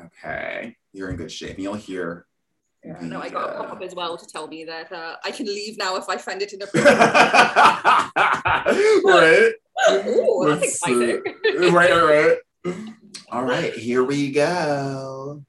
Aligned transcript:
Okay, 0.00 0.76
you're 0.92 1.10
in 1.10 1.16
good 1.16 1.32
shape. 1.32 1.54
And 1.54 1.62
you'll 1.62 1.74
hear. 1.74 2.26
Yeah, 2.84 2.98
no, 3.02 3.20
I 3.20 3.28
got 3.28 3.50
a 3.50 3.58
pop 3.58 3.72
up 3.72 3.82
as 3.82 3.94
well 3.94 4.16
to 4.16 4.26
tell 4.26 4.46
me 4.46 4.64
that 4.64 4.92
uh, 4.92 5.16
I 5.24 5.32
can 5.32 5.46
leave 5.46 5.76
now 5.78 5.96
if 5.96 6.08
I 6.08 6.16
find 6.16 6.40
it 6.40 6.52
inappropriate. 6.52 6.96
right. 9.04 9.52
Ooh, 10.06 10.44
that's 10.46 10.64
exciting. 10.64 11.22
right, 11.72 11.90
right, 11.90 12.38
right. 12.64 12.84
All 13.32 13.44
right, 13.44 13.74
here 13.74 14.04
we 14.04 14.30
go. 14.30 15.44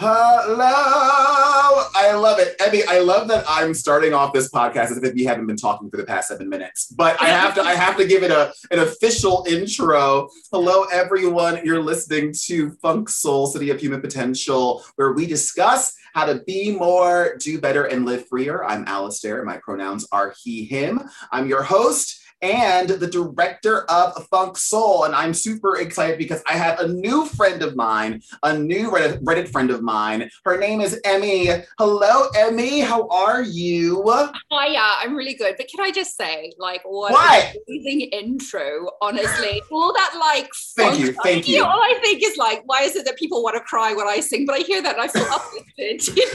Hello. 0.00 1.88
I 1.92 2.12
love 2.14 2.38
it. 2.38 2.54
Emmy, 2.64 2.84
I 2.84 3.00
love 3.00 3.26
that 3.26 3.44
I'm 3.48 3.74
starting 3.74 4.14
off 4.14 4.32
this 4.32 4.48
podcast 4.48 4.92
as 4.92 4.98
if 4.98 5.12
we 5.12 5.24
haven't 5.24 5.48
been 5.48 5.56
talking 5.56 5.90
for 5.90 5.96
the 5.96 6.04
past 6.04 6.28
seven 6.28 6.48
minutes. 6.48 6.86
But 6.86 7.20
I 7.20 7.24
have 7.24 7.56
to 7.56 7.62
I 7.62 7.74
have 7.74 7.96
to 7.96 8.06
give 8.06 8.22
it 8.22 8.30
a, 8.30 8.52
an 8.70 8.78
official 8.78 9.44
intro. 9.48 10.28
Hello, 10.52 10.84
everyone. 10.92 11.64
You're 11.64 11.82
listening 11.82 12.32
to 12.44 12.70
Funk 12.80 13.08
Soul 13.08 13.48
City 13.48 13.70
of 13.70 13.80
Human 13.80 14.00
Potential, 14.00 14.84
where 14.94 15.14
we 15.14 15.26
discuss 15.26 15.96
how 16.14 16.26
to 16.26 16.44
be 16.46 16.70
more, 16.70 17.36
do 17.40 17.60
better, 17.60 17.86
and 17.86 18.06
live 18.06 18.28
freer. 18.28 18.64
I'm 18.64 18.84
Alistair, 18.86 19.38
and 19.38 19.46
my 19.46 19.56
pronouns 19.56 20.06
are 20.12 20.32
he, 20.40 20.64
him. 20.64 21.02
I'm 21.32 21.48
your 21.48 21.64
host 21.64 22.22
and 22.42 22.88
the 22.88 23.06
director 23.06 23.82
of 23.90 24.26
Funk 24.28 24.56
Soul. 24.56 25.04
And 25.04 25.14
I'm 25.14 25.34
super 25.34 25.76
excited 25.78 26.18
because 26.18 26.42
I 26.46 26.52
have 26.52 26.78
a 26.80 26.88
new 26.88 27.26
friend 27.26 27.62
of 27.62 27.76
mine, 27.76 28.22
a 28.42 28.56
new 28.56 28.90
Reddit, 28.90 29.22
Reddit 29.22 29.48
friend 29.48 29.70
of 29.70 29.82
mine. 29.82 30.30
Her 30.44 30.58
name 30.58 30.80
is 30.80 31.00
Emmy. 31.04 31.48
Hello, 31.78 32.28
Emmy. 32.36 32.80
How 32.80 33.06
are 33.08 33.42
you? 33.42 34.02
Hi, 34.50 34.68
yeah, 34.68 34.96
I'm 35.00 35.14
really 35.14 35.34
good. 35.34 35.56
But 35.56 35.68
can 35.68 35.80
I 35.80 35.90
just 35.90 36.16
say, 36.16 36.52
like, 36.58 36.82
what, 36.84 37.12
What? 37.12 37.54
amazing 37.68 38.02
intro, 38.12 38.90
honestly. 39.02 39.62
All 39.70 39.92
that, 39.92 40.16
like, 40.18 40.48
Thank 40.76 41.00
you, 41.00 41.12
thank 41.22 41.48
you. 41.48 41.64
All 41.64 41.80
I 41.80 41.98
think 42.02 42.22
is, 42.24 42.36
like, 42.36 42.62
why 42.66 42.82
is 42.82 42.96
it 42.96 43.04
that 43.06 43.16
people 43.16 43.42
want 43.42 43.56
to 43.56 43.60
cry 43.62 43.92
when 43.92 44.06
I 44.06 44.20
sing? 44.20 44.46
But 44.46 44.56
I 44.56 44.60
hear 44.60 44.80
that 44.82 44.96
and 44.98 45.02
I 45.02 45.08
feel 45.08 45.24
uplifted. 45.30 46.06
you 46.16 46.34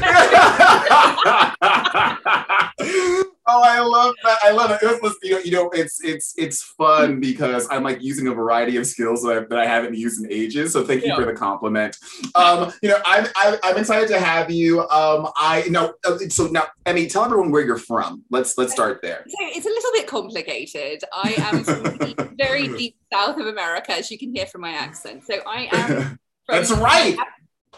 know? 3.19 3.23
oh, 3.47 3.61
I 3.63 3.79
love 3.79 4.15
that. 4.23 4.37
I 4.43 4.51
love 4.51 4.71
it. 4.71 4.79
It 4.83 5.01
was- 5.01 5.15
You 5.23 5.31
know, 5.31 5.39
you 5.39 5.51
know, 5.51 5.69
it's 5.71 6.03
it's 6.03 6.33
it's 6.37 6.61
fun 6.63 7.19
because 7.19 7.67
I'm 7.69 7.83
like 7.83 8.01
using 8.01 8.27
a 8.27 8.33
variety 8.33 8.77
of 8.77 8.85
skills 8.87 9.21
that 9.23 9.31
I, 9.37 9.39
that 9.49 9.59
I 9.59 9.65
haven't 9.65 9.95
used 9.95 10.23
in 10.23 10.31
ages. 10.31 10.73
So 10.73 10.83
thank 10.85 11.01
you 11.03 11.09
Yeah. 11.09 11.15
for 11.15 11.25
the 11.25 11.33
compliment. 11.33 11.97
Um, 12.35 12.71
you 12.81 12.89
know, 12.89 12.97
I'm 13.05 13.27
I'm, 13.35 13.55
I'm 13.63 13.77
excited 13.77 14.07
to 14.09 14.19
have 14.19 14.49
you. 14.51 14.81
Um, 14.89 15.29
I 15.35 15.63
know. 15.69 15.93
uh, 16.05 16.17
So 16.29 16.47
now, 16.47 16.65
Emmy, 16.85 17.07
tell 17.07 17.23
everyone 17.25 17.51
where 17.51 17.65
you're 17.65 17.77
from. 17.77 18.23
Let's 18.29 18.57
let's 18.57 18.73
start 18.73 19.01
there. 19.01 19.23
So 19.27 19.35
it's 19.41 19.65
a 19.65 19.69
little 19.69 19.91
bit 19.93 20.07
complicated. 20.07 21.03
I 21.13 21.35
am 21.37 21.63
from 21.63 21.83
the 21.83 22.33
very 22.37 22.67
deep 22.69 22.95
south 23.11 23.37
of 23.39 23.45
America, 23.47 23.91
as 23.93 24.09
you 24.11 24.17
can 24.17 24.33
hear 24.35 24.45
from 24.45 24.61
my 24.61 24.71
accent. 24.71 25.23
So 25.25 25.35
I 25.47 25.67
am 25.71 25.87
from 25.87 26.19
That's 26.49 26.71
right. 26.71 27.17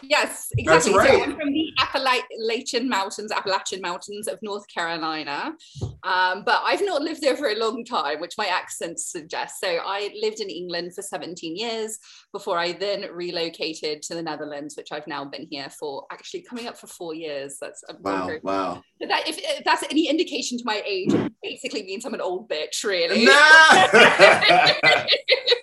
Yes, 0.02 0.48
exactly. 0.56 0.94
right. 0.94 1.08
So 1.08 1.22
I'm 1.22 1.36
from 1.36 1.52
the 1.52 1.72
Appalachian 1.78 2.88
Mountains, 2.88 3.32
Appalachian 3.32 3.80
Mountains 3.80 4.28
of 4.28 4.38
North 4.42 4.66
Carolina. 4.68 5.54
Um, 6.02 6.42
but 6.44 6.60
I've 6.64 6.84
not 6.84 7.02
lived 7.02 7.22
there 7.22 7.36
for 7.36 7.48
a 7.48 7.56
long 7.56 7.84
time, 7.84 8.20
which 8.20 8.34
my 8.38 8.46
accent 8.46 9.00
suggests. 9.00 9.60
So 9.60 9.68
I 9.68 10.10
lived 10.20 10.40
in 10.40 10.48
England 10.50 10.94
for 10.94 11.02
17 11.02 11.56
years 11.56 11.98
before 12.32 12.58
I 12.58 12.72
then 12.72 13.06
relocated 13.12 14.02
to 14.02 14.14
the 14.14 14.22
Netherlands, 14.22 14.76
which 14.76 14.92
I've 14.92 15.06
now 15.06 15.24
been 15.24 15.48
here 15.50 15.70
for 15.70 16.04
actually 16.12 16.42
coming 16.42 16.66
up 16.66 16.76
for 16.76 16.86
four 16.86 17.14
years. 17.14 17.56
That's 17.60 17.82
I'm 17.88 17.96
Wow, 18.02 18.30
wow. 18.42 18.82
But 19.00 19.08
that, 19.08 19.28
if, 19.28 19.38
if 19.38 19.64
that's 19.64 19.82
any 19.90 20.08
indication 20.08 20.58
to 20.58 20.64
my 20.64 20.82
age, 20.86 21.12
it 21.12 21.32
basically 21.42 21.82
means 21.82 22.04
I'm 22.04 22.14
an 22.14 22.20
old 22.20 22.48
bitch, 22.48 22.84
really. 22.84 23.24
Nah! 23.24 23.32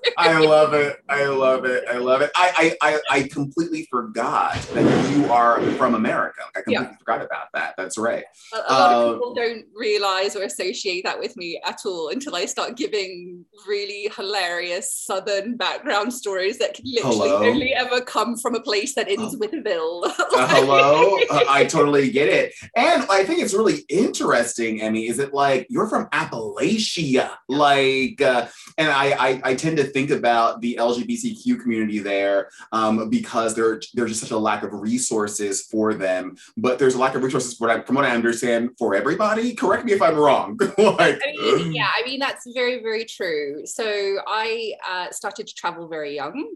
I 0.17 0.39
love 0.39 0.73
it. 0.73 0.97
I 1.09 1.25
love 1.25 1.65
it. 1.65 1.83
I 1.89 1.97
love 1.97 2.21
it. 2.21 2.31
I, 2.35 2.75
I, 2.81 2.93
I, 2.93 2.99
I 3.09 3.23
completely 3.23 3.87
forgot 3.89 4.22
that 4.27 5.11
you 5.15 5.25
are 5.31 5.61
from 5.73 5.95
America. 5.95 6.41
I 6.55 6.61
completely 6.61 6.95
forgot 6.99 7.21
about 7.25 7.47
that. 7.53 7.73
That's 7.77 7.97
right. 7.97 8.23
A, 8.53 8.57
a 8.57 8.59
lot 8.59 8.91
Uh, 8.93 9.07
of 9.09 9.15
people 9.15 9.33
don't 9.35 9.65
realize 9.75 10.35
or 10.35 10.43
associate 10.43 11.03
that 11.03 11.19
with 11.19 11.35
me 11.35 11.59
at 11.65 11.79
all 11.85 12.09
until 12.09 12.35
I 12.35 12.45
start 12.45 12.77
giving 12.77 13.45
really 13.67 14.09
hilarious 14.15 14.93
Southern 14.93 15.57
background 15.57 16.13
stories 16.13 16.57
that 16.59 16.73
can 16.75 16.85
literally 16.85 17.29
Hello? 17.29 17.43
only 17.45 17.73
ever 17.73 18.01
come 18.01 18.37
from 18.37 18.55
a 18.55 18.61
place 18.61 18.95
that 18.95 19.09
ends 19.09 19.35
with 19.37 19.53
a 19.53 19.61
bill. 19.61 20.05
Uh, 20.35 20.47
hello. 20.47 21.19
Uh, 21.29 21.43
I 21.47 21.65
totally 21.65 22.09
get 22.09 22.27
it. 22.27 22.53
And 22.75 23.05
I 23.09 23.23
think 23.23 23.39
it's 23.39 23.53
really 23.53 23.85
interesting, 23.89 24.81
Emmy, 24.81 25.07
is 25.07 25.19
it 25.19 25.33
like 25.33 25.67
you're 25.69 25.87
from 25.87 26.07
Appalachia? 26.07 27.31
Like, 27.47 28.19
uh, 28.21 28.47
and 28.77 28.89
I, 28.89 29.11
I, 29.11 29.41
I 29.43 29.55
tend 29.55 29.77
to 29.77 29.83
think 29.83 30.09
about 30.09 30.61
the 30.61 30.77
LGBTQ 30.79 31.61
community 31.61 31.99
there 31.99 32.49
um, 32.71 33.09
because 33.09 33.53
there, 33.55 33.79
there's 33.93 34.12
just 34.13 34.21
such 34.21 34.31
a 34.31 34.37
lack 34.37 34.63
of 34.63 34.73
resources 34.73 35.63
for 35.63 35.93
them. 35.93 36.35
But 36.57 36.79
there's 36.79 36.95
a 36.95 36.99
lack 36.99 37.15
of 37.15 37.23
resources, 37.23 37.59
what 37.59 37.69
I, 37.69 37.81
from 37.81 37.95
what 37.95 38.05
I 38.05 38.11
understand, 38.11 38.71
for 38.77 38.95
everybody. 38.95 39.53
Correct 39.55 39.85
me 39.85 39.93
if 39.93 40.01
I'm 40.01 40.15
wrong. 40.15 40.57
like, 40.77 41.19
I 41.25 41.55
mean, 41.57 41.73
yeah, 41.73 41.89
I 41.95 42.03
mean 42.05 42.19
that's 42.19 42.45
very, 42.53 42.81
very 42.81 43.05
true. 43.05 43.65
So 43.65 44.17
I 44.27 44.73
uh, 44.89 45.11
started 45.11 45.47
to 45.47 45.53
travel 45.55 45.87
very 45.87 46.15
young. 46.15 46.55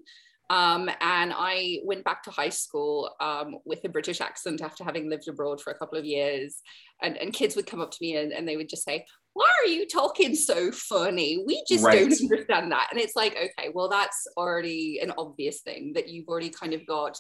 Um, 0.50 0.90
and 1.02 1.34
I 1.36 1.80
went 1.84 2.06
back 2.06 2.24
to 2.24 2.32
high 2.32 2.50
school 2.50 3.12
um, 3.20 3.58
with 3.66 3.84
a 3.84 3.90
British 3.90 4.22
accent 4.22 4.62
after 4.62 4.84
having 4.84 5.10
lived 5.10 5.28
abroad 5.28 5.60
for 5.60 5.72
a 5.72 5.78
couple 5.78 5.98
of 5.98 6.06
years. 6.06 6.62
And, 7.02 7.18
and 7.18 7.34
kids 7.34 7.58
would 7.58 7.68
come 7.68 7.82
up 7.82 7.92
to 7.92 7.98
me 8.00 8.16
and, 8.16 8.32
and 8.32 8.48
they 8.48 8.56
would 8.56 8.70
just 8.70 8.86
say, 8.86 9.06
Why 9.34 9.50
are 9.62 9.68
you 9.68 9.86
talking 9.86 10.36
so 10.36 10.72
funny? 10.72 11.44
We 11.46 11.64
just 11.68 11.84
Right. 11.84 12.00
don't 12.00 12.22
understand 12.22 12.72
that. 12.72 12.88
And 12.92 13.00
it's 13.00 13.16
like, 13.16 13.34
okay, 13.34 13.72
well, 13.74 13.90
that's 13.90 14.26
already 14.38 15.00
an 15.02 15.12
obvious 15.18 15.62
thing 15.62 15.92
that 15.94 16.08
you've 16.08 16.30
already 16.30 16.50
kind 16.50 16.74
of 16.74 16.86
got 16.88 17.20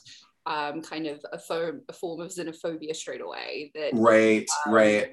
um, 0.53 0.81
kind 0.81 1.06
of 1.08 1.18
a, 1.34 1.38
form, 1.47 1.81
a 1.90 1.94
form 1.94 2.19
of 2.22 2.30
xenophobia 2.31 2.96
straight 2.96 3.22
away. 3.22 3.72
That 3.75 3.91
right, 3.94 4.47
right. 4.66 5.09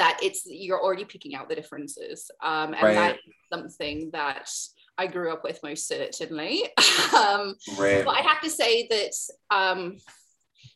that 0.00 0.18
it's 0.22 0.42
you're 0.46 0.82
already 0.82 1.04
picking 1.04 1.34
out 1.36 1.48
the 1.48 1.54
differences 1.54 2.30
um, 2.42 2.74
and 2.74 2.82
Right. 2.82 2.94
that 2.94 3.14
is 3.16 3.34
something 3.52 4.10
that 4.12 4.48
i 4.96 5.06
grew 5.14 5.28
up 5.34 5.42
with 5.44 5.58
most 5.62 5.86
certainly 5.86 6.62
um, 7.22 7.54
Right. 7.78 8.02
but 8.06 8.16
i 8.16 8.22
have 8.30 8.40
to 8.46 8.48
say 8.60 8.72
that 8.88 9.12
um, 9.60 9.98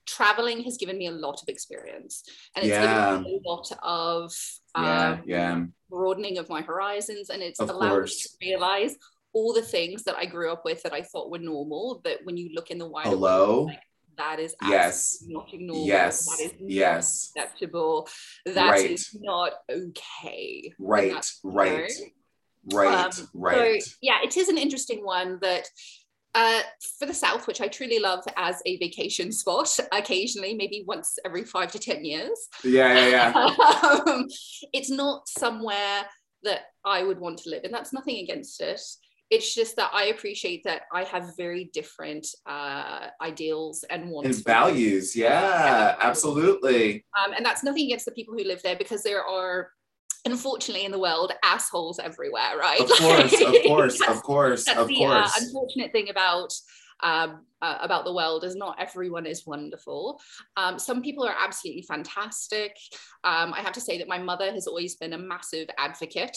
traveling 0.07 0.63
has 0.65 0.77
given 0.77 0.99
me 0.99 1.07
a 1.07 1.13
lot 1.27 1.41
of 1.43 1.49
experience 1.49 2.23
and 2.55 2.65
it's 2.65 2.71
Yeah. 2.77 2.83
given 3.17 3.23
me 3.25 3.41
a 3.45 3.49
lot 3.51 3.71
of 3.83 4.33
um, 4.75 4.85
Yeah, 4.85 5.19
yeah. 5.35 5.65
broadening 5.89 6.37
of 6.39 6.49
my 6.49 6.61
horizons 6.63 7.31
and 7.31 7.43
it's 7.43 7.61
Of 7.61 7.71
allowed 7.71 7.91
course. 7.91 8.15
me 8.17 8.23
to 8.23 8.53
realize 8.53 8.95
all 9.33 9.53
the 9.55 9.63
things 9.77 10.03
that 10.05 10.17
i 10.17 10.25
grew 10.35 10.51
up 10.53 10.65
with 10.65 10.83
that 10.83 10.93
i 10.93 11.03
thought 11.03 11.31
were 11.31 11.39
normal 11.55 12.01
that 12.05 12.19
when 12.25 12.37
you 12.37 12.51
look 12.55 12.71
in 12.71 12.79
the 12.79 12.87
wider 12.89 13.11
world, 13.11 13.21
Hello? 13.21 13.65
like, 13.65 13.83
that 14.19 14.39
is 14.41 14.55
Yes. 14.63 15.25
not 15.27 15.49
normal 15.55 15.87
Yes. 15.87 16.27
that 16.27 16.45
is 16.45 16.53
not 16.61 16.71
Yes. 16.71 17.33
acceptable 17.35 18.09
That 18.45 18.79
is 18.79 19.09
Right. 19.15 19.23
not 19.23 19.53
okay 19.71 20.75
Right, 20.79 21.25
right, 21.43 21.91
right, 22.73 23.19
um, 23.19 23.29
right. 23.33 23.83
so 23.83 23.91
yeah 24.03 24.19
it 24.23 24.37
is 24.37 24.49
an 24.49 24.59
interesting 24.59 25.05
one 25.05 25.39
that 25.41 25.69
uh, 26.35 26.61
for 26.99 27.07
the 27.07 27.15
south 27.15 27.47
which 27.47 27.61
i 27.63 27.67
truly 27.69 27.99
love 27.99 28.23
as 28.37 28.61
a 28.67 28.77
vacation 28.79 29.33
spot 29.33 29.75
occasionally 29.93 30.55
maybe 30.55 30.85
once 30.87 31.19
every 31.25 31.45
five 31.45 31.73
to 31.73 31.79
ten 31.79 32.05
years 32.05 32.39
Yeah, 32.63 32.93
yeah, 33.09 33.09
yeah. 33.09 34.03
um, 34.07 34.27
it's 34.73 34.91
not 34.91 35.27
somewhere 35.29 36.05
that 36.43 36.61
i 36.85 37.03
would 37.03 37.19
want 37.19 37.39
to 37.39 37.51
live 37.51 37.65
and 37.65 37.73
that's 37.73 37.93
nothing 37.93 38.17
against 38.19 38.61
it 38.61 38.81
it's 39.31 39.55
just 39.55 39.77
that 39.77 39.91
i 39.93 40.05
appreciate 40.07 40.63
that 40.65 40.83
i 40.93 41.03
have 41.05 41.37
very 41.37 41.65
different 41.73 42.27
uh, 42.47 43.07
ideals 43.21 43.85
and 43.91 44.11
wants 44.11 44.37
And 44.37 44.45
values, 44.45 45.15
yeah, 45.15 45.97
absolutely. 46.01 47.05
um, 47.19 47.33
and 47.35 47.45
that's 47.45 47.63
nothing 47.63 47.87
against 47.87 48.05
the 48.07 48.13
people 48.13 48.35
who 48.35 48.45
live 48.45 48.63
there 48.63 48.77
because 48.77 49.03
there 49.03 49.25
are 49.25 49.71
unfortunately 50.27 50.85
in 50.85 50.93
the 50.93 50.99
world 50.99 51.33
assholes 51.45 51.99
everywhere 51.99 52.57
right 52.59 52.81
Of 52.81 52.89
course, 52.91 53.33
of 53.41 53.53
Like, 53.53 53.63
course, 53.67 54.01
of 54.09 54.23
course, 54.23 54.65
that's 54.65 54.79
of 54.79 54.89
the 54.89 55.05
uh, 55.05 55.29
unfortunate 55.41 55.93
thing 55.93 56.09
about 56.11 56.53
um, 57.01 57.45
uh, 57.63 57.79
about 57.81 58.05
the 58.05 58.13
world 58.13 58.43
is 58.43 58.57
not 58.57 58.77
everyone 58.81 59.25
is 59.25 59.47
wonderful. 59.47 60.21
Um, 60.57 60.81
some 60.81 61.01
people 61.01 61.25
are 61.25 61.35
absolutely 61.39 61.83
fantastic. 61.83 62.77
Um, 63.23 63.55
I 63.55 63.61
have 63.61 63.73
to 63.75 63.81
say 63.81 63.99
that 63.99 64.09
my 64.09 64.19
mother 64.19 64.51
has 64.53 64.67
always 64.67 64.97
been 64.97 65.13
a 65.13 65.19
massive 65.19 65.69
advocate 65.79 66.37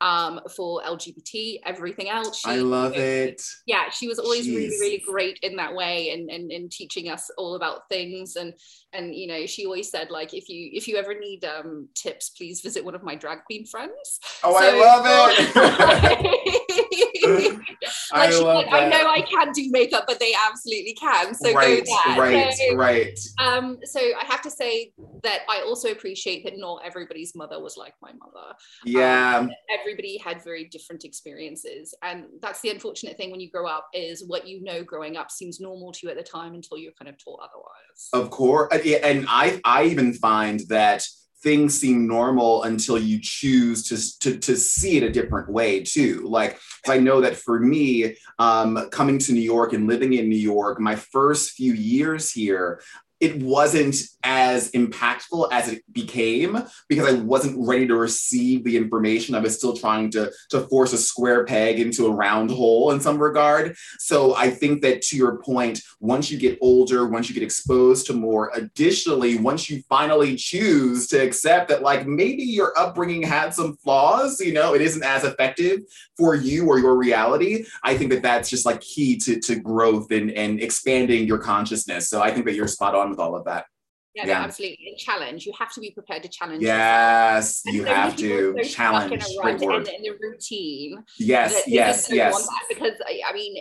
um, 0.00 0.40
for 0.54 0.82
LGBT, 0.82 1.60
everything 1.64 2.08
else. 2.08 2.40
She, 2.40 2.50
I 2.50 2.56
love 2.56 2.94
it. 2.94 3.42
Yeah, 3.66 3.90
she 3.90 4.08
was 4.08 4.18
always 4.18 4.46
Jeez. 4.46 4.56
really, 4.56 4.76
really 4.80 5.02
great 5.06 5.38
in 5.42 5.56
that 5.56 5.74
way 5.74 6.10
and, 6.10 6.30
and 6.30 6.50
and 6.50 6.70
teaching 6.70 7.10
us 7.10 7.30
all 7.38 7.54
about 7.54 7.88
things. 7.88 8.36
And 8.36 8.54
and 8.92 9.14
you 9.14 9.26
know, 9.26 9.46
she 9.46 9.64
always 9.64 9.90
said 9.90 10.10
like, 10.10 10.34
if 10.34 10.48
you 10.48 10.70
if 10.72 10.88
you 10.88 10.96
ever 10.96 11.18
need 11.18 11.44
um, 11.44 11.88
tips, 11.94 12.30
please 12.30 12.60
visit 12.60 12.84
one 12.84 12.94
of 12.94 13.02
my 13.02 13.14
drag 13.14 13.44
queen 13.44 13.66
friends. 13.66 14.20
Oh, 14.42 14.52
so, 14.52 14.58
I 14.58 14.78
love 14.78 15.04
it. 15.32 17.60
like, 18.12 18.30
I, 18.30 18.40
like, 18.40 18.72
I 18.72 18.88
know 18.88 19.08
I 19.08 19.20
can't 19.22 19.54
do 19.54 19.70
makeup, 19.70 20.04
but 20.06 20.20
they 20.20 20.34
absolutely 20.48 20.94
can. 20.94 21.34
So 21.34 21.52
right, 21.52 21.84
go 21.84 21.92
there. 22.06 22.18
Right, 22.18 22.52
so, 22.52 22.76
right. 22.76 23.18
Um, 23.38 23.78
so 23.84 24.00
I 24.00 24.24
have 24.26 24.42
to 24.42 24.50
say 24.50 24.92
that 25.22 25.40
I 25.48 25.62
also 25.66 25.90
appreciate 25.90 26.44
that 26.44 26.54
not 26.56 26.82
everybody's 26.84 27.34
mother 27.34 27.60
was 27.60 27.76
like 27.76 27.94
my 28.02 28.12
mother. 28.12 28.54
Yeah. 28.84 29.38
Um, 29.38 29.50
everybody 29.80 30.18
had 30.18 30.42
very 30.42 30.64
different 30.64 31.04
experiences. 31.04 31.94
And 32.02 32.24
that's 32.40 32.60
the 32.60 32.70
unfortunate 32.70 33.16
thing 33.16 33.30
when 33.30 33.40
you 33.40 33.50
grow 33.50 33.66
up 33.66 33.88
is 33.94 34.24
what 34.26 34.46
you 34.46 34.62
know 34.62 34.82
growing 34.82 35.16
up 35.16 35.30
seems 35.30 35.60
normal 35.60 35.92
to 35.92 36.00
you 36.02 36.10
at 36.10 36.16
the 36.16 36.22
time 36.22 36.54
until 36.54 36.78
you're 36.78 36.92
kind 36.92 37.08
of 37.08 37.22
taught 37.22 37.40
otherwise. 37.40 38.08
Of 38.12 38.30
course. 38.30 38.72
And 39.02 39.26
I 39.28 39.60
I 39.64 39.84
even 39.84 40.12
find 40.14 40.60
that 40.68 41.06
things 41.44 41.78
seem 41.78 42.08
normal 42.08 42.62
until 42.62 42.98
you 42.98 43.20
choose 43.22 43.86
to, 43.88 44.18
to, 44.20 44.38
to 44.38 44.56
see 44.56 44.96
it 44.96 45.02
a 45.02 45.10
different 45.10 45.48
way 45.48 45.82
too. 45.82 46.26
Like 46.26 46.58
I 46.88 46.98
know 46.98 47.20
that 47.20 47.36
for 47.36 47.60
me, 47.60 48.16
um, 48.38 48.88
coming 48.90 49.18
to 49.18 49.32
New 49.32 49.42
York 49.42 49.74
and 49.74 49.86
living 49.86 50.14
in 50.14 50.28
New 50.28 50.36
York, 50.36 50.80
my 50.80 50.96
first 50.96 51.52
few 51.52 51.74
years 51.74 52.32
here, 52.32 52.80
it 53.20 53.42
wasn't 53.42 53.96
as 54.22 54.70
impactful 54.72 55.48
as 55.52 55.72
it 55.72 55.82
became 55.92 56.62
because 56.88 57.06
I 57.06 57.12
wasn't 57.20 57.66
ready 57.66 57.86
to 57.86 57.96
receive 57.96 58.64
the 58.64 58.76
information. 58.76 59.34
I 59.34 59.40
was 59.40 59.56
still 59.56 59.76
trying 59.76 60.10
to, 60.12 60.32
to 60.50 60.60
force 60.68 60.92
a 60.92 60.98
square 60.98 61.44
peg 61.44 61.78
into 61.78 62.06
a 62.06 62.10
round 62.10 62.50
hole 62.50 62.90
in 62.90 63.00
some 63.00 63.18
regard. 63.18 63.76
So 63.98 64.34
I 64.34 64.50
think 64.50 64.82
that 64.82 65.02
to 65.02 65.16
your 65.16 65.38
point, 65.38 65.80
once 66.00 66.30
you 66.30 66.38
get 66.38 66.58
older, 66.60 67.06
once 67.06 67.28
you 67.28 67.34
get 67.34 67.42
exposed 67.42 68.06
to 68.06 68.12
more, 68.14 68.50
additionally, 68.54 69.38
once 69.38 69.70
you 69.70 69.82
finally 69.88 70.36
choose 70.36 71.06
to 71.08 71.18
accept 71.18 71.68
that, 71.68 71.82
like 71.82 72.06
maybe 72.06 72.42
your 72.42 72.72
upbringing 72.76 73.22
had 73.22 73.54
some 73.54 73.76
flaws, 73.76 74.40
you 74.40 74.52
know, 74.52 74.74
it 74.74 74.80
isn't 74.80 75.04
as 75.04 75.24
effective 75.24 75.80
for 76.16 76.34
you 76.34 76.66
or 76.66 76.78
your 76.78 76.96
reality. 76.96 77.64
I 77.82 77.96
think 77.96 78.10
that 78.10 78.22
that's 78.22 78.50
just 78.50 78.66
like 78.66 78.80
key 78.80 79.16
to, 79.18 79.38
to 79.40 79.56
growth 79.56 80.10
and, 80.10 80.30
and 80.32 80.60
expanding 80.60 81.26
your 81.26 81.38
consciousness. 81.38 82.08
So 82.08 82.20
I 82.20 82.30
think 82.30 82.46
that 82.46 82.54
you're 82.54 82.68
spot 82.68 82.94
on 82.94 83.03
with 83.10 83.18
all 83.18 83.36
of 83.36 83.44
that. 83.44 83.66
Yeah, 84.14 84.26
yeah. 84.26 84.44
absolutely. 84.44 84.86
And 84.88 84.96
challenge. 84.96 85.44
You 85.44 85.52
have 85.58 85.72
to 85.72 85.80
be 85.80 85.90
prepared 85.90 86.22
to 86.22 86.28
challenge. 86.28 86.62
Yes, 86.62 87.62
you 87.66 87.84
have 87.84 88.16
to 88.16 88.62
challenge. 88.62 89.24
Rut 89.42 89.60
and 89.60 89.88
in 89.88 90.12
a 90.12 90.16
routine. 90.20 91.04
Yes, 91.18 91.62
yes, 91.66 92.08
yes. 92.10 92.48
because 92.68 92.92
I 93.08 93.32
mean, 93.32 93.56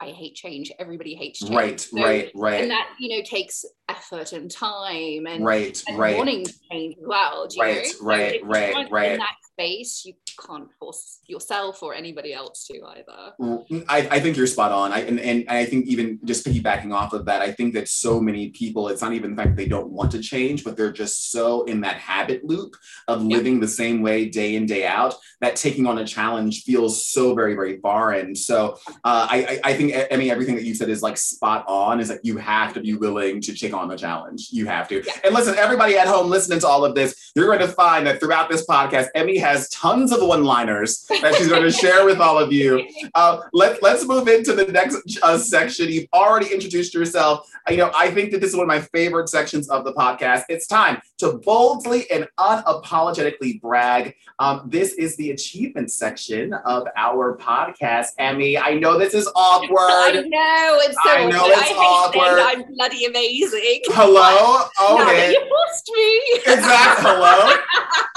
I 0.00 0.10
hate 0.10 0.34
change. 0.34 0.72
Everybody 0.78 1.14
hates 1.14 1.40
change. 1.40 1.54
Right, 1.54 1.80
so, 1.80 2.02
right, 2.02 2.32
right. 2.34 2.62
And 2.62 2.70
that 2.70 2.88
you 2.98 3.14
know 3.14 3.22
takes 3.22 3.66
effort 3.88 4.32
and 4.32 4.50
time 4.50 5.26
and 5.26 5.44
right, 5.44 5.82
and 5.86 5.98
right. 5.98 6.16
wanting 6.16 6.46
change 6.70 6.96
as 6.98 7.04
well. 7.06 7.46
right, 7.58 7.86
know? 8.00 8.06
right, 8.06 8.40
so 8.40 8.46
right, 8.46 8.90
right. 8.90 9.12
In 9.12 9.18
that 9.18 9.34
space, 9.60 10.04
you 10.06 10.14
can't 10.46 10.72
force 10.78 11.20
yourself 11.26 11.82
or 11.82 11.94
anybody 11.94 12.32
else 12.32 12.66
to 12.66 12.82
either. 12.82 13.32
Mm, 13.38 13.84
I, 13.88 14.08
I 14.10 14.20
think 14.20 14.36
you're 14.36 14.46
spot 14.46 14.72
on. 14.72 14.92
I 14.92 15.00
and, 15.00 15.20
and 15.20 15.44
I 15.48 15.66
think 15.66 15.86
even 15.86 16.18
just 16.24 16.46
piggybacking 16.46 16.94
off 16.94 17.12
of 17.12 17.26
that, 17.26 17.42
I 17.42 17.52
think 17.52 17.74
that 17.74 17.88
so 17.88 18.20
many 18.20 18.48
people, 18.50 18.88
it's 18.88 19.02
not 19.02 19.12
even 19.12 19.34
the 19.34 19.42
fact 19.42 19.56
they 19.56 19.66
don't 19.66 19.90
want 19.90 20.12
to 20.12 20.20
change, 20.20 20.64
but 20.64 20.76
they're 20.76 20.92
just 20.92 21.30
so 21.30 21.64
in 21.64 21.82
that 21.82 21.96
habit 21.96 22.44
loop 22.44 22.74
of 23.06 23.22
living 23.22 23.54
yep. 23.54 23.62
the 23.62 23.68
same 23.68 24.00
way 24.00 24.26
day 24.26 24.54
in, 24.54 24.64
day 24.64 24.86
out, 24.86 25.14
that 25.40 25.56
taking 25.56 25.86
on 25.86 25.98
a 25.98 26.06
challenge 26.06 26.62
feels 26.62 27.06
so 27.06 27.34
very, 27.34 27.54
very 27.54 27.78
foreign. 27.80 28.34
So 28.34 28.78
uh, 29.04 29.26
I, 29.30 29.60
I 29.62 29.74
think 29.74 29.94
I 30.10 30.16
mean 30.16 30.30
everything 30.30 30.56
that 30.56 30.64
you 30.64 30.74
said 30.74 30.88
is 30.88 31.02
like 31.02 31.18
spot 31.18 31.64
on, 31.68 32.00
is 32.00 32.08
that 32.08 32.24
you 32.24 32.38
have 32.38 32.72
to 32.74 32.80
be 32.80 32.94
willing 32.94 33.40
to 33.42 33.54
take 33.54 33.74
on 33.74 33.88
the 33.88 33.96
challenge. 33.96 34.48
You 34.52 34.66
have 34.66 34.88
to. 34.88 35.02
Yeah. 35.06 35.12
And 35.24 35.34
listen, 35.34 35.54
everybody 35.56 35.98
at 35.98 36.06
home 36.06 36.30
listening 36.30 36.60
to 36.60 36.66
all 36.66 36.84
of 36.84 36.94
this, 36.94 37.32
you're 37.36 37.46
going 37.46 37.58
to 37.58 37.68
find 37.68 38.06
that 38.06 38.20
throughout 38.20 38.48
this 38.48 38.66
podcast, 38.66 39.08
Emmy 39.14 39.36
has 39.38 39.49
tons 39.70 40.12
of 40.12 40.22
one-liners 40.22 41.06
that 41.22 41.34
she's 41.36 41.48
going 41.48 41.62
to 41.62 41.70
share 41.70 42.04
with 42.04 42.20
all 42.20 42.38
of 42.38 42.52
you. 42.52 42.86
Uh, 43.14 43.40
let, 43.52 43.82
let's 43.82 44.06
move 44.06 44.28
into 44.28 44.54
the 44.54 44.64
next 44.66 45.18
uh, 45.22 45.38
section. 45.38 45.88
You've 45.88 46.08
already 46.12 46.52
introduced 46.52 46.94
yourself. 46.94 47.50
You 47.68 47.76
know, 47.76 47.90
I 47.94 48.10
think 48.10 48.32
that 48.32 48.40
this 48.40 48.50
is 48.50 48.56
one 48.56 48.64
of 48.64 48.68
my 48.68 48.80
favorite 48.80 49.28
sections 49.28 49.68
of 49.68 49.84
the 49.84 49.92
podcast. 49.92 50.44
It's 50.48 50.66
time 50.66 51.00
to 51.18 51.34
boldly 51.44 52.10
and 52.10 52.26
unapologetically 52.38 53.60
brag. 53.60 54.14
Um, 54.38 54.62
this 54.66 54.94
is 54.94 55.16
the 55.16 55.30
achievement 55.30 55.90
section 55.90 56.52
of 56.52 56.86
our 56.96 57.36
podcast. 57.36 58.08
Emmy, 58.18 58.56
I 58.56 58.74
know 58.74 58.98
this 58.98 59.14
is 59.14 59.30
awkward. 59.36 59.78
I 59.78 60.12
know 60.26 60.78
it's 60.80 60.96
so 61.04 61.10
I 61.10 61.26
know 61.26 61.44
it's 61.46 61.72
awkward. 61.72 62.40
I'm 62.40 62.74
bloody 62.74 63.04
amazing. 63.04 63.82
Hello. 63.88 64.64
Okay. 65.02 65.32
you 65.32 65.40
lost 65.40 65.90
me. 65.94 66.52
Exactly. 66.52 67.10
Hello. 67.10 67.56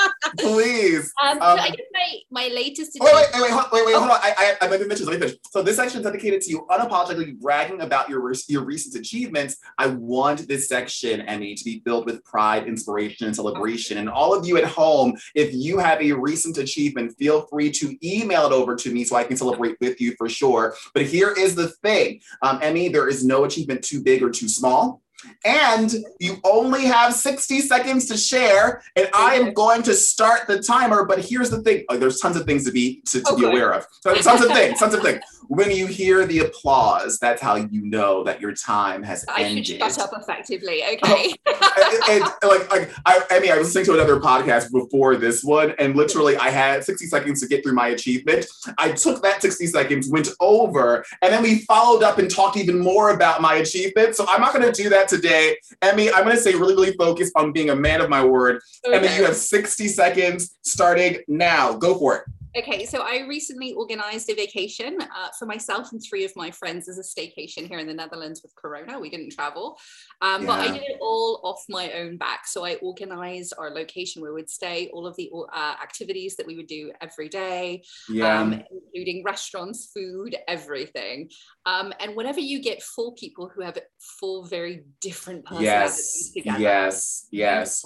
Please. 0.40 1.12
Um, 1.24 1.42
um, 1.42 1.60
I 1.60 1.70
guess 1.70 1.88
my, 1.94 2.20
my 2.32 2.54
latest. 2.54 2.98
Wait, 3.00 3.14
wait, 3.14 3.26
wait, 3.34 3.42
wait, 3.42 3.54
wait, 3.72 3.86
wait, 3.86 3.96
oh. 3.96 4.00
hold 4.00 4.12
on. 4.12 4.20
I, 4.22 4.34
I, 4.38 4.66
I 4.66 4.68
might 4.68 4.80
be 4.80 4.86
mentioned. 4.86 5.08
Let 5.08 5.20
me 5.20 5.26
finish. 5.26 5.40
So 5.52 5.64
this 5.64 5.78
section 5.78 6.00
is 6.00 6.06
dedicated 6.06 6.42
to 6.42 6.50
you 6.50 6.66
unapologetically 6.70 7.40
bragging 7.40 7.82
about 7.82 8.10
your 8.10 8.34
your 8.48 8.66
recent 8.66 8.96
achievements. 8.96 9.58
I 9.78 9.88
want 9.88 10.48
this 10.48 10.68
section, 10.68 11.22
Emmy, 11.22 11.56
to 11.56 11.64
be 11.64 11.82
filled 11.86 12.06
with 12.06 12.24
pride, 12.26 12.68
inspiration, 12.68 13.28
and 13.28 13.36
celebration. 13.36 14.00
And 14.00 14.10
all 14.10 14.38
of 14.38 14.46
you 14.46 14.58
at 14.58 14.66
home, 14.66 15.18
if 15.34 15.54
you 15.54 15.78
have 15.78 16.02
a 16.02 16.12
recent 16.12 16.58
achievement, 16.58 17.16
feel 17.18 17.46
free 17.48 17.72
to 17.72 17.96
email 18.06 18.46
it 18.46 18.52
over 18.52 18.76
to 18.76 18.92
me 18.92 19.06
so 19.06 19.16
I 19.16 19.24
can 19.24 19.38
celebrate 19.38 19.78
with 19.80 20.02
you 20.02 20.16
for 20.18 20.28
sure. 20.28 20.76
But 20.94 21.04
here 21.04 21.32
is 21.32 21.56
the 21.56 21.70
thing, 21.70 22.20
um, 22.42 22.60
Emmy, 22.62 22.90
there 22.90 23.08
is 23.08 23.24
no 23.24 23.46
achievement 23.46 23.84
too 23.84 24.04
big 24.04 24.24
or 24.24 24.30
too 24.30 24.50
small 24.50 25.03
and 25.46 25.94
you 26.20 26.38
only 26.44 26.86
have 26.86 27.14
60 27.14 27.62
seconds 27.62 28.08
to 28.08 28.18
share 28.18 28.82
and 28.96 29.10
i 29.14 29.36
am 29.36 29.54
going 29.54 29.84
to 29.84 29.94
start 29.94 30.48
the 30.48 30.62
timer 30.62 31.06
but 31.06 31.20
here's 31.20 31.50
the 31.50 31.62
thing. 31.62 31.86
Oh, 31.90 31.98
there's 31.98 32.20
tons 32.20 32.36
of 32.36 32.46
things 32.46 32.66
to 32.66 32.72
be 32.72 33.02
to, 33.06 33.22
to 33.22 33.32
okay. 33.32 33.42
be 33.42 33.48
aware 33.48 33.74
of. 33.74 33.88
So, 34.02 34.14
tons 34.16 34.42
of 34.42 34.52
things 34.52 34.80
tons 34.80 34.94
of 34.94 35.02
things. 35.02 35.22
When 35.50 35.70
you 35.72 35.88
hear 35.88 36.26
the 36.26 36.40
applause 36.40 37.20
that's 37.20 37.42
how 37.42 37.56
you 37.56 37.82
know 37.86 38.24
that 38.24 38.40
your 38.40 38.54
time 38.54 39.04
has 39.04 39.26
I 39.28 39.44
ended. 39.44 39.82
I 39.82 39.90
should 39.90 39.96
shut 39.96 40.14
up 40.14 40.22
effectively 40.22 40.82
oh, 40.86 40.94
okay. 40.94 41.34
and, 42.10 42.24
and, 42.24 42.50
like, 42.50 42.72
like 42.72 42.92
I, 43.06 43.22
I 43.30 43.40
mean 43.40 43.52
i 43.52 43.58
was 43.58 43.68
listening 43.68 43.86
to 43.86 43.94
another 44.02 44.22
podcast 44.22 44.72
before 44.72 45.18
this 45.18 45.44
one 45.44 45.76
and 45.80 45.98
literally 45.98 46.38
i 46.38 46.50
had 46.50 46.86
60 46.86 47.06
seconds 47.08 47.42
to 47.42 47.48
get 47.48 47.62
through 47.62 47.74
my 47.74 47.90
achievement. 47.90 48.46
I 48.78 48.94
took 48.94 49.22
that 49.24 49.42
60 49.42 49.68
seconds 49.68 50.08
went 50.08 50.30
over 50.40 51.06
and 51.22 51.34
then 51.34 51.44
we 51.44 51.60
followed 51.60 52.04
up 52.04 52.20
and 52.20 52.32
talked 52.32 52.56
even 52.56 52.80
more 52.80 53.12
about 53.12 53.42
my 53.42 53.56
achievement. 53.56 54.16
So 54.16 54.26
i'm 54.30 54.40
not 54.40 54.54
going 54.54 54.66
to 54.66 54.84
do 54.84 54.90
that 54.90 55.10
today. 55.14 55.58
Emmy, 55.82 56.12
I'm 56.12 56.24
going 56.24 56.36
to 56.36 56.42
say 56.42 56.56
really, 56.56 56.74
really 56.74 56.94
focus 56.94 57.32
on 57.36 57.52
being 57.52 57.70
a 57.70 57.76
man 57.76 58.02
of 58.02 58.10
my 58.10 58.24
word. 58.24 58.62
Okay. 58.86 58.98
Emmy, 58.98 59.16
you 59.16 59.26
have 59.26 59.36
60 59.36 59.88
seconds 59.88 60.58
starting 60.62 61.18
now. 61.28 61.74
Go 61.74 61.98
for 61.98 62.18
it. 62.18 62.24
Okay, 62.56 62.86
so 62.86 63.02
I 63.02 63.26
recently 63.28 63.74
organized 63.74 64.30
a 64.30 64.36
vacation 64.36 65.00
uh, 65.02 65.30
for 65.40 65.48
myself 65.48 65.92
and 65.92 66.00
three 66.08 66.24
of 66.24 66.32
my 66.36 66.52
friends 66.52 66.88
as 66.88 67.00
a 67.00 67.02
staycation 67.02 67.68
here 67.68 67.80
in 67.80 67.88
the 67.88 67.94
Netherlands 67.96 68.42
with 68.44 68.54
Corona. 68.56 69.00
We 69.00 69.10
didn't 69.10 69.32
travel, 69.32 69.76
um, 70.22 70.42
yeah. 70.42 70.48
but 70.48 70.60
I 70.60 70.68
did 70.72 70.84
it 70.84 70.98
all 71.02 71.42
off 71.44 71.64
my 71.68 71.92
own 71.94 72.18
back. 72.18 72.46
So 72.46 72.64
I 72.64 72.76
organized 72.76 73.56
our 73.58 73.72
location 73.72 74.22
where 74.22 74.34
we'd 74.34 74.52
stay, 74.52 74.90
all 74.94 75.08
of 75.08 75.16
the 75.16 75.32
uh, 75.52 75.76
activities 75.82 76.36
that 76.36 76.46
we 76.46 76.56
would 76.56 76.68
do 76.68 76.92
every 77.02 77.28
day, 77.28 77.82
yeah. 78.08 78.42
um, 78.42 78.62
including 78.72 79.24
restaurants, 79.24 79.90
food, 79.92 80.36
everything. 80.48 81.32
Um, 81.66 81.92
and 82.00 82.16
whenever 82.16 82.40
you 82.40 82.62
get 82.62 82.84
four 82.84 83.16
people 83.16 83.50
who 83.54 83.62
have 83.62 83.80
four 84.20 84.46
very 84.46 84.84
different 85.02 85.44
personalities 85.46 86.32
yes. 86.34 86.34
together, 86.34 86.60
yes, 86.60 87.28
yes. 87.32 87.84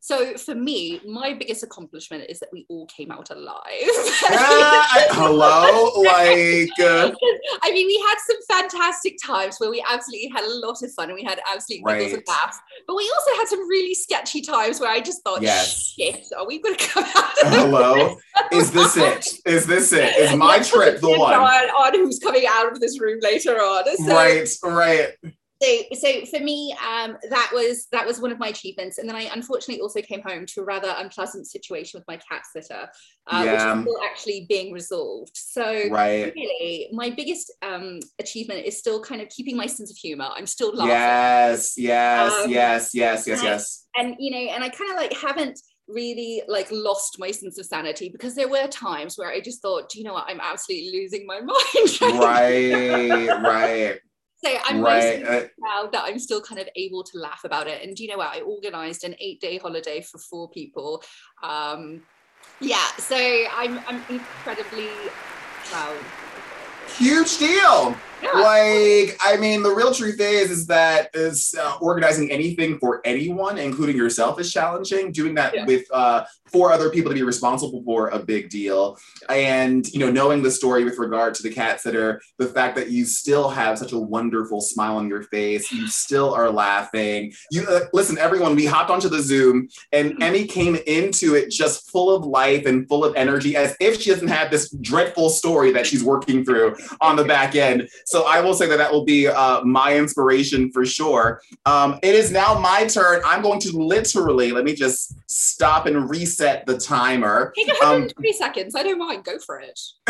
So 0.00 0.36
for 0.36 0.54
me, 0.54 1.00
my 1.04 1.34
biggest 1.34 1.64
accomplishment 1.64 2.26
is 2.28 2.38
that 2.38 2.50
we 2.52 2.66
all 2.68 2.86
came 2.86 3.10
out 3.10 3.30
alive. 3.30 3.64
I, 4.28 5.06
hello, 5.10 6.00
like. 6.02 6.70
Uh, 6.80 7.14
I 7.62 7.70
mean, 7.72 7.86
we 7.86 7.98
had 8.08 8.16
some 8.26 8.36
fantastic 8.48 9.16
times 9.24 9.56
where 9.58 9.70
we 9.70 9.84
absolutely 9.88 10.28
had 10.28 10.44
a 10.44 10.66
lot 10.66 10.82
of 10.82 10.92
fun 10.92 11.08
and 11.08 11.14
we 11.14 11.24
had 11.24 11.40
absolute 11.50 11.82
right. 11.84 11.98
giggles 11.98 12.14
and 12.14 12.22
laughs. 12.28 12.58
But 12.86 12.96
we 12.96 13.10
also 13.16 13.38
had 13.38 13.48
some 13.48 13.68
really 13.68 13.94
sketchy 13.94 14.40
times 14.40 14.80
where 14.80 14.90
I 14.90 15.00
just 15.00 15.22
thought, 15.22 15.42
yes. 15.42 15.94
shit, 15.98 16.26
are 16.36 16.46
we 16.46 16.60
going 16.60 16.76
to 16.76 16.88
come 16.88 17.04
out? 17.04 17.30
hello, 17.38 18.16
is 18.52 18.70
this 18.72 18.96
it? 18.96 19.26
Is 19.46 19.66
this 19.66 19.92
it? 19.92 20.16
Is 20.16 20.36
my 20.36 20.58
trip 20.60 21.00
the 21.00 21.10
one? 21.10 21.34
On, 21.34 21.44
on 21.44 21.94
who's 21.94 22.18
coming 22.18 22.44
out 22.48 22.70
of 22.70 22.80
this 22.80 23.00
room 23.00 23.18
later 23.22 23.56
on? 23.56 23.84
So, 23.96 24.14
right, 24.14 24.48
right 24.64 25.34
so 25.62 25.68
so 25.94 26.24
for 26.26 26.40
me 26.40 26.74
um, 26.86 27.16
that 27.30 27.50
was 27.54 27.86
that 27.92 28.06
was 28.06 28.20
one 28.20 28.32
of 28.32 28.38
my 28.38 28.48
achievements 28.48 28.98
and 28.98 29.08
then 29.08 29.16
i 29.16 29.22
unfortunately 29.34 29.80
also 29.80 30.00
came 30.02 30.20
home 30.22 30.44
to 30.46 30.60
a 30.60 30.64
rather 30.64 30.94
unpleasant 30.98 31.46
situation 31.46 31.98
with 31.98 32.06
my 32.08 32.16
cat 32.16 32.42
sitter 32.52 32.88
uh, 33.28 33.42
yeah. 33.44 33.52
which 33.52 33.78
is 33.78 33.82
still 33.82 34.04
actually 34.04 34.46
being 34.48 34.72
resolved 34.72 35.34
so 35.34 35.88
right. 35.90 36.32
really 36.34 36.88
my 36.92 37.10
biggest 37.10 37.52
um, 37.62 37.98
achievement 38.18 38.64
is 38.64 38.78
still 38.78 39.02
kind 39.02 39.20
of 39.20 39.28
keeping 39.28 39.56
my 39.56 39.66
sense 39.66 39.90
of 39.90 39.96
humor 39.96 40.28
i'm 40.36 40.46
still 40.46 40.74
laughing 40.74 40.90
yes 40.90 41.74
yes 41.76 42.32
um, 42.44 42.50
yes 42.50 42.90
yes 42.94 43.26
yes 43.26 43.38
and, 43.38 43.42
yes 43.42 43.86
and 43.96 44.16
you 44.18 44.30
know 44.30 44.52
and 44.52 44.62
i 44.62 44.68
kind 44.68 44.90
of 44.90 44.96
like 44.96 45.12
haven't 45.16 45.58
really 45.88 46.42
like 46.48 46.66
lost 46.70 47.16
my 47.18 47.30
sense 47.30 47.58
of 47.58 47.66
sanity 47.66 48.08
because 48.08 48.34
there 48.34 48.48
were 48.48 48.66
times 48.66 49.16
where 49.16 49.30
I 49.30 49.40
just 49.40 49.62
thought, 49.62 49.88
do 49.88 49.98
you 49.98 50.04
know 50.04 50.14
what, 50.14 50.26
I'm 50.28 50.40
absolutely 50.40 50.90
losing 51.00 51.26
my 51.26 51.40
mind. 51.40 52.20
right, 52.20 53.28
right. 53.40 54.00
So 54.38 54.54
I'm 54.64 54.82
right. 54.82 55.24
Uh, 55.24 55.44
proud 55.58 55.92
that 55.92 56.04
I'm 56.04 56.18
still 56.18 56.42
kind 56.42 56.60
of 56.60 56.68
able 56.76 57.02
to 57.04 57.18
laugh 57.18 57.44
about 57.44 57.68
it. 57.68 57.82
And 57.82 57.96
do 57.96 58.02
you 58.04 58.10
know 58.10 58.18
what? 58.18 58.36
I 58.36 58.40
organized 58.42 59.04
an 59.04 59.14
eight 59.18 59.40
day 59.40 59.56
holiday 59.58 60.02
for 60.02 60.18
four 60.18 60.50
people. 60.50 61.02
Um, 61.42 62.02
yeah, 62.60 62.86
so 62.98 63.16
I'm, 63.16 63.80
I'm 63.86 64.02
incredibly 64.08 64.88
proud. 65.64 65.96
Huge 66.98 67.38
deal. 67.38 67.96
Yeah. 68.22 68.32
Like, 68.32 69.16
I 69.20 69.36
mean, 69.38 69.62
the 69.62 69.74
real 69.74 69.92
truth 69.92 70.20
is, 70.20 70.50
is 70.50 70.66
that 70.68 71.10
is 71.14 71.54
uh, 71.60 71.76
organizing 71.80 72.30
anything 72.30 72.78
for 72.78 73.00
anyone, 73.04 73.58
including 73.58 73.96
yourself, 73.96 74.40
is 74.40 74.52
challenging. 74.52 75.12
Doing 75.12 75.34
that 75.34 75.54
yeah. 75.54 75.66
with 75.66 75.84
uh, 75.92 76.24
for 76.50 76.72
other 76.72 76.90
people 76.90 77.10
to 77.10 77.14
be 77.14 77.22
responsible 77.22 77.82
for 77.84 78.08
a 78.08 78.18
big 78.18 78.48
deal. 78.48 78.96
And, 79.28 79.86
you 79.92 79.98
know, 79.98 80.10
knowing 80.10 80.42
the 80.42 80.50
story 80.50 80.84
with 80.84 80.98
regard 80.98 81.34
to 81.34 81.42
the 81.42 81.50
cat 81.50 81.80
sitter, 81.80 82.20
the 82.38 82.46
fact 82.46 82.76
that 82.76 82.90
you 82.90 83.04
still 83.04 83.48
have 83.48 83.78
such 83.78 83.92
a 83.92 83.98
wonderful 83.98 84.60
smile 84.60 84.96
on 84.96 85.08
your 85.08 85.24
face, 85.24 85.70
you 85.72 85.86
still 85.88 86.32
are 86.32 86.50
laughing. 86.50 87.32
You 87.50 87.66
uh, 87.68 87.80
listen, 87.92 88.18
everyone, 88.18 88.54
we 88.54 88.66
hopped 88.66 88.90
onto 88.90 89.08
the 89.08 89.20
Zoom 89.20 89.68
and 89.92 90.12
mm-hmm. 90.12 90.22
Emmy 90.22 90.46
came 90.46 90.76
into 90.86 91.34
it 91.34 91.50
just 91.50 91.90
full 91.90 92.14
of 92.14 92.24
life 92.24 92.66
and 92.66 92.88
full 92.88 93.04
of 93.04 93.14
energy 93.16 93.56
as 93.56 93.76
if 93.80 94.00
she 94.00 94.10
doesn't 94.10 94.28
have 94.28 94.50
this 94.50 94.70
dreadful 94.70 95.30
story 95.30 95.72
that 95.72 95.86
she's 95.86 96.04
working 96.04 96.44
through 96.44 96.76
on 97.00 97.16
the 97.16 97.24
back 97.24 97.54
end. 97.54 97.88
So 98.06 98.22
I 98.22 98.40
will 98.40 98.54
say 98.54 98.68
that 98.68 98.76
that 98.76 98.92
will 98.92 99.04
be 99.04 99.26
uh, 99.26 99.62
my 99.64 99.96
inspiration 99.96 100.70
for 100.70 100.86
sure. 100.86 101.42
Um, 101.64 101.98
it 102.04 102.14
is 102.14 102.30
now 102.30 102.56
my 102.56 102.86
turn. 102.86 103.20
I'm 103.26 103.42
going 103.42 103.58
to 103.60 103.72
literally, 103.72 104.52
let 104.52 104.64
me 104.64 104.74
just 104.74 105.16
stop 105.26 105.86
and 105.86 106.08
reset 106.08 106.66
the 106.66 106.78
timer. 106.78 107.52
Take 107.56 107.68
103 107.68 108.28
um, 108.28 108.34
seconds. 108.34 108.74
I 108.74 108.82
don't 108.82 108.98
mind. 108.98 109.24
Go 109.24 109.38
for 109.38 109.60
it. 109.60 109.78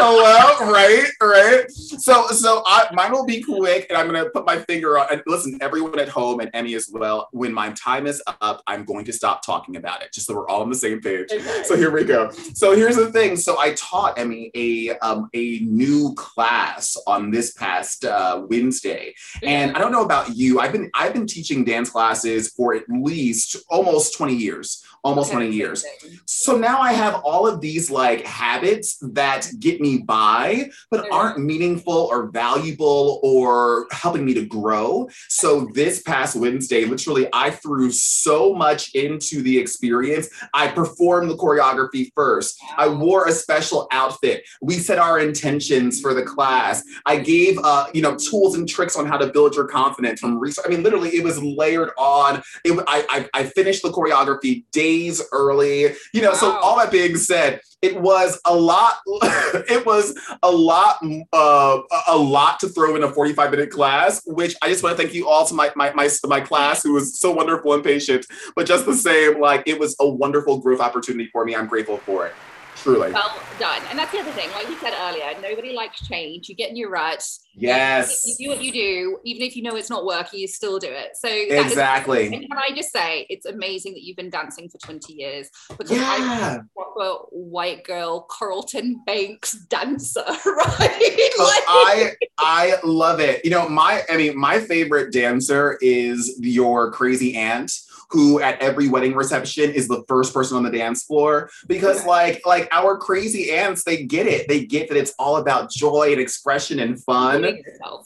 Hello, 0.00 0.72
right, 0.72 1.10
right. 1.20 1.70
So, 1.70 2.28
so 2.28 2.62
I, 2.64 2.88
mine 2.92 3.12
will 3.12 3.26
be 3.26 3.42
quick, 3.42 3.86
and 3.88 3.98
I'm 3.98 4.06
gonna 4.06 4.30
put 4.30 4.46
my 4.46 4.58
finger 4.58 4.98
on. 4.98 5.08
And 5.10 5.22
listen, 5.26 5.58
everyone 5.60 5.98
at 5.98 6.08
home 6.08 6.40
and 6.40 6.50
Emmy 6.54 6.74
as 6.74 6.88
well. 6.90 7.28
When 7.32 7.52
my 7.52 7.70
time 7.72 8.06
is 8.06 8.22
up, 8.40 8.62
I'm 8.66 8.84
going 8.84 9.04
to 9.06 9.12
stop 9.12 9.44
talking 9.44 9.76
about 9.76 10.02
it, 10.02 10.12
just 10.12 10.26
so 10.26 10.34
we're 10.34 10.48
all 10.48 10.62
on 10.62 10.68
the 10.68 10.76
same 10.76 11.00
page. 11.00 11.28
Okay. 11.32 11.62
So 11.64 11.76
here 11.76 11.90
we 11.90 12.04
go. 12.04 12.30
So 12.54 12.76
here's 12.76 12.96
the 12.96 13.10
thing. 13.10 13.36
So 13.36 13.58
I 13.58 13.72
taught 13.72 14.18
Emmy 14.18 14.50
a 14.54 14.96
um, 14.98 15.28
a 15.34 15.58
new 15.60 16.14
class 16.14 16.96
on 17.06 17.30
this 17.30 17.52
past 17.52 18.04
uh, 18.04 18.44
Wednesday, 18.48 19.14
and 19.42 19.76
I 19.76 19.80
don't 19.80 19.92
know 19.92 20.04
about 20.04 20.36
you. 20.36 20.60
I've 20.60 20.72
been 20.72 20.90
I've 20.94 21.12
been 21.12 21.26
teaching 21.26 21.64
dance 21.64 21.90
classes 21.90 22.27
for 22.52 22.74
at 22.74 22.84
least 22.88 23.56
almost 23.68 24.16
20 24.16 24.34
years 24.34 24.84
almost 25.04 25.30
okay. 25.30 25.38
20 25.46 25.56
years. 25.56 25.84
So 26.26 26.56
now 26.56 26.80
I 26.80 26.92
have 26.92 27.16
all 27.24 27.46
of 27.46 27.60
these 27.60 27.90
like 27.90 28.24
habits 28.24 28.98
that 29.12 29.48
get 29.58 29.80
me 29.80 29.98
by, 29.98 30.70
but 30.90 31.10
aren't 31.12 31.38
meaningful 31.38 32.08
or 32.10 32.30
valuable 32.30 33.20
or 33.22 33.86
helping 33.92 34.24
me 34.24 34.34
to 34.34 34.44
grow. 34.46 35.08
So 35.28 35.68
this 35.74 36.02
past 36.02 36.36
Wednesday, 36.36 36.84
literally, 36.84 37.28
I 37.32 37.50
threw 37.50 37.90
so 37.90 38.54
much 38.54 38.94
into 38.94 39.42
the 39.42 39.58
experience. 39.58 40.28
I 40.54 40.68
performed 40.68 41.30
the 41.30 41.36
choreography 41.36 42.10
first. 42.14 42.58
I 42.76 42.88
wore 42.88 43.26
a 43.26 43.32
special 43.32 43.86
outfit. 43.90 44.44
We 44.60 44.74
set 44.74 44.98
our 44.98 45.18
intentions 45.18 46.00
for 46.00 46.14
the 46.14 46.22
class. 46.22 46.82
I 47.06 47.18
gave, 47.18 47.58
uh, 47.62 47.86
you 47.94 48.02
know, 48.02 48.16
tools 48.16 48.56
and 48.56 48.68
tricks 48.68 48.96
on 48.96 49.06
how 49.06 49.16
to 49.18 49.28
build 49.28 49.54
your 49.54 49.66
confidence 49.66 50.20
from 50.20 50.38
research. 50.38 50.64
I 50.66 50.70
mean, 50.70 50.82
literally, 50.82 51.10
it 51.10 51.24
was 51.24 51.42
layered 51.42 51.90
on. 51.98 52.42
It, 52.64 52.78
I, 52.86 53.28
I, 53.34 53.40
I 53.40 53.44
finished 53.44 53.82
the 53.82 53.90
choreography 53.90 54.64
day 54.72 54.87
days 54.88 55.22
early. 55.32 55.94
You 56.12 56.22
know, 56.22 56.30
wow. 56.30 56.36
so 56.36 56.56
all 56.58 56.78
that 56.78 56.90
being 56.90 57.16
said, 57.16 57.60
it 57.82 58.00
was 58.00 58.40
a 58.44 58.54
lot. 58.54 58.94
it 59.06 59.86
was 59.86 60.18
a 60.42 60.50
lot, 60.50 60.98
uh, 61.32 61.80
a 62.08 62.16
lot 62.16 62.58
to 62.60 62.68
throw 62.68 62.96
in 62.96 63.04
a 63.04 63.08
45 63.08 63.50
minute 63.50 63.70
class. 63.70 64.22
Which 64.26 64.54
I 64.62 64.68
just 64.68 64.82
want 64.82 64.96
to 64.96 65.02
thank 65.02 65.14
you 65.14 65.28
all 65.28 65.46
to 65.46 65.54
my 65.54 65.70
my 65.76 65.92
my, 65.92 66.08
my 66.26 66.40
class 66.40 66.82
who 66.82 66.94
was 66.94 67.18
so 67.20 67.30
wonderful 67.32 67.72
and 67.74 67.84
patient. 67.84 68.26
But 68.56 68.66
just 68.66 68.86
the 68.86 68.94
same, 68.94 69.40
like 69.40 69.62
it 69.66 69.78
was 69.78 69.94
a 70.00 70.08
wonderful 70.08 70.58
growth 70.58 70.80
opportunity 70.80 71.28
for 71.32 71.44
me. 71.44 71.54
I'm 71.54 71.66
grateful 71.66 71.98
for 71.98 72.26
it. 72.26 72.34
Truly. 72.82 73.12
Well 73.12 73.34
done. 73.58 73.82
And 73.90 73.98
that's 73.98 74.12
the 74.12 74.20
other 74.20 74.30
thing, 74.32 74.50
like 74.52 74.68
you 74.68 74.78
said 74.78 74.94
earlier, 75.00 75.32
nobody 75.42 75.72
likes 75.72 76.06
change. 76.06 76.48
You 76.48 76.54
get 76.54 76.70
in 76.70 76.76
your 76.76 76.90
ruts. 76.90 77.40
Yes. 77.54 78.22
You, 78.38 78.46
do 78.46 78.54
what 78.54 78.64
you 78.64 78.72
do, 78.72 79.18
even 79.24 79.42
if 79.42 79.56
you 79.56 79.62
know 79.62 79.74
it's 79.74 79.90
not 79.90 80.04
working, 80.06 80.38
you 80.38 80.46
still 80.46 80.78
do 80.78 80.88
it. 80.88 81.16
So 81.16 81.28
exactly. 81.28 82.26
Is, 82.26 82.32
and 82.32 82.42
can 82.42 82.56
I 82.56 82.74
just 82.74 82.92
say, 82.92 83.26
it's 83.28 83.46
amazing 83.46 83.94
that 83.94 84.02
you've 84.02 84.16
been 84.16 84.30
dancing 84.30 84.68
for 84.68 84.78
20 84.78 85.12
years 85.12 85.50
because 85.76 85.90
yeah. 85.90 86.06
I'm 86.08 86.60
a 86.60 86.64
proper 86.76 87.24
white 87.30 87.82
girl 87.84 88.20
Carlton 88.30 89.02
Banks 89.04 89.52
dancer, 89.68 90.20
right? 90.26 91.30
like- 91.38 91.64
I 91.68 92.12
I 92.38 92.76
love 92.84 93.20
it. 93.20 93.44
You 93.44 93.50
know, 93.50 93.68
my 93.68 94.02
I 94.08 94.16
mean, 94.16 94.38
my 94.38 94.60
favorite 94.60 95.12
dancer 95.12 95.78
is 95.80 96.38
your 96.40 96.92
crazy 96.92 97.36
aunt 97.36 97.72
who 98.10 98.40
at 98.40 98.60
every 98.60 98.88
wedding 98.88 99.14
reception 99.14 99.70
is 99.70 99.86
the 99.86 100.02
first 100.08 100.32
person 100.32 100.56
on 100.56 100.62
the 100.62 100.70
dance 100.70 101.04
floor 101.04 101.50
because 101.66 102.04
like 102.06 102.44
like 102.46 102.68
our 102.72 102.96
crazy 102.96 103.52
aunts 103.52 103.84
they 103.84 104.04
get 104.04 104.26
it. 104.26 104.48
They 104.48 104.64
get 104.64 104.88
that 104.88 104.96
it's 104.96 105.14
all 105.18 105.36
about 105.36 105.70
joy 105.70 106.12
and 106.12 106.20
expression 106.20 106.80
and 106.80 107.02
fun. 107.02 107.42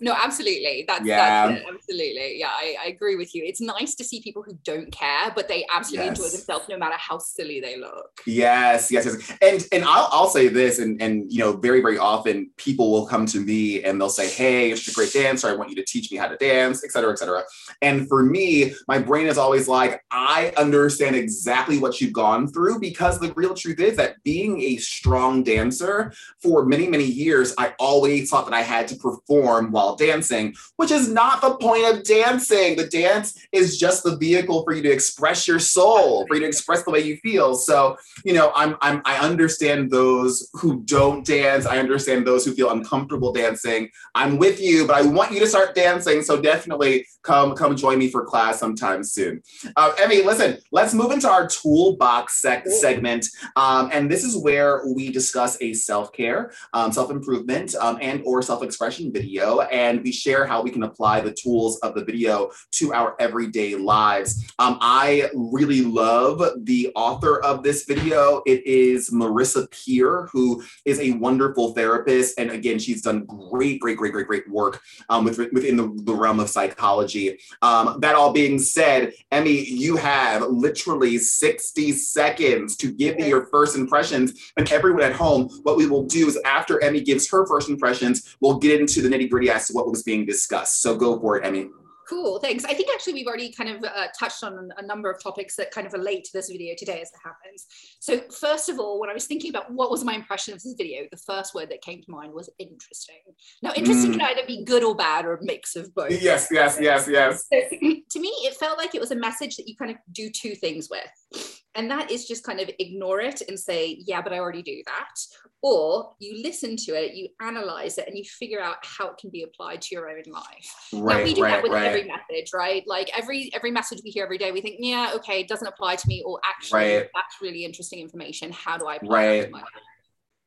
No 0.01 0.13
absolutely. 0.13 0.85
That's 0.87 1.07
yeah. 1.07 1.49
that's 1.49 1.65
absolutely. 1.69 2.39
Yeah 2.39 2.51
I, 2.51 2.77
I, 2.85 2.87
agree 2.89 3.17
with 3.17 3.35
you. 3.35 3.45
It's 3.45 3.61
nice 3.61 3.95
to 3.95 4.05
see 4.05 4.21
people 4.21 4.43
who 4.43 4.59
don't 4.65 4.91
care 4.91 5.33
but 5.35 5.49
they 5.49 5.65
absolutely 5.73 6.07
yes. 6.07 6.19
enjoy 6.19 6.31
themselves 6.31 6.69
no 6.69 6.77
matter 6.77 6.97
how 6.97 7.19
silly 7.19 7.61
they 7.61 7.79
look. 7.79 8.21
Yes 8.27 8.91
yes 8.91 9.05
yes. 9.07 9.33
And 9.41 9.65
and 9.73 9.85
I'll, 9.85 10.09
I'll 10.11 10.29
say 10.29 10.49
this 10.49 10.79
and 10.79 11.01
and 11.01 11.31
you 11.33 11.39
know 11.39 11.53
very 11.53 11.81
very 11.81 11.99
often 11.99 12.51
people 12.57 12.91
will 12.91 13.07
come 13.07 13.27
to 13.27 13.41
me 13.41 13.85
and 13.85 14.01
they'll 14.01 14.11
say 14.11 14.29
hey 14.29 14.69
you're 14.69 14.77
such 14.77 14.93
a 14.93 14.97
great 14.97 15.13
dancer. 15.13 15.49
I 15.49 15.55
want 15.55 15.71
you 15.71 15.77
to 15.77 15.85
teach 15.85 16.11
me 16.11 16.19
how 16.19 16.27
to 16.27 16.37
dance 16.37 16.85
etc 16.85 17.13
etc 17.13 17.45
and 17.81 18.09
for 18.09 18.25
me 18.25 18.75
my 18.89 18.99
brain 18.99 19.27
is 19.27 19.39
always 19.39 19.69
like 19.69 19.92
like 19.93 20.03
I 20.11 20.53
understand 20.57 21.17
exactly 21.17 21.79
what 21.79 22.01
you've 22.01 22.13
gone 22.13 22.49
through 22.49 22.81
because 22.81 23.19
the 23.19 23.33
real 23.35 23.55
truth 23.55 23.79
is 23.81 23.97
that 23.97 24.23
being 24.23 24.61
a 24.61 24.77
strong 24.77 25.43
dancer 25.43 26.13
for 26.41 26.65
many, 26.65 26.89
many 26.89 27.05
years, 27.05 27.55
I 27.59 27.75
always 27.79 28.31
thought 28.31 28.47
that 28.47 28.55
I 28.55 28.63
had 28.63 28.89
to 28.89 28.97
perform 28.97 29.71
while 29.71 29.97
dancing, 29.97 30.55
which 30.77 30.91
is 30.91 31.09
not 31.09 31.41
the 31.41 31.57
point 31.57 31.85
of 31.85 32.05
dancing. 32.05 32.77
The 32.77 32.87
dance 32.87 33.39
is 33.53 33.79
just 33.79 34.03
the 34.03 34.17
vehicle 34.17 34.65
for 34.65 34.73
you 34.73 34.83
to 34.83 34.91
express 34.91 35.47
your 35.47 35.59
soul, 35.59 36.27
for 36.27 36.35
you 36.35 36.41
to 36.41 36.47
express 36.47 36.85
the 36.85 36.91
way 36.91 37.01
you 37.01 37.17
feel. 37.19 37.55
So, 37.55 37.97
you 38.25 38.33
know, 38.33 38.53
I'm, 38.55 38.77
I'm 38.81 39.03
I 39.05 39.19
understand 39.19 39.91
those 39.91 40.49
who 40.55 40.83
don't 40.85 41.27
dance. 41.27 41.67
I 41.67 41.79
understand 41.79 42.27
those 42.27 42.45
who 42.45 42.55
feel 42.55 42.71
uncomfortable 42.71 43.33
dancing. 43.33 43.91
I'm 44.15 44.39
with 44.39 44.61
you, 44.61 44.87
but 44.87 44.97
I 44.97 45.03
want 45.03 45.33
you 45.33 45.41
to 45.41 45.47
start 45.47 45.75
dancing. 45.75 46.23
So 46.23 46.41
definitely 46.41 47.07
come 47.23 47.55
come 47.55 47.77
join 47.77 47.99
me 47.99 48.09
for 48.09 48.25
class 48.25 48.59
sometime 48.59 49.05
soon. 49.05 49.43
Uh, 49.83 49.93
Emmy, 49.99 50.23
listen, 50.23 50.59
let's 50.71 50.95
move 50.95 51.11
into 51.11 51.29
our 51.29 51.49
toolbox 51.49 52.41
sec- 52.41 52.69
segment. 52.69 53.27
Um, 53.57 53.91
and 53.93 54.09
this 54.09 54.23
is 54.23 54.37
where 54.37 54.87
we 54.87 55.11
discuss 55.11 55.61
a 55.61 55.73
self-care, 55.73 56.53
um, 56.73 56.93
self-improvement, 56.93 57.75
um, 57.75 57.99
and 58.01 58.23
or 58.25 58.43
self-expression 58.43 59.13
video. 59.13 59.63
And 59.63 60.01
we 60.05 60.13
share 60.13 60.47
how 60.47 60.63
we 60.63 60.71
can 60.71 60.85
apply 60.85 61.21
the 61.23 61.33
tools 61.33 61.81
of 61.81 61.97
the 61.97 62.05
video 62.05 62.53
to 62.79 62.95
our 62.95 63.17
everyday 63.19 63.75
lives. 63.75 64.55
Um, 64.61 64.79
I 64.81 65.29
really 65.35 65.81
love 65.81 66.41
the 66.65 66.93
author 66.95 67.43
of 67.43 67.65
this 67.65 67.85
video. 67.85 68.41
It 68.47 68.65
is 68.65 69.11
Marissa 69.11 69.69
Peer, 69.73 70.29
who 70.31 70.63
is 70.85 71.01
a 71.01 71.11
wonderful 71.15 71.75
therapist. 71.75 72.39
And 72.39 72.53
again, 72.53 72.79
she's 72.79 73.03
done 73.03 73.25
great, 73.25 73.81
great, 73.81 73.97
great, 73.97 74.13
great, 74.13 74.29
great 74.29 74.49
work 74.49 74.81
um, 75.09 75.25
with, 75.25 75.39
within 75.39 75.77
the, 75.77 75.93
the 76.05 76.15
realm 76.15 76.39
of 76.39 76.49
psychology. 76.49 77.41
Um, 77.63 77.99
that 77.99 78.15
all 78.15 78.33
being 78.33 78.61
said, 78.61 79.15
Emmy, 79.33 79.72
you 79.73 79.97
have 79.97 80.43
literally 80.43 81.19
60 81.19 81.93
seconds 81.93 82.77
to 82.77 82.93
give 82.93 83.17
me 83.17 83.29
your 83.29 83.47
first 83.47 83.77
impressions. 83.77 84.53
And 84.57 84.71
everyone 84.71 85.03
at 85.03 85.13
home, 85.13 85.49
what 85.63 85.77
we 85.77 85.87
will 85.87 86.05
do 86.05 86.29
is 86.29 86.39
after 86.45 86.83
Emmy 86.83 87.01
gives 87.01 87.29
her 87.31 87.47
first 87.47 87.69
impressions, 87.69 88.37
we'll 88.41 88.59
get 88.59 88.81
into 88.81 89.03
the 89.03 89.09
nitty 89.09 89.31
gritty 89.31 89.51
as 89.51 89.69
to 89.69 89.73
what 89.73 89.91
was 89.91 90.03
being 90.03 90.27
discussed. 90.27 90.81
So 90.81 90.97
go 90.97 91.19
for 91.19 91.39
it, 91.39 91.47
Emmy. 91.47 91.69
Cool, 92.13 92.41
thanks. 92.41 92.67
I 92.67 92.75
think 92.75 92.91
actually 92.93 93.15
we've 93.15 93.27
already 93.27 93.51
kind 93.51 93.71
of 93.71 93.83
uh, 93.85 94.09
touched 94.19 94.45
on 94.45 94.69
a 94.77 94.85
number 94.85 95.11
of 95.11 95.23
topics 95.23 95.57
that 95.57 95.71
kind 95.71 95.87
of 95.87 95.95
relate 95.95 96.25
to 96.25 96.31
this 96.35 96.51
video 96.51 96.75
today 96.77 97.01
as 97.01 97.09
it 97.09 97.19
happens. 97.25 97.67
So 98.01 98.21
first 98.39 98.69
of 98.69 98.79
all, 98.79 99.01
when 99.01 99.09
I 99.09 99.15
was 99.15 99.25
thinking 99.25 99.49
about 99.49 99.73
what 99.73 99.91
was 99.91 100.05
my 100.05 100.13
impression 100.13 100.53
of 100.53 100.63
this 100.63 100.75
video, 100.77 101.05
the 101.11 101.17
first 101.17 101.55
word 101.55 101.71
that 101.71 101.81
came 101.81 102.03
to 102.03 102.11
mind 102.11 102.35
was 102.35 102.51
interesting. 102.59 103.17
Now, 103.63 103.73
interesting 103.75 104.11
mm. 104.11 104.19
can 104.19 104.29
either 104.29 104.47
be 104.47 104.63
good 104.63 104.85
or 104.85 104.95
bad 104.95 105.25
or 105.25 105.37
a 105.37 105.39
mix 105.43 105.75
of 105.75 105.95
both. 105.95 106.11
Yes, 106.11 106.49
yes, 106.51 106.77
yes, 106.79 107.09
yes. 107.09 107.47
So, 107.51 107.59
to 107.71 108.21
me, 108.21 108.29
it 108.45 108.57
felt 108.57 108.77
like 108.77 108.95
it 108.95 109.01
was 109.01 109.13
a 109.13 109.17
message 109.17 109.57
that 109.57 109.67
you 109.67 109.75
kind 109.75 109.91
of 109.91 109.97
do 110.13 110.29
two 110.29 110.55
things 110.55 110.91
with. 110.91 111.62
And 111.75 111.91
that 111.91 112.11
is 112.11 112.27
just 112.27 112.45
kind 112.45 112.61
of 112.61 112.69
ignore 112.79 113.21
it 113.21 113.41
and 113.49 113.59
say, 113.59 113.97
yeah, 114.05 114.21
but 114.21 114.33
I 114.33 114.39
already 114.39 114.63
do 114.63 114.83
that. 114.87 115.15
Or 115.63 116.13
you 116.19 116.43
listen 116.43 116.77
to 116.77 116.93
it, 116.93 117.15
you 117.15 117.29
analyze 117.41 117.97
it, 117.97 118.07
and 118.09 118.19
you 118.19 118.25
figure 118.25 118.61
out 118.61 118.77
how 118.83 119.09
it 119.09 119.17
can 119.17 119.31
be 119.31 119.43
applied 119.43 119.81
to 119.83 119.95
your 119.95 120.11
own 120.11 120.25
life. 120.27 120.89
Right, 120.93 121.19
now, 121.19 121.25
we 121.25 121.35
do 121.35 121.43
right, 121.43 121.51
that 121.51 121.63
with 121.63 121.73
right. 121.73 121.87
every 121.87 122.05
message, 122.05 122.51
right? 122.53 122.83
Like 122.87 123.11
every 123.17 123.51
every 123.55 123.71
message 123.71 124.01
we 124.05 124.11
hear 124.11 124.25
every 124.25 124.39
day, 124.39 124.53
we 124.53 124.61
think, 124.61 124.77
yeah, 124.81 125.13
okay, 125.15 125.41
it 125.41 125.49
doesn't 125.49 125.67
apply 125.67 125.97
to 125.97 126.09
me, 126.09 126.23
or 126.27 126.41
actually, 126.45 126.97
Right. 126.97 127.09
that's 127.15 127.41
really 127.41 127.65
interesting 127.65 128.01
information. 128.01 128.53
How 128.53 128.77
do 128.77 128.87
I 128.87 128.97
apply 128.97 129.23
that 129.23 129.29
Right. 129.29 129.45
to 129.45 129.51
my 129.51 129.59
life? 129.61 129.69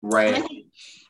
Right. 0.03 0.43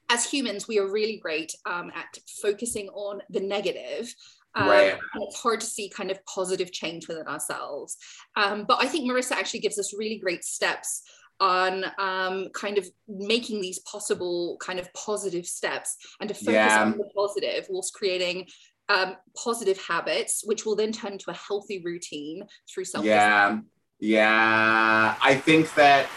As 0.10 0.24
humans, 0.29 0.67
we 0.67 0.79
are 0.79 0.88
really 0.89 1.17
great 1.17 1.53
um, 1.65 1.91
at 1.93 2.19
focusing 2.41 2.89
on 2.89 3.22
the 3.29 3.41
negative. 3.41 4.13
Um, 4.55 4.67
Right. 4.69 4.97
it's 5.15 5.39
hard 5.41 5.59
to 5.62 5.65
see 5.65 5.89
kind 5.89 6.12
of 6.12 6.24
positive 6.25 6.71
change 6.71 7.07
within 7.07 7.27
ourselves. 7.27 7.97
Um, 8.35 8.65
but 8.67 8.77
I 8.81 8.88
think 8.88 9.09
Marissa 9.09 9.33
actually 9.33 9.59
gives 9.59 9.77
us 9.77 9.93
really 9.97 10.17
great 10.17 10.43
steps 10.43 11.01
on 11.41 11.83
um, 12.00 12.47
kind 12.53 12.77
of 12.77 12.88
making 13.09 13.59
these 13.59 13.79
possible 13.79 14.57
kind 14.62 14.79
of 14.79 14.91
positive 14.93 15.45
steps 15.45 15.97
and 16.21 16.29
to 16.29 16.33
focus 16.33 16.53
Yeah. 16.53 16.81
on 16.83 16.97
the 16.97 17.09
positive 17.15 17.65
whilst 17.69 17.93
creating 17.93 18.47
um, 18.88 19.15
positive 19.35 19.77
habits, 19.85 20.43
which 20.45 20.65
will 20.65 20.75
then 20.77 20.91
turn 20.93 21.13
into 21.13 21.29
a 21.31 21.33
healthy 21.33 21.81
routine 21.83 22.43
through 22.74 22.85
self 22.85 23.03
Yeah, 23.03 23.59
yeah. 24.00 25.15
I 25.21 25.35
think 25.35 25.74
that. 25.75 26.07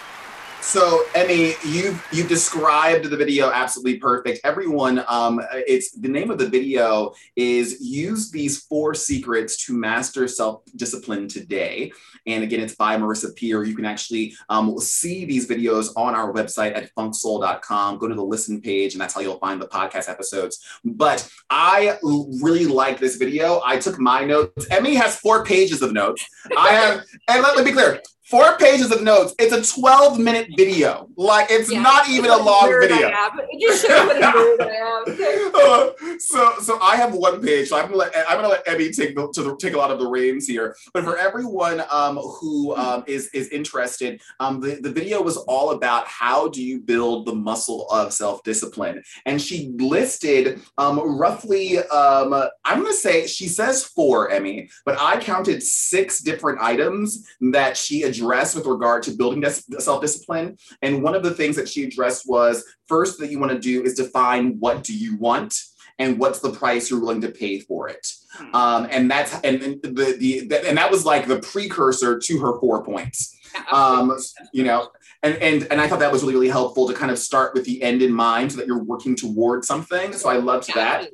So, 0.60 1.04
Emmy, 1.14 1.54
you 1.64 1.98
you 2.12 2.24
described 2.24 3.08
the 3.08 3.16
video 3.16 3.50
absolutely 3.50 3.98
perfect. 3.98 4.40
Everyone, 4.44 5.02
um, 5.08 5.40
it's 5.52 5.92
the 5.92 6.08
name 6.08 6.30
of 6.30 6.38
the 6.38 6.48
video 6.48 7.14
is 7.36 7.80
use 7.80 8.30
these 8.30 8.62
four 8.64 8.94
secrets 8.94 9.64
to 9.66 9.72
master 9.72 10.26
self 10.28 10.62
discipline 10.76 11.28
today. 11.28 11.92
And 12.26 12.42
again, 12.44 12.60
it's 12.60 12.74
by 12.74 12.96
Marissa 12.96 13.34
Peer. 13.34 13.64
You 13.64 13.74
can 13.74 13.84
actually 13.84 14.34
um, 14.48 14.78
see 14.78 15.24
these 15.24 15.48
videos 15.48 15.90
on 15.96 16.14
our 16.14 16.32
website 16.32 16.76
at 16.76 16.94
funksoul.com. 16.94 17.98
Go 17.98 18.08
to 18.08 18.14
the 18.14 18.24
listen 18.24 18.60
page, 18.60 18.94
and 18.94 19.00
that's 19.00 19.14
how 19.14 19.20
you'll 19.20 19.38
find 19.38 19.62
the 19.62 19.68
podcast 19.68 20.10
episodes. 20.10 20.62
But 20.84 21.26
I 21.48 21.98
really 22.02 22.66
like 22.66 22.98
this 22.98 23.16
video. 23.16 23.62
I 23.64 23.78
took 23.78 23.98
my 23.98 24.24
notes. 24.24 24.66
Emmy 24.70 24.96
has 24.96 25.16
four 25.18 25.44
pages 25.44 25.80
of 25.82 25.92
notes. 25.92 26.26
I 26.56 26.70
have, 26.72 27.04
and 27.28 27.42
let 27.42 27.56
me 27.56 27.64
be 27.64 27.72
clear. 27.72 28.02
Four 28.28 28.58
pages 28.58 28.92
of 28.92 29.02
notes. 29.02 29.34
It's 29.38 29.54
a 29.54 29.80
12 29.80 30.18
minute 30.18 30.48
video. 30.54 31.08
Like 31.16 31.46
it's 31.50 31.72
Yeah. 31.72 31.80
not 31.80 32.10
even 32.10 32.30
a 32.30 32.36
long 32.36 32.68
video. 32.78 33.08
It 33.08 33.58
just 33.58 33.86
shows 33.86 34.06
what 34.06 34.16
a 34.16 34.20
nerd 34.20 34.60
I 34.60 34.74
am. 34.74 35.52
Uh, 35.54 36.18
so 36.18 36.52
so 36.60 36.78
I 36.82 36.96
have 36.96 37.14
one 37.14 37.40
page. 37.40 37.68
So 37.70 37.78
I'm 37.78 37.84
gonna 37.86 37.96
let 37.96 38.14
I'm 38.28 38.36
gonna 38.36 38.48
let 38.48 38.68
Emmy 38.68 38.90
take 38.90 39.16
the, 39.16 39.30
to 39.32 39.42
the, 39.42 39.56
take 39.56 39.72
a 39.72 39.78
lot 39.78 39.90
of 39.90 39.98
the 39.98 40.06
reins 40.06 40.46
here. 40.46 40.76
But 40.92 41.04
for 41.04 41.16
everyone 41.16 41.82
um, 41.90 42.18
who 42.18 42.76
um, 42.76 43.02
is 43.06 43.28
is 43.32 43.48
interested, 43.48 44.20
um, 44.40 44.60
the 44.60 44.78
the 44.82 44.92
video 44.92 45.22
was 45.22 45.38
all 45.38 45.70
about 45.70 46.06
how 46.06 46.48
do 46.48 46.62
you 46.62 46.80
build 46.80 47.24
the 47.24 47.34
muscle 47.34 47.88
of 47.90 48.12
self 48.12 48.42
discipline, 48.42 49.02
and 49.24 49.40
she 49.40 49.72
listed 49.78 50.60
um, 50.76 51.18
roughly 51.18 51.78
um, 51.78 52.34
I'm 52.66 52.82
gonna 52.82 52.92
say 52.92 53.26
she 53.26 53.48
says 53.48 53.84
four 53.84 54.30
Emmy, 54.30 54.68
but 54.84 55.00
I 55.00 55.18
counted 55.18 55.62
six 55.62 56.20
different 56.20 56.60
items 56.60 57.26
that 57.52 57.74
she 57.78 58.02
addressed 58.18 58.54
with 58.54 58.66
regard 58.66 59.02
to 59.04 59.12
building 59.12 59.44
self 59.44 60.00
discipline. 60.00 60.56
And 60.82 61.02
one 61.02 61.14
of 61.14 61.22
the 61.22 61.34
things 61.34 61.56
that 61.56 61.68
she 61.68 61.84
addressed 61.84 62.28
was 62.28 62.64
first 62.86 63.18
that 63.20 63.30
you 63.30 63.38
want 63.38 63.52
to 63.52 63.58
do 63.58 63.82
is 63.82 63.94
define 63.94 64.58
what 64.58 64.82
do 64.84 64.96
you 64.96 65.16
want 65.16 65.54
and 65.98 66.18
what's 66.18 66.40
the 66.40 66.50
price 66.50 66.90
you're 66.90 67.00
willing 67.00 67.20
to 67.20 67.30
pay 67.30 67.60
for 67.60 67.88
it. 67.88 68.06
Hmm. 68.32 68.54
Um, 68.54 68.88
and 68.90 69.10
that's 69.10 69.34
and, 69.40 69.62
and 69.62 69.82
the 69.82 70.16
the 70.48 70.68
and 70.68 70.78
that 70.78 70.90
was 70.90 71.04
like 71.04 71.26
the 71.26 71.40
precursor 71.40 72.18
to 72.18 72.38
her 72.38 72.58
four 72.60 72.84
points. 72.84 73.34
Um, 73.72 74.16
you 74.52 74.62
know, 74.62 74.90
and 75.22 75.34
and 75.36 75.66
and 75.70 75.80
I 75.80 75.88
thought 75.88 76.00
that 76.00 76.12
was 76.12 76.22
really 76.22 76.34
really 76.34 76.48
helpful 76.50 76.86
to 76.86 76.94
kind 76.94 77.10
of 77.10 77.18
start 77.18 77.54
with 77.54 77.64
the 77.64 77.82
end 77.82 78.02
in 78.02 78.12
mind 78.12 78.52
so 78.52 78.58
that 78.58 78.66
you're 78.66 78.84
working 78.84 79.16
towards 79.16 79.66
something. 79.66 80.12
So 80.12 80.28
I 80.28 80.36
loved 80.36 80.72
that. 80.74 81.08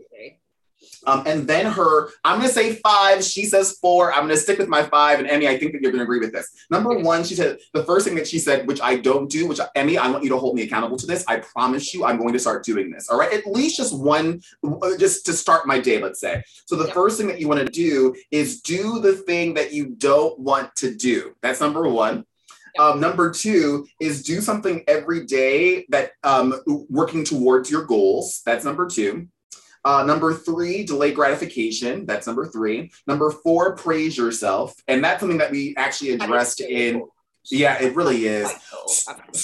Um, 1.07 1.23
and 1.27 1.47
then 1.47 1.67
her, 1.67 2.09
I'm 2.25 2.39
gonna 2.39 2.49
say 2.49 2.77
five. 2.77 3.25
She 3.25 3.45
says 3.45 3.79
four. 3.81 4.13
I'm 4.13 4.23
gonna 4.23 4.37
stick 4.37 4.59
with 4.59 4.69
my 4.69 4.83
five. 4.85 5.19
And 5.19 5.29
Emmy, 5.29 5.49
I 5.49 5.59
think 5.59 5.73
that 5.73 5.83
you're 5.83 5.93
gonna 5.93 6.05
agree 6.05 6.21
with 6.21 6.33
this. 6.33 6.49
Number 6.71 6.97
one, 6.99 7.25
she 7.25 7.35
said 7.35 7.59
the 7.73 7.85
first 7.85 8.07
thing 8.07 8.15
that 8.17 8.27
she 8.27 8.39
said, 8.39 8.67
which 8.67 8.81
I 8.81 8.97
don't 8.97 9.31
do, 9.31 9.47
which 9.47 9.61
Emmy, 9.75 9.99
I 9.99 10.11
want 10.11 10.25
you 10.25 10.31
to 10.31 10.39
hold 10.39 10.55
me 10.55 10.63
accountable 10.63 10.97
to 10.99 11.07
this. 11.07 11.25
I 11.29 11.39
promise 11.39 11.93
you, 11.95 12.05
I'm 12.05 12.19
going 12.19 12.33
to 12.33 12.39
start 12.39 12.65
doing 12.65 12.91
this. 12.91 13.09
All 13.09 13.19
right, 13.19 13.33
at 13.33 13.47
least 13.47 13.77
just 13.77 13.97
one, 13.97 14.41
uh, 14.65 14.97
just 14.99 15.27
to 15.27 15.33
start 15.33 15.67
my 15.67 15.79
day. 15.79 16.01
Let's 16.01 16.21
say. 16.21 16.43
So 16.67 16.77
the 16.77 16.87
Yeah. 16.87 16.95
first 16.95 17.19
thing 17.19 17.27
that 17.29 17.41
you 17.41 17.49
want 17.49 17.61
to 17.61 17.67
do 17.73 18.15
is 18.31 18.61
do 18.63 19.01
the 19.01 19.15
thing 19.15 19.55
that 19.55 19.73
you 19.73 19.87
don't 19.87 20.39
want 20.39 20.75
to 20.77 20.95
do. 20.95 21.35
That's 21.43 21.61
number 21.61 21.89
one. 21.89 22.25
Um, 22.77 22.99
number 22.99 23.31
two 23.31 23.87
is 24.01 24.25
do 24.25 24.41
something 24.41 24.83
every 24.89 25.27
day 25.27 25.87
that 25.91 26.11
um, 26.25 26.61
working 26.91 27.23
towards 27.25 27.71
your 27.71 27.85
goals. 27.85 28.43
That's 28.45 28.65
number 28.65 28.89
two. 28.89 29.29
Uh, 29.85 30.03
number 30.05 30.33
three, 30.33 30.85
delay 30.85 31.13
gratification. 31.13 32.07
That's 32.07 32.27
number 32.27 32.47
three. 32.47 32.91
Number 33.07 33.31
four, 33.31 33.77
praise 33.77 34.17
yourself. 34.17 34.75
And 34.89 35.05
that's 35.05 35.21
something 35.21 35.39
that 35.39 35.51
we 35.51 35.75
actually 35.77 36.13
addressed 36.13 36.61
in. 36.61 37.05
Yeah, 37.51 37.81
it 37.83 37.95
really 37.95 38.27
is. 38.27 38.51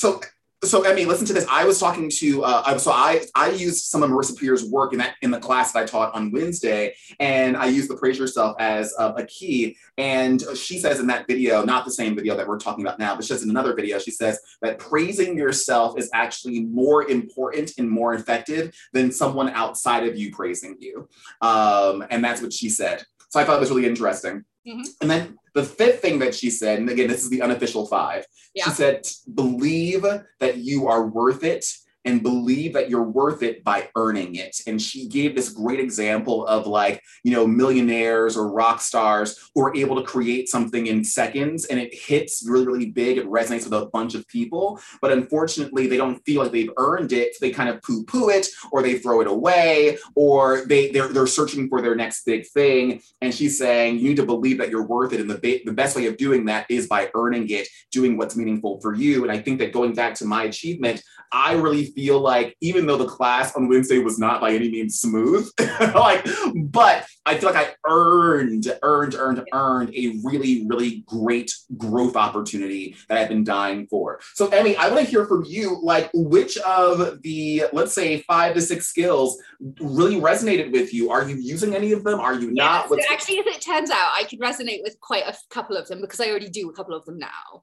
Okay. 0.03 0.29
So, 0.63 0.69
so 0.69 0.83
Emmy, 0.83 1.07
listen 1.07 1.27
to 1.27 1.33
this. 1.33 1.47
I 1.49 1.65
was 1.65 1.79
talking 1.79 2.11
to, 2.11 2.45
uh, 2.45 2.79
so 2.79 2.91
I 2.91 3.23
I 3.35 3.51
used 3.51 3.87
some 3.87 4.03
of 4.03 4.11
Marissa 4.11 4.39
Peer's 4.39 4.65
work 4.65 4.93
in 4.93 4.99
that 4.99 5.15
in 5.23 5.31
the 5.31 5.39
class 5.39 5.73
that 5.73 5.83
I 5.83 5.87
taught 5.87 6.15
on 6.15 6.31
Wednesday, 6.31 6.95
and 7.19 7.57
I 7.57 7.67
used 7.67 7.89
the 7.89 7.97
praise 7.97 8.19
yourself 8.19 8.57
as 8.59 8.95
uh, 8.99 9.13
a 9.17 9.25
key. 9.25 9.77
And 9.97 10.43
she 10.55 10.79
says 10.79 11.01
in 11.01 11.07
that 11.07 11.27
video, 11.27 11.65
not 11.65 11.85
the 11.85 11.91
same 11.91 12.15
video 12.15 12.37
that 12.37 12.47
we're 12.47 12.59
talking 12.59 12.85
about 12.85 12.99
now, 12.99 13.15
but 13.15 13.25
she 13.25 13.29
says 13.29 13.43
in 13.43 13.51
another 13.51 13.75
video, 13.75 13.99
she 13.99 14.11
says 14.11 14.39
that 14.61 14.79
praising 14.79 15.37
yourself 15.37 15.99
is 15.99 16.11
actually 16.13 16.61
more 16.61 17.09
important 17.09 17.73
and 17.79 17.89
more 17.89 18.15
effective 18.15 18.75
than 18.93 19.13
someone 19.13 19.49
outside 19.51 20.07
of 20.07 20.17
you 20.17 20.31
praising 20.31 20.77
you. 20.79 21.09
Um, 21.41 22.05
and 22.11 22.23
that's 22.23 22.43
what 22.43 22.53
she 22.53 22.69
said. 22.69 23.03
So 23.31 23.41
I 23.41 23.45
thought 23.45 23.57
it 23.57 23.61
was 23.61 23.71
really 23.71 23.87
interesting. 23.87 24.45
Mhm. 24.67 24.87
And 25.01 25.11
then 25.11 25.39
the 25.55 25.65
fifth 25.65 26.01
thing 26.01 26.19
that 26.21 26.35
she 26.35 26.51
said, 26.51 26.79
and 26.79 26.89
again, 26.89 27.09
this 27.09 27.23
is 27.23 27.31
the 27.31 27.43
unofficial 27.43 27.87
five. 27.87 28.27
Yeah. 28.55 28.65
She 28.65 28.71
said, 28.71 29.07
believe 29.35 30.03
that 30.39 30.57
you 30.59 30.89
are 30.89 31.07
worth 31.07 31.45
it 31.45 31.65
and 32.05 32.23
believe 32.23 32.73
that 32.73 32.89
you're 32.89 33.03
worth 33.03 33.43
it 33.43 33.63
by 33.63 33.89
earning 33.97 34.35
it. 34.37 34.57
And 34.67 34.81
she 34.81 35.07
gave 35.09 35.35
this 35.35 35.51
great 35.51 35.81
example 35.81 36.47
of 36.47 36.67
like, 36.67 37.03
you 37.25 37.33
know, 37.33 37.47
millionaires 37.47 38.37
or 38.37 38.51
rock 38.51 38.81
stars 38.81 39.51
who 39.55 39.63
are 39.63 39.77
able 39.77 39.97
to 39.97 40.03
create 40.03 40.49
something 40.49 40.87
in 40.87 41.05
seconds 41.05 41.67
and 41.67 41.79
it 41.79 41.95
hits 41.95 42.47
really, 42.49 42.67
really 42.67 42.91
big. 42.91 43.19
It 43.19 43.27
resonates 43.27 43.65
with 43.65 43.75
a 43.75 43.87
bunch 43.87 44.15
of 44.15 44.27
people. 44.29 44.81
But 45.03 45.13
unfortunately, 45.13 45.87
they 45.87 45.97
don't 45.97 46.25
feel 46.25 46.43
like 46.43 46.53
they've 46.53 46.71
earned 46.79 47.13
it. 47.13 47.35
So 47.35 47.45
they 47.45 47.51
kind 47.51 47.69
of 47.69 47.83
poo 47.83 48.05
poo 48.05 48.31
it 48.31 48.49
or 48.73 48.83
they 48.83 48.99
throw 48.99 49.21
it 49.21 49.27
away 49.27 49.99
or 50.15 50.65
they, 50.67 50.91
they're, 50.91 51.09
they're 51.09 51.27
searching 51.27 51.69
for 51.69 51.83
their 51.83 51.95
next 51.95 52.25
big 52.25 52.47
thing. 52.47 53.03
And 53.21 53.35
she's 53.35 53.59
saying, 53.59 53.99
you 53.99 54.09
need 54.09 54.17
to 54.17 54.27
believe 54.27 54.59
that 54.59 54.71
you're 54.71 54.87
worth 54.87 55.13
it. 55.13 55.21
And 55.21 55.31
the, 55.31 55.39
ba- 55.39 55.65
the 55.65 55.73
best 55.73 55.97
way 55.97 56.07
of 56.07 56.17
doing 56.17 56.47
that 56.47 56.67
is 56.71 56.87
by 56.87 57.11
earning 57.15 57.49
it, 57.51 57.69
doing 57.91 58.17
what's 58.17 58.37
meaningful 58.37 58.81
for 58.81 58.95
you. 58.95 59.23
And 59.23 59.33
I 59.33 59.39
think 59.39 59.59
that 59.59 59.73
going 59.73 59.95
back 59.95 60.15
to 60.17 60.25
my 60.25 60.45
achievement, 60.45 61.03
I 61.33 61.53
really 61.53 61.90
feel 61.93 62.21
like 62.21 62.57
even 62.61 62.87
though 62.87 62.97
the 62.97 63.07
class 63.07 63.55
on 63.57 63.69
Wednesday 63.69 63.99
was 63.99 64.19
not 64.19 64.41
by 64.41 64.53
any 64.53 64.71
means 64.71 65.01
smooth, 65.01 65.49
like, 65.81 66.27
but 66.57 67.07
I 67.27 67.37
feel 67.39 67.53
like 67.53 67.67
I 67.69 67.75
earned, 67.89 68.67
earned, 68.83 69.15
earned, 69.15 69.45
earned 69.53 69.95
a 69.95 70.21
really, 70.25 70.67
really 70.69 71.05
great 71.07 71.53
growth 71.77 72.17
opportunity 72.17 72.97
that 73.09 73.19
I've 73.19 73.29
been 73.29 73.45
dying 73.45 73.87
for. 73.89 74.21
So, 74.35 74.49
Emmy, 74.49 74.77
I 74.77 74.89
want 74.89 75.05
to 75.05 75.11
hear 75.11 75.27
from 75.27 75.45
you, 75.47 75.79
like, 75.83 76.11
which 76.15 76.57
of 76.59 77.23
the, 77.23 77.65
let's 77.73 77.93
say, 77.95 78.21
five 78.23 78.55
to 78.55 78.61
six 78.61 78.87
skills 78.87 79.41
really 79.81 80.17
resonated 80.17 80.73
with 80.73 80.93
you? 80.95 81.11
Are 81.11 81.29
you 81.29 81.37
using 81.37 81.75
any 81.75 81.93
of 81.93 82.05
them? 82.05 82.21
Are 82.21 82.35
you 82.35 82.49
Yeah, 82.55 82.65
not? 82.65 82.85
so 82.85 82.91
What's- 82.97 83.07
actually, 83.11 83.39
as 83.39 83.47
it 83.47 83.61
turns 83.61 83.91
out, 83.91 84.13
I 84.15 84.25
could 84.25 84.41
resonate 84.41 84.83
with 84.83 84.99
quite 85.01 85.25
a 85.27 85.37
couple 85.51 85.77
of 85.77 85.89
them 85.89 86.01
because 86.01 86.21
I 86.21 86.29
already 86.31 86.49
do 86.49 86.69
a 86.71 86.73
couple 86.73 86.95
of 86.95 87.05
them 87.05 87.19
now. 87.19 87.63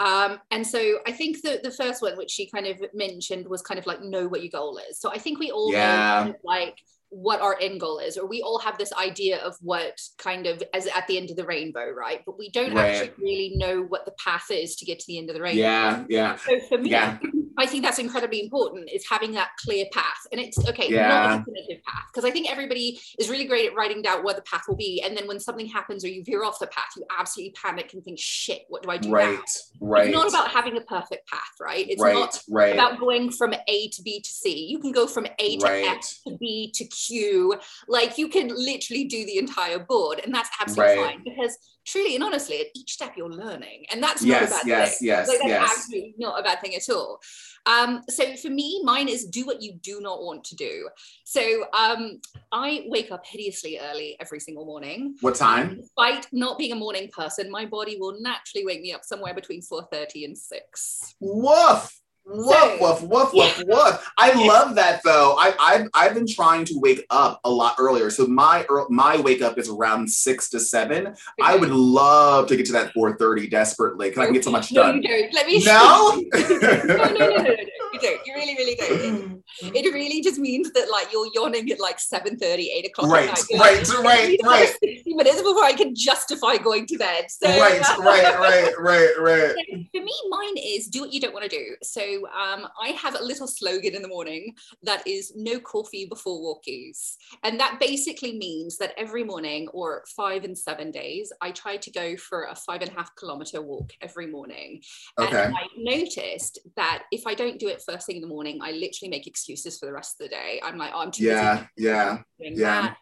Um, 0.00 0.38
and 0.50 0.66
so 0.66 0.98
I 1.06 1.12
think 1.12 1.42
the, 1.42 1.60
the 1.62 1.70
first 1.70 2.02
one, 2.02 2.16
which 2.16 2.30
she 2.30 2.48
kind 2.50 2.66
of 2.66 2.80
mentioned, 2.94 3.46
was 3.46 3.62
kind 3.62 3.78
of 3.78 3.86
like 3.86 4.02
know 4.02 4.26
what 4.28 4.42
your 4.42 4.50
goal 4.50 4.78
is. 4.90 4.98
So 5.00 5.10
I 5.10 5.18
think 5.18 5.38
we 5.38 5.50
all 5.50 5.70
know 5.72 5.78
Yeah. 5.78 6.18
kind 6.18 6.30
of 6.30 6.36
like 6.44 6.76
what 7.10 7.40
our 7.42 7.58
end 7.60 7.78
goal 7.78 7.98
is, 7.98 8.16
or 8.16 8.26
we 8.26 8.40
all 8.40 8.58
have 8.60 8.78
this 8.78 8.92
idea 8.94 9.38
of 9.38 9.54
what 9.60 10.00
kind 10.18 10.46
of 10.46 10.62
as 10.72 10.86
at 10.86 11.06
the 11.08 11.18
end 11.18 11.30
of 11.30 11.36
the 11.36 11.44
rainbow, 11.44 11.90
right? 11.90 12.22
But 12.24 12.38
we 12.38 12.50
don't 12.50 12.74
Right. 12.74 12.94
actually 12.94 13.12
really 13.18 13.52
know 13.56 13.82
what 13.82 14.06
the 14.06 14.12
path 14.12 14.50
is 14.50 14.76
to 14.76 14.86
get 14.86 14.98
to 15.00 15.06
the 15.06 15.18
end 15.18 15.28
of 15.28 15.36
the 15.36 15.42
rainbow. 15.42 15.60
yeah, 15.60 16.04
yeah, 16.08 16.36
So 16.36 16.58
for 16.68 16.78
me, 16.78 16.90
Yeah. 16.90 17.18
I 17.58 17.66
think 17.66 17.82
that's 17.84 17.98
incredibly 17.98 18.40
important 18.40 18.90
is 18.90 19.04
having 19.08 19.32
that 19.32 19.50
clear 19.62 19.86
path. 19.92 20.26
And 20.30 20.40
it's 20.40 20.58
okay, 20.68 20.88
Yeah. 20.88 21.08
not 21.08 21.34
a 21.34 21.38
definitive 21.38 21.84
path. 21.84 22.04
Because 22.12 22.24
I 22.24 22.30
think 22.30 22.50
everybody 22.50 23.00
is 23.18 23.28
really 23.28 23.44
great 23.44 23.66
at 23.68 23.74
writing 23.74 24.02
down 24.02 24.22
what 24.24 24.36
the 24.36 24.42
path 24.42 24.62
will 24.68 24.76
be. 24.76 25.02
And 25.02 25.16
then 25.16 25.26
when 25.26 25.40
something 25.40 25.66
happens 25.66 26.04
or 26.04 26.08
you 26.08 26.24
veer 26.24 26.44
off 26.44 26.58
the 26.58 26.66
path, 26.68 26.90
you 26.96 27.04
absolutely 27.18 27.52
panic 27.52 27.92
and 27.92 28.02
think, 28.04 28.18
shit, 28.18 28.62
what 28.68 28.82
do 28.82 28.90
I 28.90 28.96
do 28.96 29.08
now? 29.10 29.14
Right, 29.14 29.38
right, 29.80 30.06
It's 30.06 30.14
not 30.14 30.28
about 30.28 30.48
having 30.48 30.76
a 30.76 30.80
perfect 30.82 31.28
path, 31.28 31.52
right? 31.60 31.86
It's 31.88 32.00
right, 32.00 32.14
not 32.14 32.40
right, 32.48 32.72
about 32.74 32.98
going 32.98 33.30
from 33.30 33.54
A 33.68 33.88
to 33.88 34.02
B 34.02 34.20
to 34.20 34.28
C. 34.30 34.66
You 34.66 34.78
can 34.78 34.92
go 34.92 35.06
from 35.06 35.26
A 35.38 35.56
to 35.58 35.64
right, 35.64 35.86
F 35.88 36.18
to 36.26 36.36
B 36.38 36.70
to 36.74 36.84
Q. 36.84 37.58
Like 37.88 38.18
you 38.18 38.28
can 38.28 38.48
literally 38.48 39.04
do 39.04 39.24
the 39.26 39.38
entire 39.38 39.78
board, 39.78 40.20
and 40.24 40.34
that's 40.34 40.50
absolutely 40.60 40.96
Right. 40.96 41.14
fine 41.14 41.24
because 41.24 41.56
truly 41.84 42.14
and 42.14 42.24
honestly, 42.24 42.60
at 42.60 42.66
each 42.74 42.92
step 42.92 43.14
you're 43.16 43.30
learning, 43.30 43.86
and 43.92 44.02
that's 44.02 44.22
not 44.22 44.42
a 44.42 44.44
yes, 44.44 44.50
bad 44.50 44.66
yes, 44.66 44.98
thing. 44.98 45.08
yes, 45.08 45.28
Like 45.28 45.38
that's 45.38 45.48
yes. 45.48 45.70
absolutely 45.72 46.14
not 46.18 46.38
a 46.38 46.42
bad 46.42 46.60
thing 46.60 46.74
at 46.74 46.88
all. 46.88 47.20
Um, 47.66 48.02
so 48.08 48.36
for 48.36 48.48
me, 48.48 48.82
mine 48.84 49.08
is 49.08 49.24
do 49.26 49.46
what 49.46 49.62
you 49.62 49.74
do 49.74 50.00
not 50.00 50.22
want 50.22 50.44
to 50.44 50.56
do. 50.56 50.88
So 51.24 51.64
um, 51.72 52.20
I 52.50 52.84
wake 52.86 53.12
up 53.12 53.24
hideously 53.24 53.78
early 53.78 54.16
every 54.20 54.40
single 54.40 54.64
morning. 54.64 55.16
What 55.20 55.36
time? 55.36 55.76
Despite 55.76 56.26
not 56.32 56.58
being 56.58 56.72
a 56.72 56.76
morning 56.76 57.08
person, 57.08 57.50
my 57.50 57.66
body 57.66 57.96
will 57.98 58.20
naturally 58.20 58.66
wake 58.66 58.82
me 58.82 58.92
up 58.92 59.04
somewhere 59.04 59.34
between 59.34 59.62
4:30 59.62 60.24
and 60.24 60.38
6. 60.38 61.14
Woof. 61.20 62.01
Woof, 62.24 62.80
woof, 62.80 63.02
woof, 63.02 63.32
woof, 63.34 63.62
woof. 63.66 64.12
I 64.16 64.46
love 64.46 64.76
that 64.76 65.00
though. 65.04 65.34
I, 65.38 65.54
I've 65.58 65.88
I've 65.92 66.14
been 66.14 66.26
trying 66.26 66.64
to 66.66 66.74
wake 66.78 67.04
up 67.10 67.40
a 67.42 67.50
lot 67.50 67.74
earlier. 67.78 68.10
So 68.10 68.26
my 68.26 68.64
my 68.90 69.18
wake 69.20 69.42
up 69.42 69.58
is 69.58 69.68
around 69.68 70.08
six 70.08 70.48
to 70.50 70.60
seven. 70.60 71.14
I 71.42 71.56
would 71.56 71.70
love 71.70 72.46
to 72.46 72.56
get 72.56 72.66
to 72.66 72.72
that 72.72 72.92
four 72.92 73.16
thirty 73.16 73.48
desperately 73.48 74.08
because 74.10 74.22
I 74.22 74.24
can 74.26 74.34
get 74.34 74.44
so 74.44 74.52
much 74.52 74.70
No, 74.70 74.82
done. 74.82 75.02
you 75.02 75.08
don't. 75.08 75.34
Let 75.34 75.46
me 75.46 75.64
No? 75.64 76.22
no, 76.32 76.94
no, 76.96 77.12
no, 77.12 77.12
no, 77.12 77.28
no, 77.28 77.42
no. 77.42 77.56
You 77.92 78.00
don't. 78.00 78.26
You 78.26 78.34
really, 78.34 78.54
really 78.54 78.74
don't. 78.74 79.42
It 79.62 79.92
really 79.92 80.22
just 80.22 80.38
means 80.38 80.72
that 80.72 80.90
like 80.90 81.12
you're 81.12 81.28
yawning 81.34 81.70
at 81.70 81.80
like 81.80 82.00
7 82.00 82.38
8 82.40 82.86
o'clock. 82.86 83.08
at 83.08 83.12
Right, 83.12 83.26
night. 83.26 83.44
Right, 83.50 83.88
like, 83.88 84.04
right, 84.04 84.04
right. 84.04 84.40
another 84.40 84.66
60 84.82 85.14
minutes 85.14 85.42
before 85.42 85.64
I 85.64 85.72
can 85.72 85.94
justify 85.94 86.56
going 86.56 86.86
to 86.86 86.98
bed. 86.98 87.26
So, 87.28 87.48
right, 87.48 87.80
right, 87.98 88.38
right, 88.38 88.72
right, 88.78 89.12
right. 89.18 89.54
So 89.70 89.84
for 89.92 90.04
me, 90.04 90.14
mine 90.30 90.56
is 90.56 90.88
do 90.88 91.02
what 91.02 91.12
you 91.12 91.20
don't 91.20 91.34
want 91.34 91.48
to 91.48 91.56
do. 91.56 91.76
So 91.82 92.00
um, 92.28 92.66
I 92.80 92.88
have 92.88 93.14
a 93.14 93.22
little 93.22 93.46
slogan 93.46 93.94
in 93.94 94.02
the 94.02 94.08
morning 94.08 94.54
that 94.82 95.06
is 95.06 95.32
no 95.36 95.60
coffee 95.60 96.06
before 96.06 96.40
walkies. 96.40 97.16
And 97.42 97.60
that 97.60 97.78
basically 97.78 98.38
means 98.38 98.78
that 98.78 98.94
every 98.96 99.24
morning 99.24 99.68
or 99.72 100.04
five 100.16 100.44
and 100.44 100.56
seven 100.56 100.90
days, 100.90 101.32
I 101.40 101.50
try 101.50 101.76
to 101.76 101.90
go 101.90 102.16
for 102.16 102.44
a 102.44 102.54
five 102.54 102.80
and 102.80 102.90
a 102.90 102.94
half 102.94 103.14
kilometer 103.16 103.60
walk 103.60 103.92
every 104.00 104.26
morning. 104.26 104.82
Okay. 105.18 105.44
And 105.44 105.54
I 105.54 105.66
noticed 105.76 106.58
that 106.76 107.04
if 107.10 107.26
I 107.26 107.34
don't 107.34 107.58
do 107.58 107.68
it 107.68 107.81
first 107.84 108.06
thing 108.06 108.16
in 108.16 108.22
the 108.22 108.28
morning, 108.28 108.58
I 108.62 108.72
literally 108.72 109.10
make 109.10 109.26
excuses 109.26 109.78
for 109.78 109.86
the 109.86 109.92
rest 109.92 110.20
of 110.20 110.24
the 110.24 110.34
day. 110.34 110.60
I'm 110.62 110.76
like, 110.78 110.92
oh, 110.94 111.00
I'm 111.00 111.10
too 111.10 111.24
busy 111.24 111.34
Yeah, 111.34 111.66
yeah. 111.76 112.18
Yeah. 112.38 112.94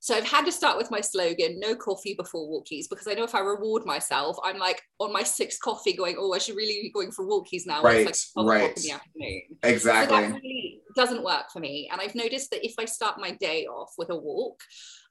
So 0.00 0.14
I've 0.16 0.24
had 0.24 0.44
to 0.44 0.52
start 0.52 0.76
with 0.76 0.90
my 0.90 1.00
slogan, 1.00 1.60
no 1.60 1.74
coffee 1.76 2.14
before 2.14 2.48
walkies, 2.48 2.86
because 2.90 3.06
I 3.06 3.14
know 3.14 3.24
if 3.24 3.34
I 3.34 3.40
reward 3.40 3.84
myself, 3.86 4.36
I'm 4.44 4.58
like 4.58 4.82
on 4.98 5.12
my 5.12 5.22
sixth 5.22 5.60
coffee 5.60 5.92
going, 5.92 6.16
oh, 6.18 6.32
I 6.32 6.38
should 6.38 6.56
really 6.56 6.82
be 6.82 6.90
going 6.92 7.12
for 7.12 7.24
walkies 7.26 7.66
now. 7.66 7.82
It's 7.84 8.34
like 8.34 8.44
12 8.44 8.48
Right, 8.48 8.76
in 8.76 8.82
the 8.82 8.90
afternoon. 8.92 9.42
So 9.62 9.68
Exactly. 9.70 10.16
that 10.16 10.32
really 10.34 10.80
doesn't 10.96 11.22
work 11.22 11.50
for 11.52 11.60
me. 11.60 11.88
And 11.92 12.00
I've 12.00 12.14
noticed 12.14 12.50
that 12.50 12.66
if 12.66 12.74
I 12.78 12.84
start 12.84 13.20
my 13.20 13.32
day 13.32 13.66
off 13.66 13.92
with 13.96 14.10
a 14.10 14.16
walk, 14.16 14.60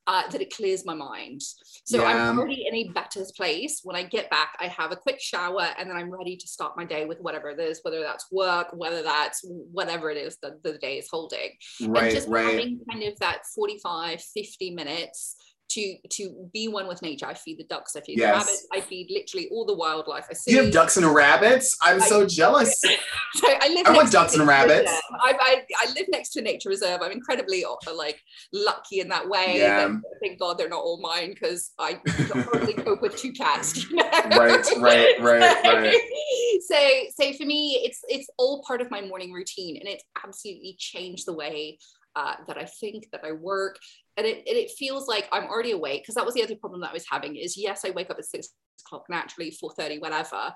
uh, 0.10 0.28
that 0.32 0.41
it 0.41 0.52
clears 0.56 0.86
my 0.88 0.95
mind. 0.95 1.39
So 1.86 2.02
Yeah. 2.02 2.08
I'm 2.30 2.39
already 2.39 2.65
in 2.67 2.74
a 2.74 2.88
better 2.89 3.24
place. 3.38 3.82
When 3.84 3.95
I 3.95 4.02
get 4.02 4.28
back, 4.32 4.58
I 4.60 4.65
have 4.65 4.91
a 4.91 4.95
quick 4.95 5.19
shower 5.22 5.67
and 5.78 5.88
then 5.88 5.95
I'm 5.95 6.10
ready 6.10 6.36
to 6.36 6.48
start 6.48 6.76
my 6.76 6.84
day 6.84 7.06
with 7.06 7.19
whatever 7.22 7.52
it 7.52 7.60
is, 7.60 7.80
whether 7.84 8.02
that's 8.02 8.26
work, 8.32 8.69
whether 8.74 9.04
that's 9.04 9.45
whatever 9.72 10.10
it 10.10 10.17
is 10.17 10.38
that 10.41 10.63
the 10.63 10.80
day 10.80 10.98
is 10.98 11.08
holding 11.12 11.52
and 11.82 11.91
Right, 11.93 12.12
just 12.12 12.28
right. 12.28 12.43
having 12.43 12.80
kind 12.89 13.04
of 13.04 13.19
that 13.19 13.43
45 13.54 14.19
50 14.19 14.72
minutes 14.72 15.36
to 15.69 15.95
to 16.10 16.49
be 16.53 16.67
one 16.67 16.88
with 16.88 17.01
nature 17.01 17.25
i 17.27 17.34
feed 17.34 17.58
the 17.60 17.63
ducks 17.65 17.95
i 17.95 18.01
feed 18.01 18.17
Yes. 18.17 18.34
the 18.34 18.39
rabbits 18.39 18.67
i 18.73 18.82
feed 18.82 19.08
literally 19.12 19.47
all 19.51 19.65
the 19.65 19.73
wildlife 19.75 20.25
i 20.29 20.34
see 20.34 20.51
You 20.51 20.63
have 20.63 20.73
ducks 20.73 20.97
and 20.97 21.05
rabbits? 21.05 21.77
I'm 21.82 21.99
so 21.99 22.25
jealous. 22.25 22.79
so 22.82 23.47
i 23.47 23.67
live 23.69 23.86
I 23.88 23.91
want 23.95 24.12
ducks 24.12 24.36
and 24.36 24.47
rabbits. 24.47 24.91
I, 25.21 25.34
I, 25.39 25.63
I 25.88 25.93
live 25.93 26.05
next 26.10 26.29
to 26.32 26.39
a 26.39 26.41
nature 26.43 26.69
reserve 26.69 27.01
i'm 27.01 27.12
incredibly 27.12 27.63
uh, 27.65 27.75
like 27.95 28.19
lucky 28.53 28.99
in 28.99 29.10
that 29.10 29.27
way 29.29 29.58
Yeah. 29.58 29.88
that, 29.88 30.01
thank 30.21 30.39
god 30.39 30.58
they're 30.58 30.69
not 30.69 30.84
all 30.84 30.99
mine 31.01 31.29
because 31.34 31.71
i 31.79 31.99
hardly 32.34 32.73
cope 32.86 33.01
with 33.01 33.15
two 33.17 33.32
cats 33.32 33.89
you 33.89 33.95
know? 33.95 34.03
Right, 34.03 34.65
right, 34.77 35.15
right, 35.19 35.63
right. 35.63 36.62
so 36.67 37.23
so 37.23 37.34
for 37.34 37.45
me 37.45 37.82
it's 37.86 38.01
it's 38.08 38.29
all 38.38 38.63
part 38.65 38.82
of 38.82 38.89
my 38.91 39.01
morning 39.01 39.32
routine 39.32 39.77
and 39.77 39.88
it's 39.88 40.03
absolutely 40.25 40.75
changed 40.79 41.25
the 41.27 41.34
way 41.34 41.77
uh, 42.15 42.34
that 42.47 42.58
I 42.58 42.65
think 42.65 43.08
that 43.12 43.21
I 43.23 43.32
work 43.34 43.77
and 44.19 44.27
it, 44.27 44.38
and 44.47 44.58
it 44.58 44.71
feels 44.77 45.08
like 45.08 45.27
I'm 45.32 45.45
already 45.45 45.71
awake 45.71 46.03
because 46.03 46.15
that 46.15 46.25
was 46.25 46.36
the 46.36 46.43
other 46.43 46.55
problem 46.55 46.82
that 46.82 46.91
I 46.91 46.93
was 46.93 47.05
having 47.10 47.36
is 47.36 47.58
yes 47.58 47.84
I 47.86 47.91
wake 47.91 48.10
up 48.12 48.19
at 48.19 48.25
six 48.25 48.49
o'clock 48.86 49.05
naturally 49.10 49.51
4:30 49.51 49.99
whatever 50.01 50.53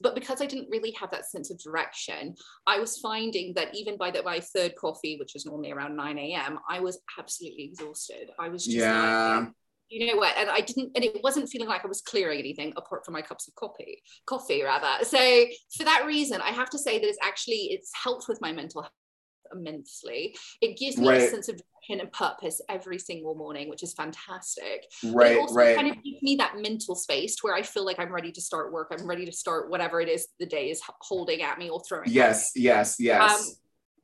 but 0.00 0.14
because 0.14 0.40
I 0.40 0.46
didn't 0.46 0.68
really 0.70 0.92
have 0.92 1.10
that 1.10 1.26
sense 1.30 1.50
of 1.50 1.58
direction 1.58 2.34
I 2.66 2.78
was 2.78 2.98
finding 2.98 3.52
that 3.54 3.74
even 3.74 3.96
by 3.96 4.10
the, 4.10 4.22
my 4.22 4.40
third 4.40 4.74
coffee 4.76 5.16
which 5.18 5.36
is 5.36 5.44
normally 5.46 5.72
around 5.72 5.96
9 5.96 6.18
a.m. 6.18 6.58
I 6.68 6.80
was 6.80 7.00
absolutely 7.18 7.64
exhausted 7.64 8.30
I 8.38 8.48
was 8.48 8.64
just 8.64 8.76
Yeah. 8.76 9.38
like 9.40 9.48
you 9.90 10.06
know 10.06 10.16
what 10.16 10.36
and 10.36 10.48
i 10.48 10.60
didn't 10.60 10.92
and 10.94 11.04
it 11.04 11.20
wasn't 11.22 11.48
feeling 11.48 11.68
like 11.68 11.84
i 11.84 11.88
was 11.88 12.00
clearing 12.00 12.38
anything 12.38 12.72
apart 12.76 13.04
from 13.04 13.12
my 13.12 13.20
cups 13.20 13.48
of 13.48 13.54
coffee 13.56 14.00
coffee 14.24 14.62
rather 14.62 15.04
so 15.04 15.44
for 15.76 15.82
that 15.82 16.04
reason 16.06 16.40
i 16.42 16.50
have 16.50 16.70
to 16.70 16.78
say 16.78 16.98
that 17.00 17.08
it's 17.08 17.18
actually 17.22 17.70
it's 17.72 17.90
helped 18.04 18.26
with 18.28 18.40
my 18.40 18.52
mental 18.52 18.82
health 18.82 18.92
immensely 19.52 20.36
it 20.60 20.76
gives 20.78 20.96
me 20.98 21.08
Right. 21.08 21.22
a 21.22 21.30
sense 21.30 21.48
of 21.48 21.56
direction 21.56 22.00
and 22.00 22.12
purpose 22.12 22.60
every 22.68 22.98
single 22.98 23.34
morning 23.34 23.68
which 23.68 23.82
is 23.82 23.92
fantastic 23.94 24.84
Right, 25.04 25.12
but 25.12 25.30
it 25.32 25.38
also 25.40 25.54
right. 25.54 25.76
kind 25.76 25.88
of 25.90 26.02
gives 26.02 26.22
me 26.22 26.36
that 26.36 26.56
mental 26.58 26.94
space 26.94 27.36
to 27.36 27.40
where 27.42 27.54
i 27.54 27.62
feel 27.62 27.84
like 27.84 27.98
i'm 27.98 28.12
ready 28.12 28.32
to 28.32 28.40
start 28.40 28.72
work 28.72 28.88
i'm 28.96 29.06
ready 29.06 29.24
to 29.26 29.32
start 29.32 29.70
whatever 29.70 30.00
it 30.00 30.08
is 30.08 30.28
the 30.38 30.46
day 30.46 30.70
is 30.70 30.80
holding 31.00 31.42
at 31.42 31.58
me 31.58 31.68
or 31.70 31.82
throwing 31.88 32.04
at 32.06 32.12
Yes, 32.12 32.52
yes, 32.54 32.96
yes. 32.98 33.40
Um, 33.40 33.46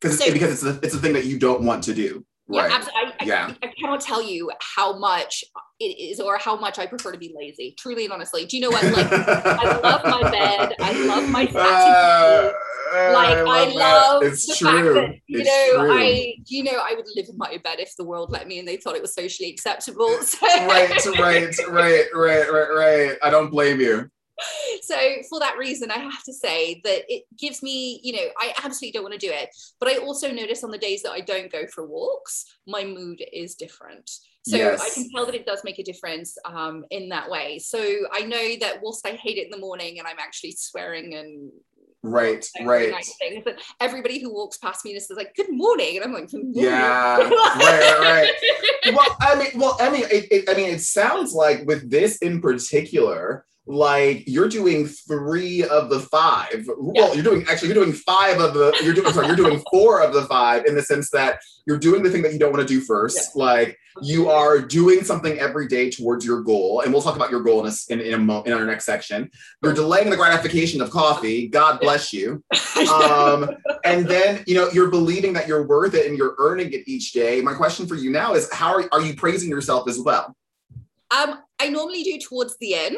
Because 0.01 0.19
so- 0.19 0.33
because 0.33 0.63
it's 0.63 0.63
a, 0.63 0.81
it's 0.85 0.95
a 0.95 0.99
thing 0.99 1.15
that 1.15 1.25
you 1.27 1.39
don't 1.39 1.63
want 1.63 1.85
to 1.85 1.95
do. 1.95 2.25
Yeah, 2.49 2.63
Right. 2.63 2.73
absolutely. 2.73 3.01
I, 3.03 3.15
I, 3.21 3.25
Yeah. 3.25 3.55
I 3.63 3.67
cannot 3.79 4.01
tell 4.01 4.23
you 4.23 4.51
how 4.61 4.99
much 4.99 5.45
it 5.81 5.85
is 5.85 6.21
or 6.21 6.39
how 6.39 6.57
much 6.57 6.79
I 6.79 6.87
prefer 6.87 7.13
to 7.13 7.19
be 7.19 7.35
lazy. 7.37 7.75
Truly 7.79 8.05
and 8.05 8.13
honestly. 8.13 8.45
Do 8.47 8.57
you 8.57 8.63
know 8.63 8.71
what? 8.71 8.85
Like, 8.85 9.07
I 9.11 9.81
love 9.83 10.03
my 10.05 10.31
bed. 10.31 10.75
I 10.81 10.93
love 11.07 11.29
my 11.29 11.47
Uh, 11.57 12.53
uh, 12.95 13.13
like 13.13 13.37
I 13.37 13.67
that. 13.67 13.75
love 13.75 14.23
the 14.23 14.55
true. 14.57 14.69
fact 14.71 14.95
that 14.95 15.15
you 15.27 15.41
It's 15.41 15.49
know 15.49 15.83
true. 15.83 15.93
I 15.93 16.35
you 16.47 16.63
know 16.63 16.79
I 16.81 16.95
would 16.95 17.05
live 17.17 17.27
in 17.29 17.37
my 17.37 17.59
bed 17.63 17.81
if 17.81 17.97
the 17.97 18.05
world 18.05 18.31
let 18.31 18.47
me 18.47 18.61
and 18.61 18.67
they 18.69 18.77
thought 18.77 18.95
it 18.95 19.03
was 19.03 19.13
socially 19.15 19.51
acceptable. 19.51 20.09
So, 20.23 20.39
right, 20.47 20.89
right, 21.19 21.59
right, 21.69 22.05
right, 22.15 22.53
right, 22.53 22.69
right. 22.75 23.19
I 23.23 23.31
don't 23.31 23.51
blame 23.51 23.81
you. 23.81 24.09
so 24.83 24.97
for 25.29 25.41
that 25.41 25.57
reason, 25.59 25.91
I 25.91 25.99
have 25.99 26.23
to 26.25 26.33
say 26.33 26.81
that 26.85 27.03
it 27.09 27.25
gives 27.39 27.63
me, 27.63 28.01
you 28.03 28.13
know, 28.13 28.29
I 28.39 28.53
absolutely 28.63 28.93
don't 28.93 29.03
want 29.03 29.19
to 29.19 29.27
do 29.27 29.33
it. 29.33 29.51
But 29.81 29.91
I 29.91 29.97
also 29.97 30.31
notice 30.31 30.65
on 30.65 30.71
the 30.71 30.79
days 30.79 31.03
that 31.03 31.13
I 31.13 31.21
don't 31.21 31.51
go 31.51 31.67
for 31.67 31.87
walks, 31.87 32.45
my 32.67 32.85
mood 32.85 33.23
is 33.33 33.55
different. 33.55 34.11
So 34.49 34.57
I 34.57 34.91
can 34.95 35.11
tell 35.11 35.27
that 35.27 35.35
it 35.35 35.45
does 35.45 35.65
make 35.65 35.81
a 35.81 35.83
difference 35.83 36.39
um, 36.45 36.85
in 36.91 37.09
that 37.09 37.29
way. 37.29 37.59
So 37.59 37.85
I 38.13 38.21
know 38.21 38.55
that 38.61 38.81
whilst 38.81 39.05
I 39.05 39.11
hate 39.11 39.39
it 39.39 39.47
in 39.47 39.51
the 39.51 39.59
morning 39.59 39.99
and 39.99 40.07
I'm 40.07 40.21
actually 40.21 40.53
swearing 40.53 41.15
and 41.15 41.51
Right, 42.09 42.47
right. 42.65 42.91
nice 42.91 43.17
things, 43.19 43.43
but 43.45 43.61
everybody 43.81 44.21
who 44.21 44.33
walks 44.33 44.59
past 44.59 44.85
me 44.85 44.95
just 44.95 45.11
is 45.11 45.17
like, 45.17 45.35
"Good 45.35 45.51
morning," 45.51 45.97
and 45.97 46.05
I'm 46.05 46.13
like, 46.13 46.29
Yeah, 46.33 47.17
right, 47.19 47.99
right, 47.99 48.33
well, 48.95 49.17
I 49.21 49.35
mean, 49.35 49.61
well, 49.61 49.77
I 49.81 49.91
mean, 49.91 50.05
it, 50.05 50.31
it, 50.31 50.49
I 50.49 50.55
mean, 50.55 50.71
it 50.71 50.81
sounds 50.81 51.33
like 51.33 51.67
with 51.67 51.91
this 51.91 52.19
in 52.19 52.41
particular, 52.41 53.45
like 53.67 54.23
you're 54.29 54.49
doing 54.49 54.87
three 54.87 55.65
of 55.65 55.91
the 55.91 55.99
five. 55.99 56.65
Well, 56.79 57.13
you're 57.15 57.25
doing 57.25 57.45
actually 57.49 57.69
you're 57.69 57.85
doing 57.85 57.93
five 57.93 58.41
of 58.41 58.55
the 58.55 58.79
you're 58.85 58.95
doing 58.95 59.13
sorry, 59.13 59.27
you're 59.27 59.37
doing 59.37 59.61
four 59.73 60.01
of 60.01 60.15
the 60.15 60.23
five 60.27 60.67
in 60.67 60.77
the 60.77 60.83
sense 60.83 61.11
that 61.11 61.41
you're 61.67 61.79
doing 61.79 62.05
the 62.05 62.11
thing 62.11 62.23
that 62.23 62.33
you 62.33 62.39
don't 62.39 62.53
want 62.53 62.67
to 62.67 62.73
do 62.73 62.81
first. 62.81 63.35
Like 63.35 63.77
you 64.03 64.29
are 64.29 64.61
doing 64.61 65.05
something 65.05 65.39
every 65.39 65.69
day 65.69 65.91
towards 65.91 66.25
your 66.25 66.43
goal, 66.43 66.81
and 66.81 66.93
we'll 66.93 67.03
talk 67.03 67.17
about 67.17 67.31
your 67.31 67.43
goal 67.43 67.65
in 67.65 67.73
a, 67.73 67.93
in, 67.93 68.01
in 68.01 68.15
a 68.15 68.19
mo- 68.19 68.43
in 68.43 68.53
our 68.53 68.65
next 68.65 68.85
section. 68.85 69.31
You're 69.63 69.75
delaying 69.75 70.11
the 70.11 70.17
gratification 70.17 70.81
of 70.81 70.91
coffee. 70.91 71.49
God 71.49 71.81
bless 71.81 72.13
you. 72.13 72.43
Um, 72.87 73.51
and 73.85 74.07
then 74.07 74.45
you 74.47 74.55
know 74.55 74.69
you're 74.71 74.91
believing 74.91 75.33
that 75.33 75.49
you're 75.49 75.67
worth 75.67 75.95
it 75.95 76.07
and 76.07 76.17
you're 76.17 76.35
earning 76.39 76.73
it 76.73 76.87
each 76.87 77.13
day. 77.13 77.41
My 77.41 77.55
question 77.55 77.87
for 77.87 77.95
you 77.95 78.11
now 78.11 78.35
is: 78.35 78.53
How 78.53 78.75
are, 78.75 78.85
are 78.93 79.01
you 79.01 79.15
praising 79.15 79.49
yourself 79.49 79.89
as 79.89 79.99
well? 79.99 80.37
um, 81.11 81.43
I 81.61 81.69
normally 81.69 82.03
do 82.03 82.19
towards 82.19 82.57
the 82.59 82.75
end. 82.75 82.97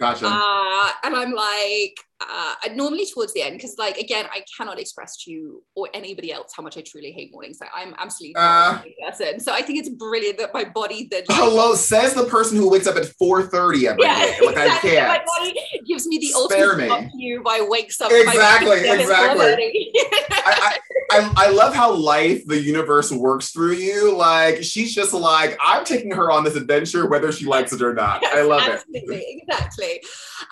Gotcha. 0.00 0.26
Uh, 0.26 0.90
and 1.04 1.14
I'm 1.14 1.32
like, 1.32 1.96
uh, 2.20 2.54
normally 2.74 3.04
towards 3.12 3.32
the 3.34 3.42
end 3.42 3.56
because 3.56 3.76
like 3.76 3.98
again 3.98 4.24
i 4.32 4.42
cannot 4.56 4.78
express 4.80 5.16
to 5.22 5.30
you 5.30 5.62
or 5.74 5.86
anybody 5.92 6.32
else 6.32 6.52
how 6.56 6.62
much 6.62 6.78
i 6.78 6.80
truly 6.80 7.12
hate 7.12 7.30
mornings 7.30 7.58
like 7.60 7.68
i'm 7.74 7.94
absolutely 7.98 8.34
Uh. 8.36 8.78
person 9.06 9.38
so 9.38 9.52
i 9.52 9.60
think 9.60 9.78
it's 9.78 9.90
brilliant 9.90 10.38
that 10.38 10.52
my 10.54 10.64
body 10.64 11.08
then 11.10 11.24
like, 11.28 11.38
Hello, 11.38 11.74
says 11.74 12.14
the 12.14 12.24
person 12.24 12.56
who 12.56 12.70
wakes 12.70 12.86
up 12.86 12.96
at 12.96 13.04
4:30 13.20 13.52
every 13.52 13.76
day. 13.78 13.94
yeah, 13.98 14.46
Like 14.46 14.56
I 14.56 14.78
can't. 14.78 15.08
My 15.08 15.24
body 15.38 15.60
gives 15.86 16.06
me 16.06 16.18
the 16.18 16.28
Spare 16.28 16.70
ultimate 16.72 17.02
me. 17.04 17.10
you 17.14 17.42
by 17.42 17.64
wakes 17.68 18.00
up. 18.00 18.10
Exactly, 18.10 18.88
exactly. 18.88 19.92
I, 20.32 20.78
I, 21.10 21.18
I, 21.18 21.32
I 21.46 21.50
love 21.50 21.74
how 21.74 21.92
life, 21.92 22.44
the 22.46 22.58
universe 22.60 23.12
works 23.12 23.50
through 23.50 23.72
you. 23.74 24.16
Like 24.16 24.62
she's 24.62 24.94
just 24.94 25.12
like, 25.12 25.56
I'm 25.62 25.84
taking 25.84 26.10
her 26.12 26.30
on 26.30 26.44
this 26.44 26.56
adventure, 26.56 27.06
whether 27.08 27.30
she 27.32 27.44
likes 27.46 27.72
it 27.72 27.82
or 27.82 27.94
not. 27.94 28.24
I 28.34 28.42
love 28.42 28.62
it. 28.66 28.82
Exactly. 29.48 30.02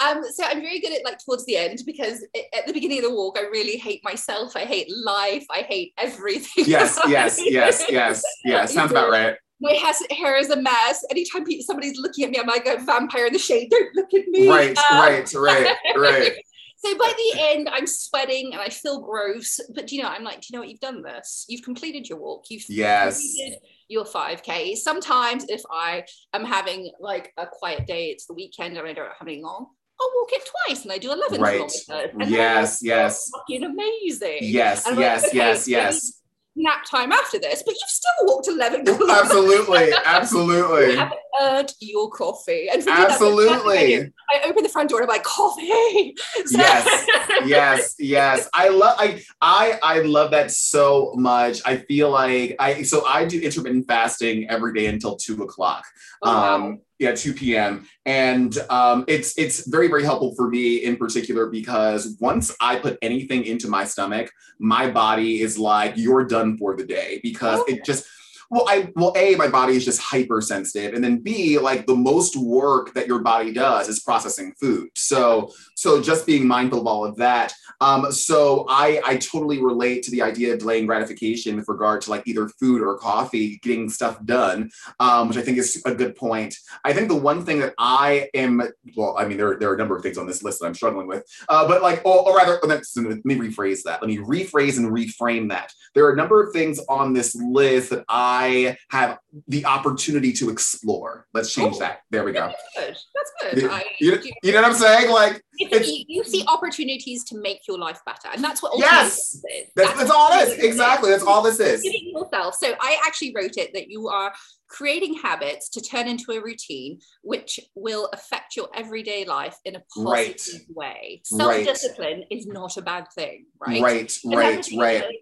Um, 0.05 0.23
so 0.33 0.45
I'm 0.45 0.61
very 0.61 0.81
good 0.81 0.93
at 0.93 1.05
like 1.05 1.19
towards 1.25 1.45
the 1.47 1.54
end 1.57 1.81
because 1.87 2.25
at 2.57 2.67
the 2.67 2.73
beginning 2.73 2.99
of 2.99 3.05
the 3.05 3.15
walk, 3.15 3.39
I 3.39 3.43
really 3.43 3.77
hate 3.77 4.03
myself. 4.05 4.57
I 4.57 4.65
hate 4.65 4.89
life. 5.05 5.45
I 5.51 5.59
hate 5.61 5.93
everything. 5.99 6.65
Yes, 6.67 6.99
yes, 7.09 7.41
yes, 7.45 7.85
yes, 7.89 8.23
yes. 8.45 8.75
Sounds 8.75 8.91
about 8.91 9.11
right. 9.11 9.37
My 9.61 9.73
hair 10.11 10.37
is 10.37 10.51
a 10.51 10.61
mess. 10.61 11.05
Anytime 11.11 11.45
somebody's 11.63 11.99
looking 11.99 12.25
at 12.25 12.31
me, 12.31 12.39
I'm 12.39 12.47
like 12.47 12.67
a 12.67 12.79
vampire 12.85 13.27
in 13.27 13.33
the 13.33 13.39
shade. 13.39 13.71
Don't 13.71 13.95
look 13.95 14.13
at 14.13 14.27
me. 14.29 14.49
Right, 14.49 14.77
Um, 14.91 14.99
right, 14.99 15.35
right, 15.35 15.77
right. 15.97 16.33
So 16.77 16.99
by 16.99 17.11
the 17.17 17.41
end, 17.41 17.71
I'm 17.73 17.87
sweating 17.87 18.53
and 18.53 18.61
I 18.61 18.69
feel 18.69 19.01
gross. 19.01 19.59
But 19.75 19.87
do 19.87 19.97
you 19.97 20.03
know, 20.03 20.09
I'm 20.09 20.23
like, 20.23 20.43
do 20.43 20.49
you 20.51 20.57
know 20.57 20.61
what? 20.61 20.69
You've 20.69 20.81
done 20.81 21.03
this. 21.03 21.47
You've 21.49 21.63
completed 21.63 22.09
your 22.09 22.19
walk. 22.19 22.45
You've 22.51 22.69
Yes. 22.69 23.21
completed 23.23 23.59
your 23.89 24.05
5K. 24.05 24.77
Sometimes 24.77 25.47
if 25.49 25.63
I 25.71 26.05
am 26.35 26.45
having 26.45 26.91
like 27.01 27.33
a 27.39 27.47
quiet 27.47 27.87
day, 27.87 28.11
it's 28.11 28.27
the 28.27 28.35
weekend 28.35 28.77
and 28.77 28.87
I 28.87 28.93
don't 28.93 29.07
have 29.07 29.27
anything 29.27 29.45
on, 29.45 29.67
I'll 30.01 30.11
walk 30.17 30.29
it 30.33 30.49
twice 30.67 30.83
and 30.83 30.93
I 30.93 30.99
do 30.99 31.13
11 31.13 31.41
Right. 31.41 31.71
kilometers. 31.87 32.31
Yes, 32.31 32.81
yes. 32.83 33.31
Fucking 33.37 33.65
amazing. 33.65 34.39
Yes, 34.43 34.87
I'm 34.87 34.95
like, 34.97 35.01
yes, 35.01 35.29
okay, 35.29 35.37
yes, 35.37 35.69
yes. 35.69 36.21
Nap 36.57 36.85
time 36.89 37.11
after 37.11 37.37
this, 37.41 37.65
but 37.67 37.73
you've 37.75 37.89
still 37.91 38.13
walked 38.23 38.47
11 38.47 38.85
kilometers. 38.85 39.11
Absolutely, 39.25 39.91
absolutely, 40.05 40.87
You 40.93 40.99
haven't 40.99 41.21
earned 41.43 41.73
your 41.81 42.09
coffee. 42.11 42.69
And 42.73 42.81
for 42.83 42.91
me, 42.91 42.97
that's 42.97 43.19
the 43.19 43.25
first 43.27 43.39
thing 43.39 43.49
I 43.49 43.57
absolutely. 43.57 44.13
I 44.33 44.49
open 44.49 44.63
the 44.63 44.69
front 44.69 44.91
door 44.91 45.01
and 45.03 45.11
I'm 45.11 45.15
like, 45.17 45.25
coffee. 45.25 46.15
So- 46.47 46.59
Yes, 46.59 47.07
yes 47.47 47.95
yes 47.99 48.49
i 48.55 48.69
love 48.69 48.97
I, 48.99 49.21
I 49.41 49.79
i 49.83 49.99
love 50.01 50.31
that 50.31 50.51
so 50.53 51.13
much 51.17 51.61
i 51.67 51.77
feel 51.77 52.11
like 52.11 52.55
i 52.61 52.83
so 52.83 53.05
i 53.05 53.25
do 53.25 53.41
intermittent 53.41 53.87
fasting 53.89 54.49
every 54.49 54.73
day 54.73 54.87
until 54.87 55.17
two 55.17 55.43
o'clock 55.43 55.85
Oh, 56.23 56.31
wow. 56.33 56.55
Um, 56.55 56.81
yeah 56.99 57.15
2 57.15 57.35
p.m 57.35 57.87
and 58.07 58.59
um 58.71 59.05
it's 59.09 59.37
it's 59.39 59.67
very 59.69 59.89
very 59.89 60.05
helpful 60.05 60.35
for 60.37 60.49
me 60.49 60.77
in 60.77 60.97
particular 60.97 61.47
because 61.47 62.17
once 62.21 62.55
i 62.61 62.77
put 62.77 62.99
anything 63.03 63.45
into 63.45 63.69
my 63.69 63.85
stomach 63.85 64.31
my 64.59 64.91
body 64.91 65.41
is 65.41 65.59
like 65.59 65.95
you're 65.97 66.25
done 66.25 66.57
for 66.57 66.77
the 66.77 66.85
day 66.85 67.21
because 67.23 67.61
Okay. 67.61 67.75
it 67.75 67.85
just 67.85 68.07
well 68.51 68.65
i 68.69 68.91
well 68.95 69.13
a 69.17 69.35
my 69.37 69.49
body 69.49 69.75
is 69.75 69.85
just 69.85 70.01
hypersensitive 70.01 70.95
and 70.95 71.03
then 71.03 71.19
b 71.19 71.59
like 71.59 71.87
the 71.87 71.97
most 71.97 72.37
work 72.37 72.93
that 72.95 73.07
your 73.07 73.21
body 73.21 73.53
does 73.53 73.89
is 73.89 74.01
processing 74.01 74.53
food 74.61 74.89
so 74.95 75.51
so 75.85 76.01
just 76.01 76.27
being 76.27 76.47
mindful 76.47 76.81
of 76.81 76.87
all 76.87 77.05
of 77.05 77.15
that 77.17 77.53
um, 77.81 78.11
so 78.13 78.67
I, 78.69 79.01
I 79.05 79.17
totally 79.17 79.63
relate 79.63 80.03
to 80.05 80.11
the 80.11 80.23
idea 80.23 80.53
of 80.53 80.61
delaying 80.61 80.87
gratification 80.87 81.57
with 81.57 81.69
regard 81.69 82.01
to 82.03 82.11
like 82.11 82.23
either 82.27 82.49
food 82.49 82.83
or 82.83 82.97
coffee, 82.99 83.59
getting 83.63 83.89
stuff 83.89 84.25
done, 84.25 84.71
um, 85.01 85.29
which 85.29 85.37
I 85.37 85.43
think 85.43 85.59
is 85.59 85.83
a 85.85 85.95
good 85.95 86.17
point. 86.17 86.55
I 86.85 86.93
think 86.93 87.09
the 87.09 87.15
one 87.15 87.45
thing 87.45 87.61
that 87.61 87.75
I 87.79 88.29
am, 88.35 88.63
well, 88.97 89.17
I 89.19 89.27
mean, 89.27 89.37
there, 89.37 89.57
there 89.59 89.71
are 89.71 89.75
a 89.75 89.79
number 89.79 89.97
of 89.97 90.03
things 90.03 90.19
on 90.19 90.27
this 90.27 90.43
list 90.43 90.61
that 90.61 90.67
I'm 90.67 90.75
struggling 90.75 91.07
with, 91.07 91.25
uh, 91.49 91.67
but 91.67 91.83
like, 91.83 92.01
or, 92.05 92.27
or 92.27 92.37
rather, 92.37 92.59
let 92.63 92.81
me 93.25 93.35
rephrase 93.37 93.83
that. 93.83 94.01
Let 94.01 94.09
me 94.09 94.19
rephrase 94.19 94.79
and 94.79 94.91
reframe 94.91 95.51
that. 95.51 95.73
There 95.95 96.07
are 96.07 96.13
a 96.13 96.17
number 96.17 96.43
of 96.43 96.53
things 96.53 96.81
on 96.89 97.13
this 97.13 97.35
list 97.35 97.91
that 97.91 98.05
I 98.09 98.77
have 98.91 99.19
the 99.49 99.65
opportunity 99.67 100.33
to 100.35 100.51
explore. 100.51 101.27
Let's 101.35 101.53
change 101.53 101.77
Oh. 101.77 101.81
that. 101.81 102.01
There 102.11 102.25
we 102.25 102.33
go. 102.33 102.53
That's 102.77 102.77
good. 102.77 102.97
That's 103.15 103.55
good. 103.55 103.63
You, 103.63 103.71
I, 103.71 103.85
you, 104.01 104.19
you 104.43 104.53
know 104.53 104.63
what 104.63 104.71
I'm 104.71 104.77
saying? 104.77 105.11
Like, 105.11 105.43
you, 105.59 106.05
you, 106.09 106.25
see 106.25 106.45
opportunities 106.47 107.25
to 107.25 107.39
make 107.39 107.61
your 107.69 107.79
life 107.79 108.01
better, 108.05 108.29
and 108.33 108.43
that's 108.43 108.63
what 108.63 108.73
Yes! 108.79 109.15
this 109.15 109.35
is. 109.35 109.71
that's, 109.77 109.99
that's 109.99 110.11
all 110.11 110.31
this 110.31 110.59
Exactly. 110.59 111.11
That's 111.11 111.23
all 111.23 111.43
this 111.43 111.61
is. 111.61 111.83
Giving 111.83 112.13
yourself. 112.13 112.55
So 112.57 112.75
I 112.81 112.99
actually 113.07 113.33
wrote 113.35 113.57
it 113.57 113.73
that 113.75 113.89
you 113.89 114.09
are 114.09 114.33
creating 114.69 115.15
habits 115.15 115.69
to 115.71 115.81
turn 115.81 116.09
into 116.09 116.33
a 116.33 116.43
routine, 116.43 116.99
which 117.23 117.61
will 117.75 118.09
affect 118.13 118.57
your 118.57 118.69
everyday 118.75 119.25
life 119.25 119.57
in 119.65 119.77
a 119.77 119.83
Right. 119.97 120.37
positive 120.37 120.67
way. 120.75 121.21
Self-discipline 121.25 122.25
is 122.31 122.47
not 122.47 122.77
a 122.77 122.83
bad 122.83 123.07
thing, 123.15 123.47
right? 123.61 123.83
Right, 123.83 124.19
And 124.25 124.35
right, 124.35 124.69
right. 124.77 125.03
thing, 125.05 125.21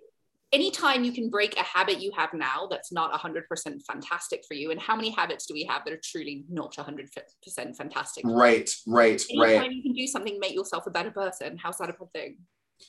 Anytime 0.52 1.02
you 1.02 1.12
can 1.12 1.30
break 1.30 1.58
a 1.58 1.62
habit 1.62 2.00
you 2.00 2.12
have 2.14 2.34
now 2.34 2.66
that's 2.70 2.92
not 2.92 3.10
100% 3.18 3.42
fantastic 3.86 4.44
for 4.46 4.52
you, 4.54 4.70
and 4.70 4.78
how 4.78 4.94
many 4.94 5.10
habits 5.10 5.46
do 5.46 5.54
we 5.54 5.64
have 5.64 5.82
that 5.86 5.94
are 5.94 6.00
truly 6.04 6.44
not 6.50 6.74
100% 6.76 7.08
fantastic? 7.76 8.24
Right, 8.26 8.68
right, 8.86 9.22
Anytime 9.30 9.60
right. 9.60 9.72
you 9.72 9.82
can 9.82 9.94
do 9.94 10.06
something, 10.06 10.38
make 10.38 10.54
yourself 10.54 10.86
a 10.86 10.90
better 10.90 11.10
person. 11.10 11.56
How's 11.56 11.78
that 11.78 11.88
a 11.88 11.94
bad 11.94 12.12
thing? 12.12 12.36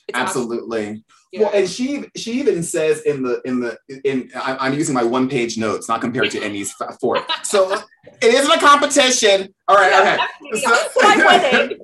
It's 0.08 0.18
Absolutely. 0.18 1.04
Yeah. 1.32 1.42
Well, 1.42 1.50
and 1.54 1.68
she 1.70 2.04
she 2.16 2.32
even 2.32 2.64
says 2.64 3.02
in 3.02 3.22
the 3.22 3.40
in 3.44 3.60
the 3.60 3.78
in 4.04 4.28
I- 4.34 4.56
I'm 4.58 4.74
using 4.74 4.92
my 4.92 5.04
one 5.04 5.28
page 5.28 5.56
notes, 5.56 5.88
not 5.88 6.00
compared 6.00 6.32
to 6.32 6.42
Emmy's 6.42 6.72
four. 7.00 7.24
So 7.44 7.72
it 8.20 8.34
isn't 8.34 8.50
a 8.50 8.58
competition. 8.58 9.54
All 9.68 9.76
right, 9.76 9.92
okay. 10.00 10.60
So- 10.60 10.70
But 10.96 11.16
But 11.16 11.16
but, 11.16 11.28
I 11.28 11.60
Em- 11.60 11.78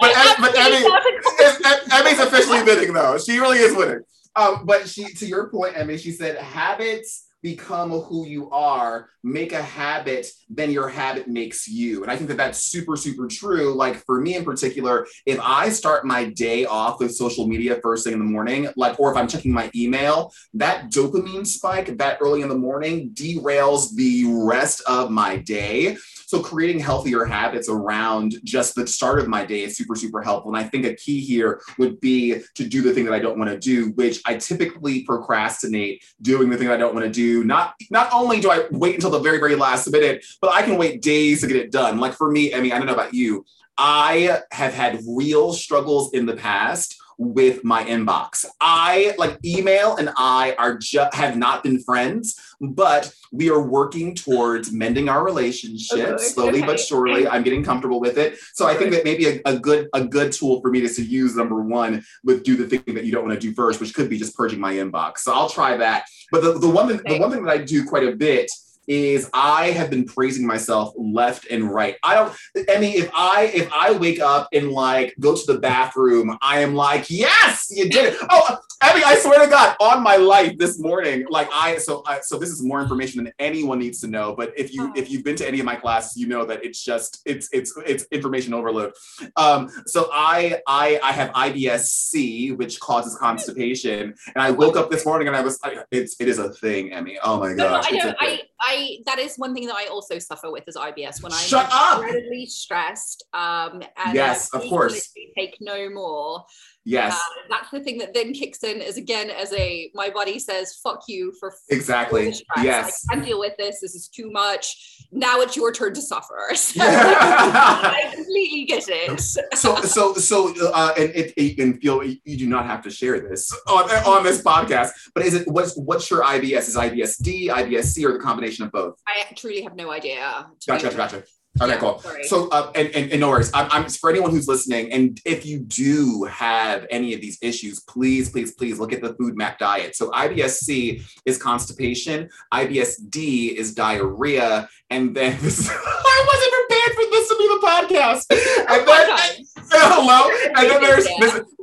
but 0.00 0.16
absolutely 0.16 0.60
Emmy, 0.60 0.88
love 0.88 1.02
it. 1.06 1.66
Em- 1.66 2.06
Emmy's 2.06 2.20
officially 2.20 2.62
winning 2.62 2.92
though. 2.92 3.16
She 3.18 3.38
really 3.38 3.58
is 3.58 3.74
winning. 3.74 4.00
Um, 4.36 4.64
but 4.64 4.88
she, 4.88 5.04
to 5.04 5.26
your 5.26 5.48
point, 5.48 5.76
Emmy, 5.76 5.96
she 5.96 6.12
said 6.12 6.36
habits 6.36 7.25
become 7.42 7.90
who 7.90 8.26
you 8.26 8.50
are. 8.50 9.10
Make 9.22 9.52
a 9.52 9.62
habit, 9.62 10.26
then 10.48 10.70
your 10.70 10.88
habit 10.88 11.28
makes 11.28 11.66
you. 11.68 12.02
And 12.02 12.10
I 12.10 12.16
think 12.16 12.28
that 12.28 12.36
that's 12.36 12.64
super, 12.64 12.96
super 12.96 13.26
true. 13.26 13.74
Like 13.74 13.96
for 14.04 14.20
me 14.20 14.36
in 14.36 14.44
particular, 14.44 15.06
if 15.26 15.38
I 15.40 15.68
start 15.68 16.04
my 16.06 16.30
day 16.30 16.64
off 16.64 17.00
with 17.00 17.14
social 17.14 17.46
media 17.46 17.80
first 17.82 18.04
thing 18.04 18.12
in 18.12 18.20
the 18.20 18.24
morning, 18.24 18.68
like, 18.76 18.98
or 19.00 19.10
if 19.10 19.16
I'm 19.16 19.28
checking 19.28 19.52
my 19.52 19.70
email, 19.74 20.32
that 20.54 20.90
dopamine 20.90 21.46
spike 21.46 21.98
that 21.98 22.18
early 22.20 22.42
in 22.42 22.48
the 22.48 22.58
morning 22.58 23.10
derails 23.14 23.94
the 23.94 24.24
rest 24.26 24.82
of 24.86 25.10
my 25.10 25.36
day. 25.38 25.96
So 26.26 26.42
creating 26.42 26.80
healthier 26.80 27.24
habits 27.24 27.68
around 27.68 28.34
just 28.42 28.74
the 28.74 28.86
start 28.86 29.20
of 29.20 29.28
my 29.28 29.44
day 29.44 29.62
is 29.62 29.76
super, 29.76 29.94
super 29.94 30.22
helpful. 30.22 30.52
And 30.54 30.64
I 30.64 30.68
think 30.68 30.84
a 30.84 30.94
key 30.94 31.20
here 31.20 31.60
would 31.78 32.00
be 32.00 32.42
to 32.56 32.66
do 32.66 32.82
the 32.82 32.92
thing 32.92 33.04
that 33.04 33.14
I 33.14 33.20
don't 33.20 33.38
want 33.38 33.50
to 33.50 33.58
do, 33.58 33.90
which 33.92 34.20
I 34.24 34.34
typically 34.34 35.04
procrastinate 35.04 36.04
doing 36.22 36.50
the 36.50 36.56
thing 36.56 36.68
I 36.68 36.76
don't 36.76 36.94
want 36.94 37.06
to 37.06 37.12
do. 37.12 37.25
Not 37.44 37.74
not 37.90 38.08
only 38.12 38.40
do 38.40 38.50
I 38.50 38.66
wait 38.70 38.94
until 38.94 39.10
the 39.10 39.20
very, 39.20 39.38
very 39.38 39.56
last 39.56 39.90
minute, 39.90 40.24
but 40.40 40.52
I 40.52 40.62
can 40.62 40.76
wait 40.76 41.02
days 41.02 41.40
to 41.40 41.46
get 41.46 41.56
it 41.56 41.70
done. 41.70 41.98
Like 41.98 42.14
for 42.14 42.30
me, 42.30 42.54
I 42.54 42.60
mean, 42.60 42.72
I 42.72 42.78
don't 42.78 42.86
know 42.86 42.94
about 42.94 43.14
you. 43.14 43.44
I 43.78 44.40
have 44.52 44.72
had 44.72 45.00
real 45.06 45.52
struggles 45.52 46.14
in 46.14 46.26
the 46.26 46.36
past 46.36 46.96
with 47.18 47.64
my 47.64 47.84
inbox. 47.84 48.44
I 48.60 49.14
like 49.18 49.38
email 49.44 49.96
and 49.96 50.10
I 50.16 50.54
are 50.58 50.76
just 50.76 51.14
have 51.14 51.36
not 51.36 51.62
been 51.62 51.82
friends, 51.82 52.38
but 52.60 53.12
we 53.32 53.50
are 53.50 53.60
working 53.60 54.14
towards 54.14 54.72
mending 54.72 55.08
our 55.08 55.24
relationship 55.24 55.98
Okay, 55.98 56.22
slowly 56.22 56.62
but 56.62 56.78
surely. 56.78 57.26
I'm 57.26 57.42
getting 57.42 57.64
comfortable 57.64 58.00
with 58.00 58.18
it. 58.18 58.38
So 58.54 58.66
I 58.66 58.74
think 58.74 58.90
that 58.92 59.04
maybe 59.04 59.26
a, 59.26 59.40
a 59.46 59.58
good 59.58 59.88
a 59.94 60.04
good 60.04 60.32
tool 60.32 60.60
for 60.60 60.70
me 60.70 60.82
is 60.82 60.96
to 60.96 61.02
use 61.02 61.34
number 61.34 61.62
one 61.62 62.04
with 62.24 62.44
do 62.44 62.56
the 62.56 62.66
thing 62.66 62.94
that 62.94 63.04
you 63.04 63.12
don't 63.12 63.26
want 63.26 63.40
to 63.40 63.46
do 63.46 63.54
first, 63.54 63.80
which 63.80 63.94
could 63.94 64.10
be 64.10 64.18
just 64.18 64.36
purging 64.36 64.60
my 64.60 64.74
inbox. 64.74 65.18
So 65.18 65.32
I'll 65.32 65.48
try 65.48 65.76
that. 65.76 66.06
But 66.30 66.42
the, 66.42 66.58
the 66.58 66.68
one 66.68 66.88
thing, 66.88 67.00
the 67.04 67.18
one 67.18 67.30
thing 67.30 67.44
that 67.44 67.52
I 67.52 67.58
do 67.58 67.86
quite 67.86 68.04
a 68.04 68.14
bit 68.14 68.50
is 68.86 69.28
I 69.32 69.70
have 69.70 69.90
been 69.90 70.04
praising 70.04 70.46
myself 70.46 70.92
left 70.96 71.46
and 71.50 71.70
right. 71.70 71.96
I 72.02 72.14
don't 72.14 72.36
I 72.70 72.78
mean 72.78 72.96
if 73.02 73.10
I 73.14 73.50
if 73.54 73.70
I 73.72 73.92
wake 73.92 74.20
up 74.20 74.48
and 74.52 74.70
like 74.70 75.14
go 75.20 75.34
to 75.34 75.52
the 75.52 75.58
bathroom, 75.58 76.36
I 76.40 76.60
am 76.60 76.74
like, 76.74 77.10
yes, 77.10 77.66
you 77.70 77.88
did 77.88 78.14
it. 78.14 78.18
Oh 78.30 78.58
I 78.82 78.94
mean, 78.94 79.04
I 79.06 79.14
swear 79.16 79.42
to 79.42 79.50
God, 79.50 79.74
on 79.80 80.02
my 80.02 80.16
life 80.16 80.58
this 80.58 80.78
morning, 80.78 81.24
like 81.30 81.48
I 81.52 81.78
so 81.78 82.02
I, 82.06 82.20
so 82.20 82.38
this 82.38 82.50
is 82.50 82.62
more 82.62 82.82
information 82.82 83.24
than 83.24 83.32
anyone 83.38 83.78
needs 83.78 84.00
to 84.02 84.06
know. 84.06 84.34
But 84.36 84.52
if 84.56 84.74
you 84.74 84.92
if 84.94 85.10
you've 85.10 85.24
been 85.24 85.36
to 85.36 85.48
any 85.48 85.60
of 85.60 85.64
my 85.66 85.76
classes, 85.76 86.16
you 86.16 86.26
know 86.26 86.44
that 86.44 86.62
it's 86.62 86.84
just 86.84 87.22
it's 87.24 87.48
it's 87.52 87.72
it's 87.86 88.04
information 88.12 88.52
overload. 88.52 88.92
Um, 89.36 89.70
so 89.86 90.10
I 90.12 90.60
I 90.66 91.00
I 91.02 91.12
have 91.12 91.30
IBS-C, 91.30 92.52
which 92.52 92.78
causes 92.80 93.16
constipation, 93.16 94.14
and 94.34 94.42
I 94.42 94.50
woke 94.50 94.76
up 94.76 94.90
this 94.90 95.06
morning 95.06 95.28
and 95.28 95.36
I 95.36 95.40
was 95.40 95.58
I, 95.64 95.78
it's 95.90 96.16
it 96.20 96.28
is 96.28 96.38
a 96.38 96.50
thing, 96.52 96.92
Emmy. 96.92 97.18
Oh 97.24 97.40
my 97.40 97.54
No, 97.54 97.64
no, 97.64 97.70
gosh, 97.70 97.84
I 97.90 97.94
it's 97.94 98.04
a 98.04 98.08
don't. 98.08 98.18
thing. 98.18 98.38
I, 98.38 98.42
I 98.60 98.75
I 98.76 98.98
that 99.06 99.18
is 99.18 99.36
one 99.36 99.54
thing 99.54 99.66
that 99.66 99.76
I 99.76 99.86
also 99.86 100.18
suffer 100.18 100.50
with 100.50 100.64
is 100.66 100.76
IBS 100.76 101.22
when 101.22 101.32
I'm 101.32 101.68
up! 101.72 102.02
incredibly 102.02 102.46
stressed. 102.46 103.26
Um, 103.32 103.82
and 104.04 104.14
Yes, 104.14 104.50
I 104.52 104.58
of 104.58 104.64
course. 104.68 105.12
Take 105.36 105.56
no 105.60 105.90
more. 105.90 106.44
Yes, 106.88 107.14
Uh, 107.14 107.18
that's 107.50 107.70
the 107.70 107.80
thing 107.80 107.98
that 107.98 108.14
then 108.14 108.32
kicks 108.32 108.62
in 108.62 108.80
is 108.80 108.96
again 108.96 109.28
as 109.28 109.52
a 109.52 109.90
my 109.92 110.08
body 110.08 110.38
says 110.38 110.78
fuck 110.82 111.02
you 111.08 111.32
for 111.40 111.52
exactly. 111.68 112.32
Yes. 112.62 113.04
I 113.10 113.14
can't 113.14 113.26
deal 113.26 113.40
with 113.40 113.56
this. 113.58 113.80
This 113.80 113.94
is 113.96 114.06
too 114.08 114.30
much. 114.30 115.02
Now 115.10 115.40
it's 115.40 115.56
your 115.56 115.72
turn 115.72 115.94
to 115.94 116.00
suffer. 116.00 116.38
So 116.54 116.80
I 116.82 118.12
completely 118.14 118.64
get 118.66 118.84
it. 118.88 119.20
so 119.54 119.76
so 119.82 120.14
so 120.14 120.54
uh 120.72 120.92
and 120.96 121.10
it, 121.10 121.32
it 121.36 121.58
and 121.58 121.80
feel 121.80 122.02
you 122.04 122.36
do 122.36 122.46
not 122.46 122.66
have 122.66 122.82
to 122.82 122.90
share 122.90 123.18
this 123.20 123.52
on, 123.68 123.90
on 124.06 124.22
this 124.24 124.42
podcast 124.42 124.90
but 125.14 125.24
is 125.24 125.34
it 125.34 125.48
what's 125.48 125.76
what's 125.76 126.08
your 126.10 126.22
ibs 126.22 126.68
is 126.68 126.76
ibsd 126.76 127.48
ibsc 127.48 128.04
or 128.04 128.12
the 128.12 128.18
combination 128.18 128.64
of 128.64 128.72
both 128.72 128.94
I 129.08 129.32
truly 129.34 129.62
have 129.62 129.74
no 129.76 129.90
idea. 129.90 130.46
gotcha 130.66 130.84
gotcha 130.84 130.96
gotcha 130.96 131.22
okay 131.60 131.72
Yeah, 131.72 131.78
cool. 131.78 131.98
sorry. 132.00 132.24
so 132.24 132.48
uh, 132.50 132.70
and, 132.74 132.88
and 132.94 133.10
and 133.12 133.20
no 133.20 133.28
worries. 133.30 133.50
I'm, 133.54 133.68
I'm 133.70 133.88
for 133.88 134.10
anyone 134.10 134.30
who's 134.30 134.48
listening 134.48 134.92
and 134.92 135.20
if 135.24 135.44
you 135.46 135.58
do 135.60 136.24
have 136.24 136.86
any 136.90 137.14
of 137.14 137.20
these 137.20 137.38
issues 137.42 137.80
please 137.80 138.30
please 138.30 138.52
please 138.52 138.78
look 138.78 138.92
at 138.92 139.00
the 139.02 139.14
FODMAP 139.14 139.58
diet. 139.58 139.96
So 139.96 140.10
ibsc 140.10 141.02
is 141.24 141.38
constipation 141.38 142.28
ibsd 142.52 143.54
is 143.54 143.74
diarrhea 143.74 144.68
and 144.90 145.14
then 145.16 145.36
this 145.42 145.68
i 145.70 146.24
wasn't 146.30 146.52
prepared 146.68 146.92
for 146.96 147.10
this 147.10 147.28
to 147.28 147.36
be 147.38 147.48
the 147.48 147.66
podcast. 147.66 148.26
And 148.68 148.86
then 148.88 149.55
Hello, 149.68 150.30
and 150.56 150.70
then 150.70 150.80
there's, 150.80 151.06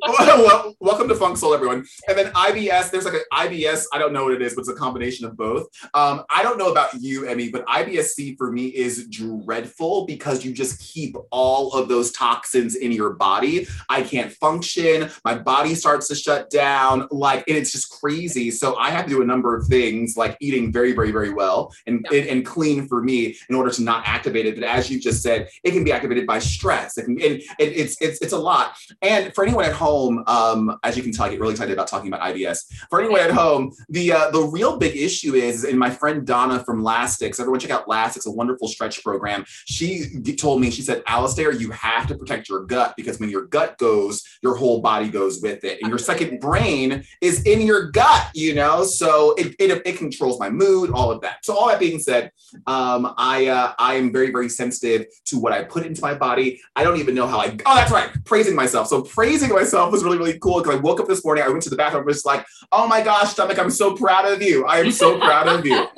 well, 0.02 0.76
welcome 0.80 1.08
to 1.08 1.16
Funk 1.16 1.38
Soul, 1.38 1.54
everyone. 1.54 1.86
And 2.08 2.18
then 2.18 2.34
IBS, 2.34 2.92
there's 2.92 3.06
like 3.06 3.14
an 3.14 3.22
IBS. 3.32 3.86
I 3.94 3.98
don't 3.98 4.12
know 4.14 4.24
what 4.24 4.34
it 4.34 4.42
is, 4.42 4.54
but 4.56 4.62
it's 4.62 4.70
a 4.70 4.76
combination 4.76 5.26
of 5.26 5.38
both. 5.38 5.68
Um, 5.94 6.24
I 6.30 6.44
don't 6.44 6.58
know 6.58 6.72
about 6.72 6.94
you, 6.96 7.26
Emmy, 7.28 7.50
but 7.50 7.66
IBSC 7.68 8.38
for 8.38 8.52
me 8.52 8.68
is 8.68 9.08
dreadful 9.08 10.06
because 10.06 10.44
you 10.44 10.54
just 10.54 10.80
keep 10.82 11.16
all 11.32 11.72
of 11.74 11.88
those 11.88 12.12
toxins 12.12 12.76
in 12.76 12.92
your 12.92 13.12
body. 13.14 13.68
I 13.90 14.02
can't 14.02 14.32
function. 14.32 15.10
My 15.24 15.36
body 15.38 15.76
starts 15.76 16.08
to 16.10 16.16
shut 16.16 16.50
down. 16.50 17.08
Like, 17.12 17.46
and 17.48 17.58
it's 17.58 17.72
just 17.72 17.90
crazy. 17.90 18.52
So 18.52 18.76
I 18.76 18.90
have 18.90 19.06
to 19.06 19.10
do 19.10 19.22
a 19.22 19.26
number 19.26 19.56
of 19.56 19.68
things, 19.68 20.18
like 20.18 20.38
eating 20.42 20.72
very, 20.72 20.92
very, 20.94 21.12
very 21.12 21.34
well 21.34 21.74
and, 21.88 22.06
Yeah. 22.12 22.20
and, 22.20 22.30
and 22.30 22.46
clean 22.46 22.88
for 22.88 23.02
me 23.02 23.38
in 23.50 23.56
order 23.56 23.70
to 23.72 23.82
not 23.82 24.04
activate 24.06 24.46
it. 24.46 24.56
But 24.56 24.66
as 24.66 24.90
you 24.90 25.00
just 25.00 25.24
said, 25.24 25.50
it 25.64 25.72
can 25.72 25.84
be 25.84 25.92
activated 25.92 26.28
by 26.28 26.40
stress. 26.40 26.98
It 26.98 27.06
can, 27.06 27.14
and, 27.22 27.34
and 27.36 27.44
it's 27.60 27.93
it's 28.02 28.20
it's 28.22 28.34
a 28.34 28.38
lot. 28.38 28.76
And 29.02 29.34
for 29.34 29.44
anyone 29.44 29.66
at 29.66 29.74
home, 29.74 30.24
um, 30.28 30.78
as 30.84 30.98
you 30.98 31.04
can 31.04 31.12
tell, 31.12 31.26
I 31.26 31.30
get 31.30 31.40
really 31.40 31.54
excited 31.54 31.74
about 31.74 31.88
talking 31.88 32.08
about 32.08 32.22
IBS. 32.22 32.66
For 32.90 33.00
anyone 33.00 33.22
at 33.22 33.32
home, 33.32 33.74
the 33.90 34.14
uh, 34.14 34.32
the 34.32 34.42
real 34.42 34.78
big 34.78 34.96
issue 34.96 35.36
is, 35.36 35.64
and 35.64 35.78
my 35.78 35.90
friend 35.90 36.26
Donna 36.26 36.64
from 36.64 36.82
Lastix, 36.84 37.40
everyone 37.40 37.60
check 37.60 37.72
out 37.72 37.88
Lastix, 37.88 38.26
a 38.26 38.32
wonderful 38.32 38.68
stretch 38.68 39.04
program. 39.04 39.46
She 39.66 40.22
told 40.38 40.62
me, 40.62 40.72
she 40.72 40.82
said, 40.82 41.04
Alistair, 41.08 41.52
you 41.52 41.72
have 41.72 42.08
to 42.08 42.16
protect 42.16 42.50
your 42.50 42.66
gut 42.66 42.94
because 42.98 43.20
when 43.20 43.30
your 43.30 43.46
gut 43.46 43.78
goes, 43.78 44.24
your 44.42 44.56
whole 44.56 44.82
body 44.82 45.10
goes 45.10 45.42
with 45.42 45.64
it. 45.64 45.80
And 45.82 45.90
your 45.90 45.98
second 45.98 46.40
brain 46.40 47.04
is 47.22 47.44
in 47.44 47.62
your 47.62 47.92
gut, 47.92 48.30
you 48.34 48.56
know? 48.56 48.84
So 48.84 49.34
it, 49.36 49.56
it, 49.60 49.82
it 49.86 49.98
controls 49.98 50.40
my 50.40 50.50
mood, 50.50 50.92
all 50.92 51.12
of 51.12 51.22
that. 51.22 51.46
So 51.46 51.56
all 51.56 51.68
that 51.70 51.80
being 51.80 52.00
said, 52.00 52.32
um, 52.68 53.14
I 53.18 53.48
uh, 53.48 53.74
I 53.80 53.96
am 53.96 54.12
very 54.12 54.32
very 54.32 54.50
sensitive 54.50 55.06
to 55.26 55.40
what 55.40 55.54
I 55.54 55.64
put 55.64 55.86
into 55.86 56.02
my 56.02 56.14
body. 56.14 56.62
I 56.76 56.84
don't 56.84 56.98
even 56.98 57.16
know 57.16 57.28
how 57.28 57.40
I. 57.40 57.58
Oh, 57.66 57.76
that's 57.84 57.92
right, 57.92 58.24
praising 58.26 58.56
myself. 58.56 58.88
So 58.88 59.02
praising 59.02 59.50
myself 59.50 59.92
was 59.92 60.04
really 60.04 60.18
really 60.18 60.40
cool 60.40 60.62
because 60.62 60.76
I 60.76 60.80
woke 60.80 61.00
up 61.00 61.08
this 61.08 61.24
morning. 61.24 61.44
I 61.44 61.50
went 61.50 61.62
to 61.64 61.70
the 61.70 61.76
bathroom. 61.76 62.04
I 62.04 62.06
was 62.06 62.26
like, 62.26 62.46
oh 62.72 62.88
my 62.88 63.02
gosh, 63.02 63.32
stomach, 63.32 63.60
I'm 63.60 63.70
so 63.70 63.96
proud 63.96 64.26
of 64.32 64.42
you. 64.42 64.66
I 64.66 64.78
am 64.80 64.92
so 64.92 65.20
proud 65.20 65.48
of 65.48 65.66
you. 65.66 65.88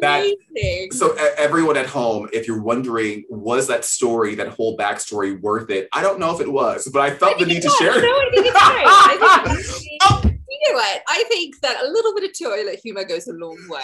That- 0.00 0.30
Amazing. 0.50 0.92
So 0.92 1.14
everyone 1.38 1.76
at 1.76 1.86
home, 1.86 2.28
if 2.32 2.46
you're 2.46 2.60
wondering, 2.60 3.24
was 3.30 3.66
that 3.68 3.84
story, 3.84 4.34
that 4.36 4.48
whole 4.48 4.76
backstory 4.76 5.40
worth 5.40 5.70
it? 5.70 5.88
I 5.92 6.02
don't 6.02 6.18
know 6.18 6.34
if 6.34 6.40
it 6.40 6.50
was, 6.52 6.88
but 6.92 7.00
I 7.00 7.10
felt 7.10 7.36
I 7.36 7.44
the 7.44 7.46
need 7.46 7.62
to 7.62 7.70
share 7.70 7.92
No, 7.92 7.98
it. 7.98 8.04
I 8.04 8.30
think 8.32 8.46
it's 8.46 8.66
great. 8.66 8.84
I 8.86 9.46
think 9.48 9.60
it's 9.60 9.87
What? 10.88 11.02
I 11.08 11.24
think 11.28 11.60
that 11.60 11.82
a 11.82 11.88
little 11.88 12.14
bit 12.14 12.24
of 12.24 12.38
toilet 12.38 12.80
humor 12.82 13.04
goes 13.04 13.26
a 13.28 13.32
long 13.32 13.58
way. 13.68 13.82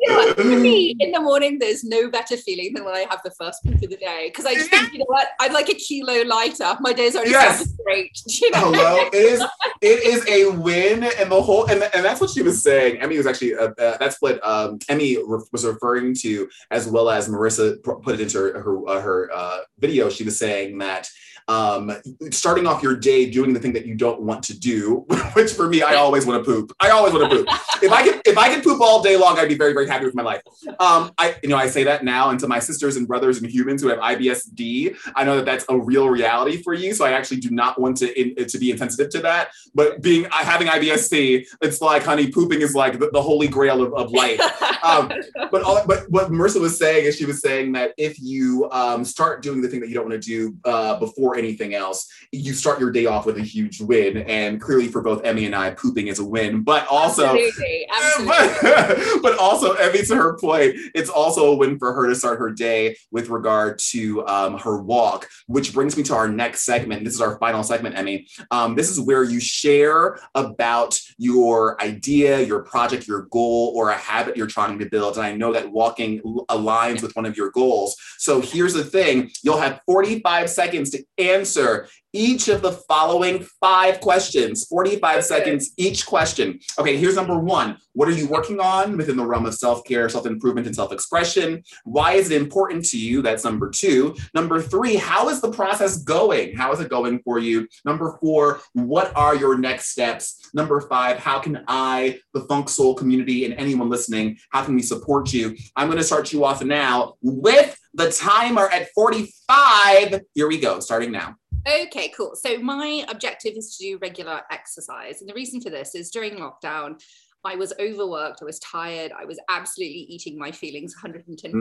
You 0.00 0.08
know? 0.10 0.34
For 0.34 0.44
me, 0.44 0.96
in 0.98 1.12
the 1.12 1.20
morning, 1.20 1.58
there's 1.58 1.84
no 1.84 2.10
better 2.10 2.36
feeling 2.36 2.74
than 2.74 2.84
when 2.84 2.94
I 2.94 3.06
have 3.10 3.20
the 3.24 3.30
first 3.32 3.62
poop 3.64 3.74
of 3.74 3.90
the 3.90 3.96
day 3.96 4.28
because 4.28 4.46
I 4.46 4.54
just 4.54 4.70
think, 4.70 4.92
you 4.92 4.98
know 4.98 5.04
what? 5.08 5.28
I'd 5.40 5.52
like 5.52 5.68
a 5.68 5.74
kilo 5.74 6.22
lighter. 6.24 6.76
My 6.80 6.92
day's 6.92 7.14
already 7.16 7.30
Yes. 7.30 7.72
great. 7.84 8.10
You 8.44 8.50
know? 8.50 8.58
Hello, 8.72 8.96
it 9.12 9.14
is 9.14 9.42
it 9.80 10.02
is 10.02 10.26
a 10.28 10.50
win, 10.50 11.04
and 11.04 11.30
the 11.30 11.40
whole 11.40 11.64
and, 11.66 11.82
and 11.94 12.04
that's 12.04 12.20
what 12.20 12.30
she 12.30 12.42
was 12.42 12.62
saying. 12.62 13.00
Emmy 13.00 13.16
was 13.16 13.26
actually 13.26 13.54
uh, 13.54 13.68
uh, 13.78 13.96
that's 13.98 14.20
what 14.20 14.44
um, 14.46 14.78
Emmy 14.88 15.16
re- 15.16 15.40
was 15.52 15.64
referring 15.64 16.14
to, 16.16 16.48
as 16.70 16.86
well 16.88 17.08
as 17.10 17.28
Marissa 17.28 17.82
put 17.82 18.14
it 18.14 18.20
into 18.20 18.38
her 18.38 18.60
her, 18.60 18.88
uh, 18.88 19.00
her 19.00 19.30
uh, 19.32 19.58
video. 19.78 20.10
She 20.10 20.24
was 20.24 20.38
saying 20.38 20.78
that 20.78 21.08
um, 21.48 21.92
starting 22.30 22.66
off 22.66 22.82
your 22.82 22.96
day 22.96 23.30
doing 23.30 23.52
the 23.52 23.60
thing 23.60 23.72
that 23.74 23.86
you 23.86 23.94
don't 23.94 24.22
want 24.22 24.42
to 24.44 24.58
do, 24.58 25.04
which 25.34 25.52
for 25.52 25.68
me, 25.68 25.82
I 25.82 25.94
always 25.94 26.26
want 26.26 26.44
to 26.44 26.50
poop. 26.50 26.72
I 26.80 26.90
always 26.90 27.12
want 27.12 27.30
to 27.30 27.36
poop. 27.36 27.48
If 27.82 27.92
I 27.92 28.02
could 28.02 28.22
if 28.24 28.38
I 28.38 28.54
could 28.54 28.64
poop 28.64 28.80
all 28.80 29.02
day 29.02 29.16
long, 29.16 29.38
I'd 29.38 29.48
be 29.48 29.56
very 29.56 29.72
very 29.72 29.86
happy 29.86 30.06
with 30.06 30.14
my 30.14 30.22
life. 30.22 30.42
Um, 30.80 31.12
I 31.18 31.36
you 31.42 31.48
know 31.48 31.56
I 31.56 31.66
say 31.66 31.84
that 31.84 32.04
now, 32.04 32.30
and 32.30 32.40
to 32.40 32.48
my 32.48 32.58
sisters 32.58 32.96
and 32.96 33.06
brothers 33.06 33.40
and 33.40 33.50
humans 33.50 33.82
who 33.82 33.88
have 33.88 33.98
IBSD, 33.98 34.96
I 35.14 35.24
know 35.24 35.36
that 35.36 35.44
that's 35.44 35.64
a 35.68 35.78
real 35.78 36.08
reality 36.08 36.62
for 36.62 36.72
you. 36.72 36.94
So 36.94 37.04
I 37.04 37.12
actually 37.12 37.40
do 37.40 37.50
not 37.50 37.80
want 37.80 37.98
to 37.98 38.20
in, 38.20 38.46
to 38.46 38.58
be 38.58 38.70
insensitive 38.70 39.10
to 39.10 39.20
that. 39.20 39.50
But 39.74 40.02
being 40.02 40.26
having 40.30 40.68
IBSD, 40.68 41.46
it's 41.62 41.80
like 41.80 42.04
honey, 42.04 42.30
pooping 42.30 42.62
is 42.62 42.74
like 42.74 42.98
the, 42.98 43.10
the 43.10 43.22
holy 43.22 43.48
grail 43.48 43.82
of, 43.82 43.92
of 43.94 44.10
life. 44.10 44.40
Um, 44.84 45.10
but 45.50 45.62
all, 45.62 45.82
but 45.86 46.10
what 46.10 46.30
Marissa 46.30 46.60
was 46.60 46.78
saying 46.78 47.06
is 47.06 47.16
she 47.16 47.24
was 47.24 47.40
saying 47.40 47.72
that 47.72 47.94
if 47.96 48.20
you 48.20 48.68
um, 48.70 49.02
start 49.02 49.42
doing 49.42 49.62
the 49.62 49.68
thing 49.68 49.80
that 49.80 49.88
you 49.88 49.94
don't 49.94 50.06
want 50.06 50.20
to 50.22 50.26
do 50.28 50.54
uh, 50.66 50.98
before 50.98 51.33
anything 51.36 51.74
else, 51.74 52.08
you 52.32 52.52
start 52.52 52.80
your 52.80 52.90
day 52.90 53.06
off 53.06 53.26
with 53.26 53.38
a 53.38 53.42
huge 53.42 53.80
win. 53.80 54.18
And 54.18 54.60
clearly 54.60 54.88
for 54.88 55.02
both 55.02 55.24
Emmy 55.24 55.46
and 55.46 55.54
I, 55.54 55.70
pooping 55.70 56.08
is 56.08 56.18
a 56.18 56.24
win. 56.24 56.62
But 56.62 56.86
also. 56.88 57.24
absolutely, 57.24 57.88
absolutely. 58.02 59.14
But, 59.22 59.22
but 59.22 59.38
also, 59.38 59.72
Emmy, 59.74 60.02
to 60.02 60.16
her 60.16 60.36
point, 60.38 60.74
it's 60.94 61.10
also 61.10 61.52
a 61.52 61.56
win 61.56 61.78
for 61.78 61.92
her 61.92 62.08
to 62.08 62.14
start 62.14 62.38
her 62.38 62.50
day 62.50 62.96
with 63.10 63.28
regard 63.28 63.78
to 63.90 64.26
um, 64.26 64.58
her 64.58 64.80
walk, 64.80 65.28
which 65.46 65.72
brings 65.72 65.96
me 65.96 66.02
to 66.04 66.14
our 66.14 66.28
next 66.28 66.62
segment. 66.62 67.04
This 67.04 67.14
is 67.14 67.20
our 67.20 67.38
final 67.38 67.62
segment, 67.62 67.96
Emmy. 67.96 68.26
Um, 68.50 68.74
this 68.74 68.90
is 68.90 69.00
where 69.00 69.22
you 69.22 69.40
share 69.40 70.18
about 70.34 70.98
your 71.18 71.80
idea, 71.82 72.40
your 72.40 72.62
project, 72.62 73.06
your 73.06 73.22
goal, 73.30 73.72
or 73.76 73.90
a 73.90 73.96
habit 73.96 74.36
you're 74.36 74.46
trying 74.46 74.78
to 74.78 74.86
build. 74.86 75.16
And 75.16 75.26
I 75.26 75.34
know 75.34 75.52
that 75.52 75.70
walking 75.70 76.20
aligns 76.48 77.02
with 77.02 77.14
one 77.16 77.26
of 77.26 77.36
your 77.36 77.50
goals. 77.50 77.96
So 78.18 78.40
here's 78.40 78.74
the 78.74 78.84
thing 78.84 79.30
you'll 79.42 79.58
have 79.58 79.80
45 79.86 80.50
seconds 80.50 80.90
to 80.90 81.04
answer 81.30 81.88
each 82.16 82.46
of 82.46 82.62
the 82.62 82.70
following 82.70 83.44
five 83.60 84.00
questions 84.00 84.66
45 84.68 85.16
Okay. 85.16 85.20
seconds 85.20 85.72
each 85.76 86.06
question. 86.06 86.60
Okay 86.78 86.96
here's 86.96 87.16
number 87.16 87.38
one. 87.38 87.76
What 87.92 88.08
are 88.08 88.12
you 88.12 88.26
working 88.28 88.60
on 88.60 88.96
within 88.96 89.16
the 89.16 89.26
realm 89.26 89.46
of 89.46 89.54
self-care 89.54 90.08
self-improvement 90.08 90.66
and 90.66 90.76
self-expression? 90.76 91.62
Why 91.84 92.12
is 92.14 92.30
it 92.30 92.40
important 92.40 92.84
to 92.86 92.98
you? 92.98 93.20
That's 93.22 93.44
number 93.44 93.68
two. 93.68 94.14
Number 94.32 94.62
three 94.62 94.94
how 94.94 95.28
is 95.28 95.40
the 95.40 95.50
process 95.50 95.98
going? 96.04 96.56
How 96.56 96.72
is 96.72 96.80
it 96.80 96.88
going 96.88 97.20
for 97.24 97.38
you? 97.38 97.66
Number 97.84 98.16
four 98.20 98.60
what 98.74 99.14
are 99.16 99.34
your 99.34 99.58
next 99.58 99.90
steps? 99.90 100.50
Number 100.54 100.80
five 100.82 101.18
how 101.18 101.40
can 101.40 101.64
i 101.66 102.20
the 102.32 102.42
Func 102.42 102.68
Soul 102.68 102.94
community 102.94 103.44
and 103.44 103.54
anyone 103.54 103.90
listening 103.90 104.38
how 104.50 104.64
can 104.64 104.74
we 104.76 104.82
support 104.82 105.32
you? 105.32 105.56
I'm 105.74 105.88
going 105.88 105.98
to 105.98 106.04
start 106.04 106.32
you 106.32 106.44
off 106.44 106.62
now 106.62 107.14
with 107.22 107.76
the 107.94 108.10
timer 108.10 108.68
at 108.68 108.88
45 108.94 110.20
here 110.34 110.48
we 110.48 110.60
go 110.60 110.80
starting 110.80 111.12
now 111.12 111.36
Okay, 111.66 112.12
cool. 112.14 112.36
So 112.36 112.58
my 112.58 113.06
objective 113.08 113.54
is 113.56 113.76
to 113.76 113.84
do 113.84 113.98
regular 113.98 114.42
exercise. 114.50 115.20
And 115.20 115.30
the 115.30 115.34
reason 115.34 115.62
for 115.62 115.70
this 115.70 115.94
is 115.94 116.10
during 116.10 116.34
lockdown, 116.34 117.02
I 117.44 117.56
was 117.56 117.72
overworked, 117.80 118.40
I 118.42 118.44
was 118.44 118.58
tired, 118.60 119.12
I 119.18 119.24
was 119.24 119.38
absolutely 119.48 120.00
eating 120.08 120.38
my 120.38 120.50
feelings 120.50 120.94
110%, 121.02 121.52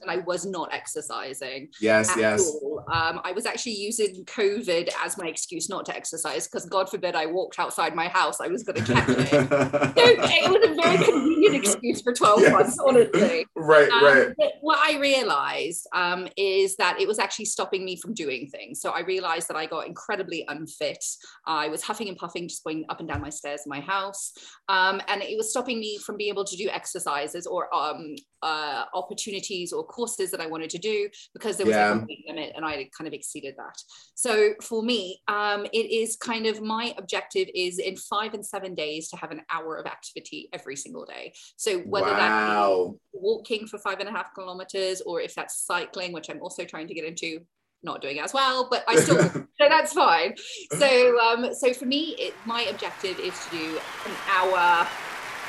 and 0.00 0.10
I 0.10 0.18
was 0.18 0.46
not 0.46 0.72
exercising 0.72 1.68
yes 1.80 2.14
yes. 2.16 2.56
Um, 2.92 3.20
I 3.24 3.32
was 3.32 3.46
actually 3.46 3.72
using 3.72 4.24
COVID 4.24 4.88
as 5.04 5.16
my 5.16 5.26
excuse 5.28 5.68
not 5.68 5.84
to 5.86 5.96
exercise 5.96 6.48
because, 6.48 6.66
God 6.66 6.88
forbid, 6.90 7.14
I 7.14 7.26
walked 7.26 7.58
outside 7.58 7.94
my 7.94 8.08
house, 8.08 8.40
I 8.40 8.48
was 8.48 8.62
going 8.64 8.84
to 8.84 8.92
catch 8.92 9.08
it. 9.08 9.32
So 10.02 10.08
it 10.08 10.50
was 10.50 10.70
a 10.70 10.74
very 10.82 10.96
convenient 11.04 11.54
excuse 11.56 12.02
for 12.02 12.12
12 12.12 12.40
Yes. 12.40 12.52
months, 12.52 12.78
honestly. 12.84 13.46
right 13.54 13.88
Um, 13.90 14.04
right 14.04 14.28
But 14.36 14.52
what 14.60 14.78
I 14.78 14.98
realized 14.98 15.86
um, 15.94 16.26
is 16.36 16.76
that 16.76 17.00
it 17.00 17.06
was 17.06 17.18
actually 17.18 17.44
stopping 17.46 17.84
me 17.84 17.96
from 17.96 18.14
doing 18.14 18.48
things. 18.48 18.80
So 18.80 18.90
I 18.90 19.00
realized 19.00 19.48
that 19.48 19.56
I 19.56 19.66
got 19.66 19.86
incredibly 19.86 20.44
unfit. 20.48 21.04
I 21.46 21.68
was 21.68 21.82
huffing 21.82 22.08
and 22.08 22.16
puffing, 22.16 22.48
just 22.48 22.64
going 22.64 22.84
up 22.88 23.00
and 23.00 23.08
down 23.08 23.20
my 23.20 23.30
stairs 23.30 23.62
in 23.66 23.70
my 23.70 23.80
house. 23.80 24.32
Um, 24.68 25.00
and 25.08 25.22
it 25.22 25.31
was 25.36 25.50
stopping 25.50 25.78
me 25.80 25.98
from 25.98 26.16
being 26.16 26.30
able 26.30 26.44
to 26.44 26.56
do 26.56 26.68
exercises 26.68 27.46
or 27.46 27.74
um, 27.74 28.14
uh, 28.42 28.84
opportunities 28.94 29.72
or 29.72 29.84
courses 29.84 30.30
that 30.30 30.40
I 30.40 30.46
wanted 30.46 30.70
to 30.70 30.78
do 30.78 31.08
because 31.32 31.56
there 31.56 31.66
was 31.66 31.76
Yeah. 31.76 31.94
a 31.94 32.06
limit 32.28 32.52
and 32.56 32.64
I 32.64 32.88
kind 32.96 33.06
of 33.06 33.14
exceeded 33.14 33.54
that. 33.56 33.76
So 34.14 34.54
for 34.62 34.82
me, 34.82 35.20
um, 35.28 35.66
it 35.66 35.90
is 35.90 36.16
kind 36.16 36.46
of 36.46 36.60
my 36.60 36.94
objective 36.98 37.48
is 37.54 37.78
in 37.78 37.96
five 37.96 38.34
and 38.34 38.44
seven 38.44 38.74
days 38.74 39.08
to 39.10 39.16
have 39.16 39.30
an 39.30 39.42
hour 39.50 39.76
of 39.76 39.86
activity 39.86 40.48
every 40.52 40.76
single 40.76 41.04
day. 41.04 41.32
So 41.56 41.78
whether 41.80 42.10
that 42.10 42.30
wow. 42.30 42.94
be 43.12 43.18
walking 43.18 43.66
for 43.66 43.78
five 43.78 44.00
and 44.00 44.08
a 44.08 44.12
half 44.12 44.34
kilometers 44.34 45.00
or 45.02 45.20
if 45.20 45.34
that's 45.34 45.64
cycling, 45.64 46.12
which 46.12 46.28
I'm 46.30 46.42
also 46.42 46.64
trying 46.64 46.88
to 46.88 46.94
get 46.94 47.04
into, 47.04 47.40
not 47.82 48.00
doing 48.00 48.20
as 48.20 48.32
well, 48.32 48.68
but 48.70 48.84
I 48.88 48.96
still 48.96 49.18
so 49.32 49.44
that's 49.58 49.92
fine. 49.92 50.34
So 50.78 51.18
um, 51.20 51.52
so 51.54 51.72
for 51.72 51.86
me, 51.86 52.14
it, 52.18 52.34
my 52.46 52.62
objective 52.62 53.18
is 53.18 53.34
to 53.46 53.50
do 53.50 53.78
an 54.06 54.12
hour, 54.30 54.86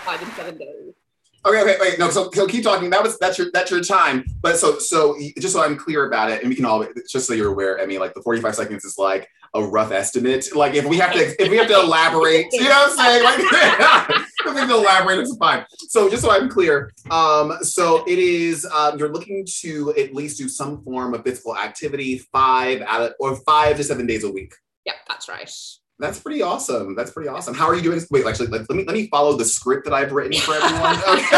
five 0.03 0.21
and 0.21 0.31
seven 0.33 0.57
days. 0.57 0.93
Okay, 1.45 1.61
okay, 1.61 1.75
wait, 1.79 1.99
no. 1.99 2.09
So, 2.09 2.29
he'll 2.33 2.47
keep 2.47 2.63
talking. 2.63 2.89
That 2.89 3.03
was 3.03 3.19
that's 3.19 3.37
your 3.37 3.47
that's 3.51 3.69
your 3.69 3.81
time. 3.81 4.23
But 4.41 4.57
so 4.57 4.79
so 4.79 5.17
just 5.37 5.53
so 5.53 5.61
I'm 5.61 5.75
clear 5.75 6.07
about 6.07 6.31
it, 6.31 6.41
and 6.41 6.49
we 6.49 6.55
can 6.55 6.63
all 6.63 6.85
just 7.09 7.27
so 7.27 7.33
you're 7.33 7.51
aware. 7.51 7.81
I 7.81 7.85
mean, 7.85 7.99
like 7.99 8.13
the 8.13 8.21
45 8.21 8.55
seconds 8.55 8.85
is 8.85 8.97
like 8.97 9.27
a 9.53 9.61
rough 9.61 9.91
estimate. 9.91 10.47
Like 10.55 10.73
if 10.73 10.85
we 10.85 10.97
have 10.97 11.11
to 11.11 11.41
if 11.41 11.49
we 11.49 11.57
have 11.57 11.67
to 11.67 11.79
elaborate, 11.79 12.47
you 12.53 12.63
know 12.63 12.69
what 12.69 12.97
I'm 12.97 12.97
saying? 12.97 13.23
Like 13.23 13.39
if 14.45 14.53
we 14.53 14.59
have 14.59 14.69
to 14.69 14.75
elaborate, 14.75 15.19
it's 15.19 15.35
fine. 15.35 15.65
So 15.89 16.09
just 16.09 16.23
so 16.23 16.31
I'm 16.31 16.47
clear, 16.47 16.93
um, 17.11 17.57
so 17.61 18.05
it 18.07 18.19
is 18.19 18.65
um, 18.65 18.97
you're 18.97 19.11
looking 19.11 19.45
to 19.59 19.93
at 19.97 20.13
least 20.13 20.37
do 20.37 20.47
some 20.47 20.81
form 20.83 21.13
of 21.13 21.23
physical 21.23 21.57
activity 21.57 22.19
five 22.31 22.81
out 22.83 23.01
of 23.01 23.13
or 23.19 23.35
five 23.45 23.75
to 23.77 23.83
seven 23.83 24.05
days 24.05 24.23
a 24.23 24.31
week. 24.31 24.53
Yeah, 24.85 24.93
that's 25.09 25.27
right. 25.27 25.51
That's 26.03 26.19
pretty 26.19 26.41
awesome. 26.41 26.95
That's 26.95 27.11
pretty 27.11 27.29
awesome. 27.29 27.53
How 27.53 27.65
are 27.65 27.75
you 27.75 27.81
doing? 27.81 28.01
Wait, 28.11 28.25
actually, 28.25 28.47
let, 28.47 28.69
let 28.69 28.75
me 28.75 28.83
let 28.83 28.93
me 28.93 29.07
follow 29.07 29.37
the 29.37 29.45
script 29.45 29.85
that 29.85 29.93
I've 29.93 30.11
written 30.11 30.37
for 30.37 30.53
everyone. 30.53 30.97
Okay. 31.13 31.31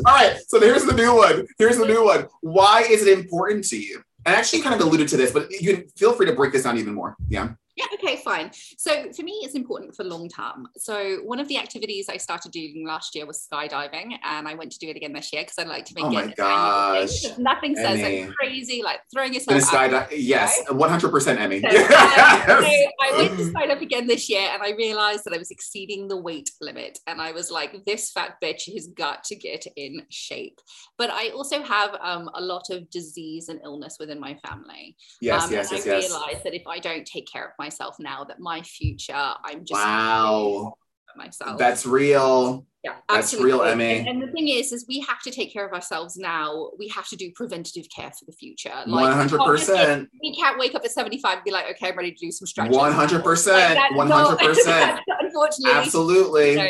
All 0.06 0.14
right. 0.14 0.38
So 0.48 0.58
here's 0.58 0.84
the 0.84 0.94
new 0.94 1.14
one. 1.14 1.46
Here's 1.58 1.76
the 1.76 1.84
new 1.84 2.06
one. 2.06 2.26
Why 2.40 2.86
is 2.88 3.06
it 3.06 3.18
important 3.18 3.68
to 3.68 3.78
you? 3.78 4.02
And 4.24 4.34
actually, 4.34 4.62
kind 4.62 4.74
of 4.74 4.80
alluded 4.80 5.08
to 5.08 5.18
this, 5.18 5.30
but 5.30 5.50
you 5.60 5.86
feel 5.96 6.14
free 6.14 6.24
to 6.24 6.32
break 6.32 6.52
this 6.52 6.62
down 6.62 6.78
even 6.78 6.94
more. 6.94 7.16
Yeah. 7.28 7.50
Yeah, 7.78 7.84
okay, 7.94 8.16
fine. 8.16 8.50
So 8.76 9.12
for 9.12 9.22
me, 9.22 9.40
it's 9.44 9.54
important 9.54 9.94
for 9.94 10.02
long 10.02 10.28
term. 10.28 10.66
So 10.76 11.18
one 11.22 11.38
of 11.38 11.46
the 11.46 11.58
activities 11.58 12.08
I 12.08 12.16
started 12.16 12.50
doing 12.50 12.84
last 12.84 13.14
year 13.14 13.24
was 13.24 13.46
skydiving, 13.50 14.18
and 14.24 14.48
I 14.48 14.54
went 14.54 14.72
to 14.72 14.78
do 14.80 14.88
it 14.88 14.96
again 14.96 15.12
this 15.12 15.32
year 15.32 15.42
because 15.42 15.58
I'd 15.58 15.68
like 15.68 15.84
to 15.84 15.94
make 15.94 16.04
Oh 16.04 16.10
it. 16.10 16.12
my 16.14 16.22
thing, 16.22 16.34
gosh. 16.36 17.38
Nothing 17.38 17.76
says 17.76 18.32
crazy, 18.36 18.82
like 18.82 18.98
throwing 19.14 19.32
yourself 19.32 19.62
out. 19.62 19.90
skydive. 19.90 20.08
Yes, 20.10 20.60
100% 20.68 21.38
Emmy. 21.38 21.60
So, 21.60 21.68
um, 21.68 21.74
so 21.76 21.84
I 21.88 23.14
went 23.16 23.38
to 23.38 23.52
sign 23.52 23.70
up 23.70 23.80
again 23.80 24.08
this 24.08 24.28
year 24.28 24.48
and 24.52 24.60
I 24.60 24.72
realized 24.72 25.24
that 25.24 25.32
I 25.32 25.38
was 25.38 25.52
exceeding 25.52 26.08
the 26.08 26.16
weight 26.16 26.50
limit. 26.60 26.98
And 27.06 27.22
I 27.22 27.30
was 27.30 27.48
like, 27.50 27.84
this 27.84 28.10
fat 28.10 28.38
bitch 28.42 28.72
has 28.74 28.88
got 28.88 29.22
to 29.24 29.36
get 29.36 29.66
in 29.76 30.02
shape. 30.10 30.60
But 30.96 31.10
I 31.10 31.28
also 31.28 31.62
have 31.62 31.94
um, 32.00 32.28
a 32.34 32.40
lot 32.40 32.70
of 32.70 32.90
disease 32.90 33.48
and 33.48 33.60
illness 33.62 33.98
within 34.00 34.18
my 34.18 34.36
family. 34.46 34.96
yes, 35.20 35.44
um, 35.44 35.52
yes, 35.52 35.70
and 35.70 35.78
yes, 35.78 35.86
I 35.86 35.90
yes. 35.90 36.10
realized 36.10 36.44
that 36.44 36.54
if 36.54 36.66
I 36.66 36.80
don't 36.80 37.06
take 37.06 37.30
care 37.30 37.44
of 37.46 37.52
myself 37.68 37.96
now, 37.98 38.24
that 38.24 38.40
my 38.40 38.62
future, 38.62 39.12
I'm 39.44 39.64
just 39.64 39.72
Wow. 39.84 40.74
myself. 41.16 41.58
That's 41.58 41.84
real. 41.84 42.64
yeah, 42.84 42.92
that's 43.08 43.34
real, 43.34 43.60
absolutely. 43.62 43.70
Emmy. 43.72 43.98
And, 43.98 44.08
and 44.08 44.22
the 44.22 44.32
thing 44.32 44.48
is, 44.48 44.72
is 44.72 44.86
we 44.88 45.00
have 45.00 45.20
to 45.22 45.30
take 45.30 45.52
care 45.52 45.66
of 45.66 45.72
ourselves 45.72 46.16
now. 46.16 46.70
We 46.78 46.88
have 46.88 47.08
to 47.08 47.16
do 47.16 47.30
preventative 47.34 47.86
care 47.94 48.10
for 48.16 48.24
the 48.24 48.32
future. 48.32 48.72
Like, 48.86 49.02
One 49.08 49.12
hundred 49.12 49.40
percent. 49.40 50.08
We 50.22 50.34
can't 50.36 50.58
wake 50.58 50.74
up 50.76 50.84
at 50.84 50.90
75 50.92 51.34
and 51.34 51.44
be 51.44 51.50
like, 51.50 51.66
okay, 51.72 51.88
I'm 51.90 51.96
ready 51.96 52.12
to 52.12 52.18
do 52.26 52.30
some 52.30 52.46
stretches. 52.46 52.76
One 52.76 52.92
hundred 52.92 53.22
percent. 53.24 53.78
One 53.96 54.08
hundred 54.10 54.38
percent. 54.38 55.00
Unfortunately, 55.20 55.72
Absolutely. 55.72 56.50
you 56.52 56.56
know, 56.56 56.68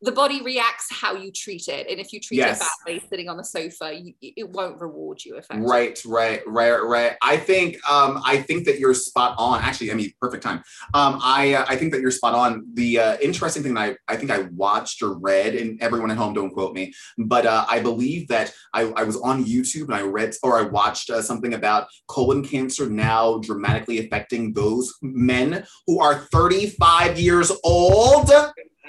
the 0.00 0.12
body 0.12 0.42
reacts 0.42 0.86
how 0.90 1.14
you 1.14 1.32
treat 1.32 1.66
it, 1.68 1.88
and 1.90 1.98
if 1.98 2.12
you 2.12 2.20
treat 2.20 2.38
Yes. 2.38 2.60
it 2.60 2.68
badly, 2.86 3.02
sitting 3.08 3.28
on 3.28 3.36
the 3.36 3.44
sofa, 3.44 3.92
you, 3.92 4.14
it 4.20 4.48
won't 4.48 4.80
reward 4.80 5.24
you 5.24 5.36
effectively. 5.36 5.68
Right, 5.68 6.00
right, 6.06 6.40
right, 6.46 6.78
right. 6.78 7.16
I 7.20 7.36
think 7.36 7.76
um, 7.88 8.22
I 8.24 8.40
think 8.42 8.64
that 8.66 8.78
you're 8.78 8.94
spot 8.94 9.34
on. 9.38 9.60
Actually, 9.60 9.90
I 9.90 9.94
mean, 9.94 10.12
perfect 10.20 10.42
time. 10.42 10.62
Um, 10.94 11.18
I 11.22 11.54
uh, 11.54 11.64
I 11.68 11.76
think 11.76 11.92
that 11.92 12.00
you're 12.00 12.12
spot 12.12 12.34
on. 12.34 12.66
The 12.74 12.98
uh, 13.00 13.16
interesting 13.20 13.62
thing 13.62 13.74
that 13.74 13.96
I, 14.08 14.12
I 14.12 14.16
think 14.16 14.30
I 14.30 14.42
watched 14.54 15.02
or 15.02 15.18
read, 15.18 15.56
and 15.56 15.80
everyone 15.82 16.10
at 16.10 16.16
home 16.16 16.32
don't 16.32 16.50
quote 16.50 16.74
me, 16.74 16.92
but 17.18 17.46
uh, 17.46 17.66
I 17.68 17.80
believe 17.80 18.28
that 18.28 18.52
I, 18.72 18.82
I 18.96 19.02
was 19.02 19.16
on 19.16 19.44
YouTube 19.44 19.84
and 19.86 19.94
I 19.94 20.02
read 20.02 20.28
or 20.42 20.58
I 20.58 20.62
watched 20.62 21.10
uh, 21.10 21.22
something 21.22 21.54
about 21.54 21.88
colon 22.06 22.44
cancer 22.44 22.88
now 22.88 23.38
dramatically 23.38 23.98
affecting 23.98 24.52
those 24.52 24.94
men 25.00 25.64
who 25.86 26.00
are 26.00 26.26
35 26.32 27.18
years 27.18 27.50
old. 27.64 28.30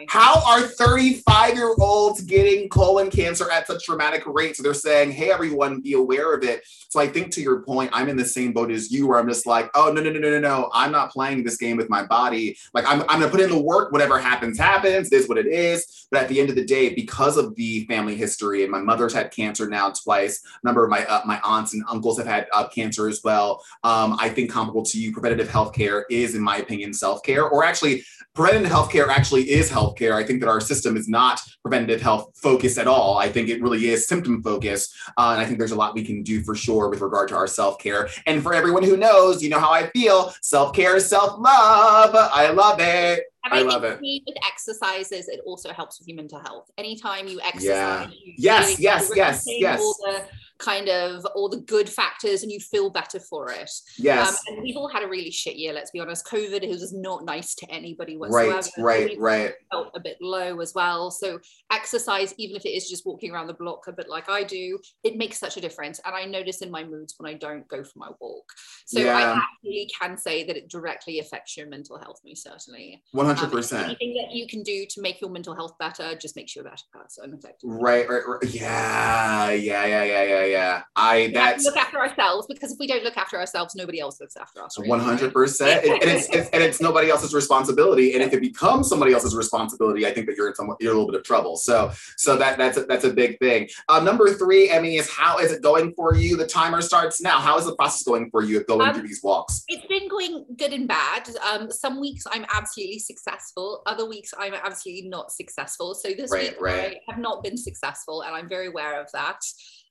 How 0.08 0.42
are 0.46 0.62
35 0.62 1.56
year 1.56 1.76
olds 1.80 2.22
getting 2.22 2.70
colon 2.70 3.10
cancer 3.10 3.50
at 3.52 3.68
such 3.68 3.86
dramatic 3.86 4.26
rates? 4.26 4.62
They're 4.62 4.74
saying, 4.74 5.12
hey, 5.12 5.32
everyone, 5.32 5.82
be 5.82 5.94
aware 5.94 6.34
of 6.34 6.44
it. 6.44 6.64
So 6.90 7.00
I 7.00 7.08
think 7.08 7.32
to 7.34 7.42
your 7.42 7.62
point, 7.62 7.92
I'm 7.94 8.10
in 8.10 8.18
the 8.18 8.26
same 8.26 8.54
boat 8.54 8.72
as 8.72 8.92
you, 8.92 9.08
where 9.08 9.20
I'm 9.20 9.28
just 9.28 9.46
like, 9.46 9.70
oh, 9.76 9.92
no, 9.92 10.02
no, 10.02 10.12
no, 10.12 10.20
no, 10.20 10.32
no, 10.32 10.40
no. 10.40 10.70
I'm 10.74 10.92
not 10.92 11.12
playing 11.12 11.44
this 11.44 11.58
game 11.58 11.78
with 11.78 11.90
my 11.90 12.04
body. 12.04 12.58
Like, 12.74 12.86
I'm, 12.88 13.02
I'm 13.02 13.20
going 13.20 13.24
to 13.24 13.30
put 13.30 13.42
in 13.42 13.50
the 13.50 13.62
work. 13.62 13.92
Whatever 13.92 14.18
happens, 14.18 14.58
happens. 14.58 15.12
It 15.12 15.16
is 15.16 15.30
what 15.30 15.38
it 15.38 15.48
is. 15.48 16.08
But 16.12 16.24
at 16.24 16.30
the 16.30 16.40
end 16.40 16.50
of 16.50 16.56
the 16.56 16.66
day, 16.66 16.94
because 16.94 17.38
of 17.38 17.56
the 17.56 17.86
family 17.86 18.16
history, 18.16 18.64
and 18.64 18.72
my 18.72 18.82
mother's 18.82 19.14
had 19.14 19.32
cancer 19.32 19.70
now 19.70 19.92
twice, 19.92 20.44
a 20.44 20.68
number 20.68 20.84
of 20.84 20.90
my, 20.90 21.06
uh, 21.06 21.22
my 21.26 21.40
aunts 21.44 21.74
and 21.74 21.84
uncles 21.90 22.18
have 22.18 22.28
had 22.28 22.48
uh, 22.54 22.68
cancer 22.68 23.08
as 23.08 23.22
well. 23.24 23.64
Um, 23.84 24.18
I 24.20 24.30
think 24.30 24.52
comparable 24.52 24.84
to 24.86 25.00
you, 25.00 25.12
preventative 25.12 25.50
healthcare 25.50 26.04
is, 26.10 26.34
in 26.34 26.42
my 26.42 26.58
opinion, 26.58 26.94
self 26.94 27.22
care, 27.22 27.48
or 27.48 27.64
actually, 27.64 28.04
preventative 28.34 28.72
healthcare 28.72 29.08
actually 29.10 29.50
is 29.50 29.70
healthcare. 29.96 30.14
I 30.14 30.24
think 30.26 30.40
that 30.42 30.50
our 30.50 30.60
system 30.62 30.96
is 30.98 31.08
not 31.08 31.40
preventative 31.64 32.02
health 32.02 32.32
focused 32.36 32.78
at 32.78 32.88
all. 32.88 33.18
I 33.18 33.30
think 33.30 33.50
it 33.50 33.62
really 33.62 33.90
is 33.90 34.08
symptom 34.08 34.42
focused. 34.42 34.94
Uh, 35.18 35.32
and 35.32 35.42
I 35.42 35.46
think 35.46 35.58
there's 35.60 35.72
a 35.72 35.76
lot 35.76 35.94
we 35.96 36.04
can 36.04 36.24
do 36.24 36.42
for 36.44 36.56
sure 36.56 36.90
with 36.90 37.02
regard 37.02 37.30
to 37.30 37.36
our 37.36 37.48
self 37.48 37.80
care. 37.80 38.10
And 38.26 38.42
for 38.44 38.54
everyone 38.54 38.84
who 38.84 38.98
knows, 38.98 39.44
you 39.44 39.50
know 39.50 39.60
how 39.60 39.72
I 39.72 39.88
feel 39.90 40.34
self 40.42 40.74
care 40.76 40.96
is 40.96 41.08
self 41.08 41.40
love. 41.40 42.12
I 42.16 42.50
love 42.52 42.80
it. 42.80 43.24
And 43.46 43.54
I 43.54 43.58
think 43.60 43.72
love 43.72 43.84
it. 43.86 44.00
With 44.02 44.36
exercises, 44.46 45.30
it 45.30 45.40
also 45.46 45.72
helps 45.72 46.00
with 46.00 46.08
your 46.10 46.18
mental 46.18 46.40
health. 46.40 46.70
Anytime 46.78 47.28
you 47.28 47.40
exercise, 47.42 47.66
Yeah. 47.66 48.10
you 48.10 48.34
Yes, 48.38 48.68
really- 48.72 48.84
yes, 48.84 49.12
yes, 49.16 49.44
yes. 49.48 49.80
All 49.80 49.96
the 50.06 50.24
kind 50.60 50.90
of 50.90 51.26
all 51.36 51.50
the 51.50 51.62
good 51.62 51.90
factors, 51.90 52.44
and 52.44 52.52
you 52.52 52.60
feel 52.60 52.90
better 52.90 53.20
for 53.20 53.52
it. 53.52 53.72
Yes. 53.98 54.30
Um, 54.30 54.36
and 54.56 54.64
we've 54.64 54.76
all 54.76 54.90
had 54.90 55.04
a 55.04 55.08
really 55.08 55.32
shit 55.32 55.56
year. 55.56 55.74
Let's 55.74 55.92
be 55.92 56.00
honest. 56.00 56.26
COVID 56.28 56.68
was 56.68 56.94
not 56.94 57.26
nice 57.26 57.56
to 57.56 57.70
anybody 57.72 58.18
whatsoever. 58.18 58.62
right, 58.78 58.78
right, 58.78 59.10
We've 59.10 59.20
right. 59.20 59.54
Felt 59.72 59.92
a 59.96 60.00
bit 60.00 60.18
low 60.22 60.60
as 60.60 60.74
well. 60.74 61.12
So 61.12 61.40
exercise, 61.72 62.34
even 62.38 62.56
if 62.56 62.66
it 62.66 62.70
is 62.70 62.90
just 62.90 63.06
walking 63.06 63.32
around 63.32 63.48
the 63.48 63.54
block 63.54 63.88
a 63.88 63.92
bit 63.94 64.10
like 64.10 64.30
I 64.30 64.44
do, 64.44 64.80
it 65.04 65.16
makes 65.16 65.40
such 65.40 65.58
a 65.58 65.62
difference. 65.62 66.00
And 66.06 66.14
I 66.16 66.26
notice 66.26 66.62
in 66.62 66.70
my 66.72 66.84
moods 66.84 67.16
when 67.18 67.32
I 67.34 67.38
don't 67.38 67.68
go 67.68 67.84
for 67.84 67.98
my 67.98 68.10
walk. 68.20 68.46
So 68.86 69.00
Yeah. 69.00 69.16
I 69.18 69.38
actually 69.38 69.90
can 70.00 70.18
say 70.18 70.44
that 70.46 70.58
it 70.58 70.70
directly 70.70 71.20
affects 71.20 71.56
your 71.56 71.68
mental 71.68 71.98
health, 71.98 72.20
most 72.26 72.44
certainly. 72.44 73.02
Um, 73.18 73.26
100%. 73.28 73.84
anything 73.86 74.14
that 74.16 74.36
you 74.36 74.48
can 74.48 74.64
do 74.64 74.86
to 74.90 75.02
make 75.02 75.22
your 75.22 75.30
mental 75.30 75.56
health 75.56 75.78
better 75.80 76.16
just 76.16 76.36
makes 76.36 76.56
you 76.56 76.62
a 76.62 76.66
better 76.66 76.84
person. 76.92 77.34
Effectively. 77.34 77.78
Right, 77.82 78.10
right, 78.10 78.28
right. 78.28 78.44
Yeah, 78.44 79.52
yeah, 79.52 79.86
yeah, 79.86 80.04
yeah, 80.04 80.24
yeah, 80.24 80.46
yeah. 80.52 80.84
I 80.96 81.28
We 81.28 81.34
that's 81.34 81.64
look 81.64 81.78
after 81.78 82.00
ourselves 82.00 82.48
because 82.48 82.72
if 82.72 82.80
we 82.80 82.88
don't 82.88 83.04
look 83.04 83.18
after 83.18 83.38
ourselves, 83.38 83.76
nobody 83.76 84.00
else 84.00 84.20
looks 84.20 84.36
after 84.36 84.64
us. 84.64 84.78
one 84.80 85.00
hundred 85.00 85.34
percent, 85.34 85.86
and 85.86 86.04
it's, 86.04 86.30
it's 86.30 86.50
and 86.50 86.64
it's 86.64 86.82
nobody 86.82 87.10
else's 87.10 87.34
responsibility. 87.34 88.14
And 88.14 88.24
if 88.24 88.34
it 88.34 88.42
becomes 88.42 88.88
somebody 88.90 89.14
else's 89.14 89.36
responsibility, 89.36 90.06
I 90.06 90.12
think 90.12 90.28
that 90.28 90.36
you're 90.36 90.50
in 90.50 90.56
some 90.56 90.76
you're 90.80 90.94
a 90.94 90.96
little 90.96 91.12
bit 91.12 91.16
of 91.16 91.24
trouble. 91.24 91.58
So 91.58 91.92
so 92.18 92.36
that 92.38 92.58
that's 92.58 92.78
a, 92.78 92.84
that's 92.84 93.06
a 93.06 93.14
big 93.14 93.40
thing. 93.40 93.70
Um, 93.88 94.06
number 94.06 94.34
three, 94.34 94.70
Emmy, 94.70 94.98
is 94.98 95.10
how 95.10 95.40
is 95.40 95.52
it 95.52 95.62
going 95.62 95.94
for 95.96 96.16
you? 96.16 96.38
The 96.38 96.48
timer 96.48 96.82
starts 96.82 97.22
now. 97.22 97.40
How 97.40 97.58
is 97.58 97.66
the 97.66 97.76
process 97.76 98.04
going 98.04 98.30
for 98.32 98.44
you 98.44 98.60
of 98.60 98.68
going 98.68 98.88
Um, 98.88 98.94
through 98.94 99.08
these 99.08 99.24
walks? 99.24 99.64
It's 99.68 99.86
been 99.88 100.08
going 100.08 100.46
good 100.58 100.74
and 100.74 100.88
bad. 100.88 101.30
Um, 101.52 101.72
some 101.72 102.00
weeks 102.00 102.24
I'm 102.32 102.46
absolutely 102.54 103.00
successful. 103.00 103.82
Other 103.86 104.08
weeks 104.08 104.34
I'm 104.38 104.54
absolutely 104.54 105.10
not 105.10 105.32
successful. 105.32 105.96
So 105.96 106.10
this 106.18 106.32
Right, 106.32 106.52
week 106.52 106.62
right. 106.62 106.98
I 107.08 107.12
have 107.12 107.20
not 107.20 107.44
been 107.44 107.58
successful, 107.58 108.22
and 108.22 108.36
I'm 108.36 108.48
very 108.48 108.68
aware 108.68 109.02
of 109.02 109.08
that. 109.14 109.40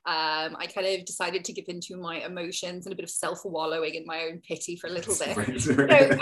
Um, 0.09 0.56
I 0.59 0.66
kind 0.66 0.86
of 0.86 1.04
decided 1.04 1.44
to 1.44 1.52
give 1.52 1.66
into 1.68 1.98
my 1.98 2.20
emotions 2.24 2.86
and 2.86 2.94
a 2.94 2.96
bit 2.96 3.04
of 3.04 3.11
self 3.11 3.40
wallowing 3.44 3.94
in 3.94 4.06
my 4.06 4.22
own 4.22 4.40
pity 4.40 4.74
for 4.74 4.86
a 4.86 4.90
little 4.90 5.14
bit. 5.18 5.36
Right, 5.36 5.61
So 5.61 5.74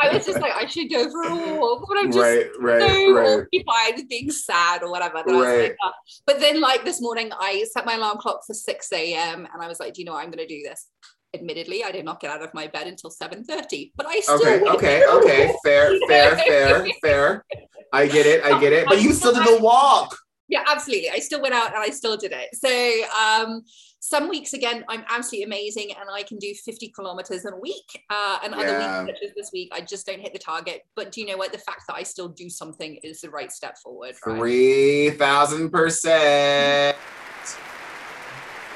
I 0.02 0.12
was 0.12 0.26
just 0.26 0.40
like, 0.40 0.54
I 0.56 0.66
should 0.66 0.90
go 0.90 1.08
for 1.08 1.22
a 1.22 1.54
walk, 1.54 1.84
but 1.88 1.98
I'm 1.98 2.10
just 2.10 2.18
right, 2.18 2.46
right, 2.58 2.80
so 2.80 3.14
right. 3.14 3.44
occupied 3.44 3.94
with 3.96 4.08
being 4.08 4.28
sad 4.32 4.82
or 4.82 4.90
whatever. 4.90 5.22
that 5.24 5.28
I 5.28 5.36
was 5.36 5.46
Right. 5.46 5.62
like, 5.62 5.76
"Oh." 5.84 5.92
But 6.26 6.40
then, 6.40 6.60
like 6.60 6.84
this 6.84 7.00
morning, 7.00 7.30
I 7.38 7.64
set 7.72 7.86
my 7.86 7.94
alarm 7.94 8.18
clock 8.18 8.40
for 8.44 8.54
6 8.54 8.92
a.m. 8.92 9.46
and 9.52 9.62
I 9.62 9.68
was 9.68 9.78
like, 9.78 9.94
do 9.94 10.00
you 10.00 10.04
know 10.06 10.14
what? 10.14 10.24
I'm 10.24 10.32
going 10.32 10.46
to 10.48 10.52
do 10.52 10.62
this. 10.64 10.88
Admittedly, 11.32 11.84
I 11.84 11.92
did 11.92 12.04
not 12.04 12.18
get 12.18 12.30
out 12.32 12.42
of 12.42 12.52
my 12.54 12.66
bed 12.66 12.88
until 12.88 13.10
7:30, 13.10 13.92
but 13.96 14.06
I 14.06 14.18
still 14.18 14.36
Okay, 14.36 14.60
okay, 14.68 15.04
okay. 15.06 15.54
Fair, 15.62 15.92
fair, 16.08 16.36
fair, 16.38 16.86
fair. 17.00 17.44
I 17.92 18.08
get 18.08 18.26
it, 18.26 18.44
I 18.44 18.58
get 18.58 18.72
it. 18.72 18.86
But 18.86 19.00
you 19.00 19.12
still 19.12 19.32
did 19.32 19.46
the 19.46 19.62
walk. 19.62 20.16
Yeah, 20.48 20.62
absolutely. 20.68 21.10
I 21.10 21.18
still 21.18 21.42
went 21.42 21.54
out 21.54 21.68
and 21.74 21.78
I 21.78 21.88
still 21.90 22.16
did 22.16 22.32
it. 22.32 22.48
So, 22.54 23.02
um, 23.18 23.62
some 23.98 24.28
weeks 24.28 24.52
again 24.52 24.84
i'm 24.88 25.02
absolutely 25.08 25.42
amazing 25.44 25.90
and 25.98 26.08
i 26.12 26.22
can 26.22 26.38
do 26.38 26.54
50 26.54 26.90
kilometers 26.90 27.44
in 27.44 27.52
a 27.54 27.56
week 27.58 28.04
uh, 28.10 28.38
and 28.44 28.54
other 28.54 28.78
Yeah. 28.78 29.02
weeks 29.04 29.18
such 29.18 29.28
as 29.30 29.34
this 29.34 29.50
week 29.52 29.70
i 29.72 29.80
just 29.80 30.06
don't 30.06 30.20
hit 30.20 30.32
the 30.32 30.38
target 30.38 30.82
but 30.94 31.10
do 31.10 31.20
you 31.22 31.26
know 31.26 31.36
what 31.36 31.50
the 31.50 31.58
fact 31.58 31.80
that 31.88 31.96
i 31.96 32.04
still 32.04 32.28
do 32.28 32.48
something 32.48 32.96
is 33.02 33.22
the 33.22 33.30
right 33.30 33.50
step 33.50 33.76
forward 33.78 34.14
right? 34.24 34.38
Three 34.38 35.10
thousand 35.12 35.70
percent. 35.70 36.96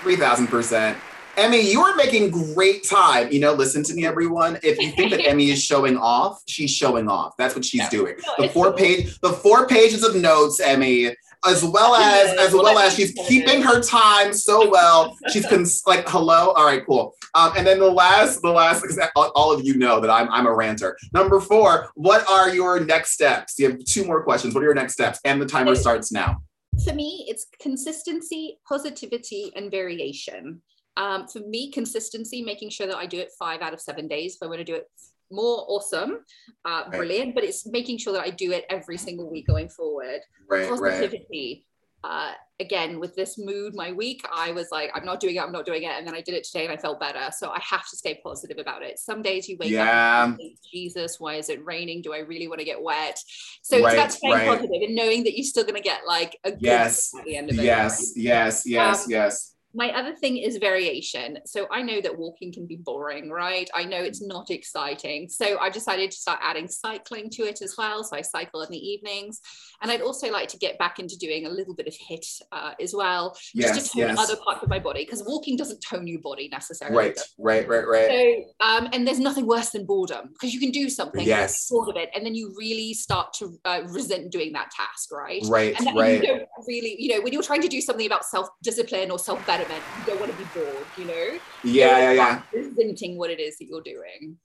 Three 0.02 0.16
thousand 0.16 0.48
percent. 0.48 0.98
Emmy, 1.36 1.60
you 1.70 1.80
are 1.82 1.94
making 1.94 2.30
great 2.54 2.82
time. 2.88 3.30
You 3.30 3.38
know, 3.40 3.52
listen 3.52 3.82
to 3.84 3.94
me, 3.94 4.04
everyone. 4.04 4.58
If 4.62 4.78
you 4.78 4.90
think 4.92 5.10
that 5.12 5.20
Emmy 5.26 5.50
is 5.50 5.62
showing 5.62 5.96
off, 5.96 6.42
she's 6.46 6.70
showing 6.74 7.08
off. 7.08 7.36
That's 7.38 7.54
what 7.54 7.64
she's 7.64 7.82
No, 7.82 7.88
doing. 7.90 8.16
no, 8.38 8.46
The 8.46 8.52
four 8.52 8.66
cool. 8.70 8.72
page, 8.74 9.20
the 9.20 9.32
four 9.32 9.66
pages 9.68 10.02
of 10.02 10.16
notes, 10.16 10.58
Emmy, 10.60 11.14
as 11.46 11.64
well 11.64 11.94
as 11.94 12.36
as 12.38 12.52
well 12.52 12.78
as 12.78 12.94
she's 12.94 13.12
keeping 13.26 13.62
her 13.62 13.80
time 13.80 14.32
so 14.32 14.68
well. 14.68 15.16
She's 15.32 15.46
cons- 15.46 15.82
like, 15.86 16.08
hello, 16.08 16.52
all 16.52 16.64
right, 16.64 16.84
cool. 16.86 17.14
Um, 17.34 17.52
and 17.56 17.66
then 17.66 17.78
the 17.78 17.90
last, 17.90 18.42
the 18.42 18.50
last, 18.50 18.82
because 18.82 19.00
all, 19.14 19.52
of 19.52 19.64
you 19.64 19.76
know 19.76 20.00
that 20.00 20.10
I'm 20.10 20.28
I'm 20.30 20.46
a 20.46 20.54
ranter. 20.54 20.96
Number 21.12 21.40
four, 21.40 21.90
what 21.94 22.28
are 22.28 22.54
your 22.54 22.80
next 22.80 23.12
steps? 23.12 23.58
You 23.58 23.70
have 23.70 23.84
two 23.84 24.04
more 24.04 24.22
questions. 24.22 24.54
What 24.54 24.62
are 24.62 24.66
your 24.66 24.74
next 24.74 24.94
steps? 24.94 25.18
And 25.24 25.40
the 25.40 25.46
timer 25.46 25.74
starts 25.74 26.12
now. 26.12 26.42
for 26.84 26.94
me, 26.94 27.26
it's 27.28 27.46
consistency, 27.60 28.58
positivity, 28.68 29.52
and 29.56 29.70
variation. 29.70 30.62
Um, 30.96 31.28
for 31.28 31.40
me, 31.40 31.70
consistency, 31.70 32.42
making 32.42 32.70
sure 32.70 32.86
that 32.86 32.96
I 32.96 33.06
do 33.06 33.18
it 33.18 33.30
five 33.38 33.60
out 33.60 33.72
of 33.72 33.80
seven 33.80 34.08
days. 34.08 34.34
If 34.34 34.42
I 34.42 34.46
want 34.46 34.58
to 34.58 34.64
do 34.64 34.74
it 34.74 34.86
more, 35.30 35.64
awesome, 35.68 36.24
uh, 36.64 36.84
Right. 36.88 36.96
brilliant. 36.96 37.34
But 37.34 37.44
it's 37.44 37.66
making 37.66 37.98
sure 37.98 38.12
that 38.12 38.22
I 38.22 38.30
do 38.30 38.52
it 38.52 38.64
every 38.68 38.98
single 38.98 39.30
week 39.30 39.46
going 39.46 39.68
forward. 39.68 40.20
Right, 40.48 40.68
right. 40.68 40.78
Positivity. 40.78 41.66
Uh, 42.02 42.32
again, 42.60 42.98
with 42.98 43.14
this 43.14 43.36
mood, 43.36 43.74
my 43.74 43.92
week, 43.92 44.22
I 44.34 44.52
was 44.52 44.68
like, 44.72 44.90
I'm 44.94 45.04
not 45.04 45.20
doing 45.20 45.36
it, 45.36 45.42
I'm 45.42 45.52
not 45.52 45.66
doing 45.66 45.82
it. 45.82 45.90
And 45.90 46.06
then 46.06 46.14
I 46.14 46.22
did 46.22 46.34
it 46.34 46.44
today 46.44 46.64
and 46.64 46.72
I 46.72 46.78
felt 46.78 46.98
better. 46.98 47.30
So 47.36 47.50
I 47.50 47.60
have 47.60 47.86
to 47.90 47.96
stay 47.96 48.18
positive 48.24 48.56
about 48.56 48.82
it. 48.82 48.98
Some 48.98 49.20
days 49.20 49.50
you 49.50 49.58
wake 49.60 49.72
Yeah. 49.72 50.22
up 50.22 50.28
and 50.28 50.36
think, 50.38 50.58
Jesus, 50.72 51.20
why 51.20 51.34
is 51.34 51.50
it 51.50 51.62
raining? 51.62 52.00
Do 52.00 52.14
I 52.14 52.20
really 52.20 52.48
want 52.48 52.58
to 52.60 52.64
get 52.64 52.80
wet? 52.82 53.18
So 53.62 53.76
it's 53.76 53.84
Right, 53.84 53.92
about 53.98 54.12
staying 54.12 54.32
right. 54.32 54.46
positive 54.48 54.80
and 54.82 54.94
knowing 54.94 55.24
that 55.24 55.36
you're 55.36 55.44
still 55.44 55.64
going 55.64 55.74
to 55.74 55.82
get 55.82 56.06
like 56.06 56.38
a 56.42 56.52
good 56.52 56.62
Yes, 56.62 57.12
at 57.18 57.26
the 57.26 57.36
end 57.36 57.50
of 57.50 57.58
it. 57.58 57.64
Yes, 57.64 58.12
yes, 58.16 58.66
yes, 58.66 59.04
Um, 59.04 59.10
yes. 59.10 59.54
My 59.72 59.90
other 59.90 60.14
thing 60.14 60.36
is 60.38 60.56
variation. 60.56 61.38
So 61.46 61.66
I 61.70 61.82
know 61.82 62.00
that 62.00 62.18
walking 62.18 62.52
can 62.52 62.66
be 62.66 62.76
boring, 62.76 63.30
right? 63.30 63.70
I 63.74 63.84
know 63.84 64.02
it's 64.02 64.20
not 64.20 64.50
exciting. 64.50 65.28
So 65.28 65.58
I've 65.58 65.72
decided 65.72 66.10
to 66.10 66.16
start 66.16 66.40
adding 66.42 66.66
cycling 66.66 67.30
to 67.30 67.42
it 67.44 67.62
as 67.62 67.76
well. 67.78 68.02
So 68.02 68.16
I 68.16 68.22
cycle 68.22 68.62
in 68.62 68.70
the 68.70 68.78
evenings. 68.78 69.40
And 69.80 69.90
I'd 69.90 70.02
also 70.02 70.30
like 70.30 70.48
to 70.48 70.58
get 70.58 70.78
back 70.78 70.98
into 70.98 71.16
doing 71.16 71.46
a 71.46 71.48
little 71.48 71.74
bit 71.74 71.86
of 71.86 71.94
HIIT 71.94 72.42
uh, 72.52 72.72
as 72.80 72.94
well, 72.94 73.34
just 73.34 73.54
Yes, 73.54 73.92
to 73.92 73.98
tone 73.98 74.08
yes. 74.08 74.18
other 74.18 74.36
parts 74.36 74.62
of 74.62 74.68
my 74.68 74.78
body, 74.78 75.04
because 75.04 75.22
walking 75.24 75.56
doesn't 75.56 75.80
tone 75.80 76.06
your 76.06 76.20
body 76.20 76.48
necessarily. 76.50 76.96
Right, 76.96 77.20
right, 77.38 77.68
right, 77.68 77.88
right. 77.88 78.44
So, 78.60 78.66
um, 78.66 78.88
and 78.92 79.06
there's 79.06 79.20
nothing 79.20 79.46
worse 79.46 79.70
than 79.70 79.86
boredom 79.86 80.30
because 80.32 80.52
you 80.52 80.60
can 80.60 80.70
do 80.70 80.90
something, 80.90 81.26
Yes. 81.26 81.66
you're 81.68 81.88
of 81.88 81.96
it, 81.96 82.10
and 82.14 82.26
then 82.26 82.34
you 82.34 82.54
really 82.58 82.92
start 82.92 83.32
to 83.34 83.58
uh, 83.64 83.82
resent 83.86 84.32
doing 84.32 84.52
that 84.52 84.70
task, 84.70 85.12
right? 85.12 85.42
Right, 85.46 85.74
and 85.78 85.86
that 85.86 85.94
right. 85.94 86.20
you 86.20 86.26
don't 86.26 86.48
really, 86.66 86.96
you 86.98 87.14
know, 87.14 87.22
when 87.22 87.32
you're 87.32 87.42
trying 87.42 87.62
to 87.62 87.68
do 87.68 87.80
something 87.80 88.06
about 88.06 88.24
self-discipline 88.24 89.10
or 89.10 89.18
self-betterment, 89.60 89.84
you 89.98 90.04
don't 90.06 90.20
want 90.20 90.32
to 90.32 90.38
be 90.38 90.44
bored, 90.54 90.86
you 90.96 91.04
know? 91.06 91.38
Yeah, 91.64 91.98
yeah, 91.98 92.12
yeah. 92.12 92.42
Resenting 92.52 93.18
what 93.18 93.30
it 93.30 93.40
is 93.40 93.58
that 93.58 93.66
you're 93.66 93.82
doing. 93.82 94.36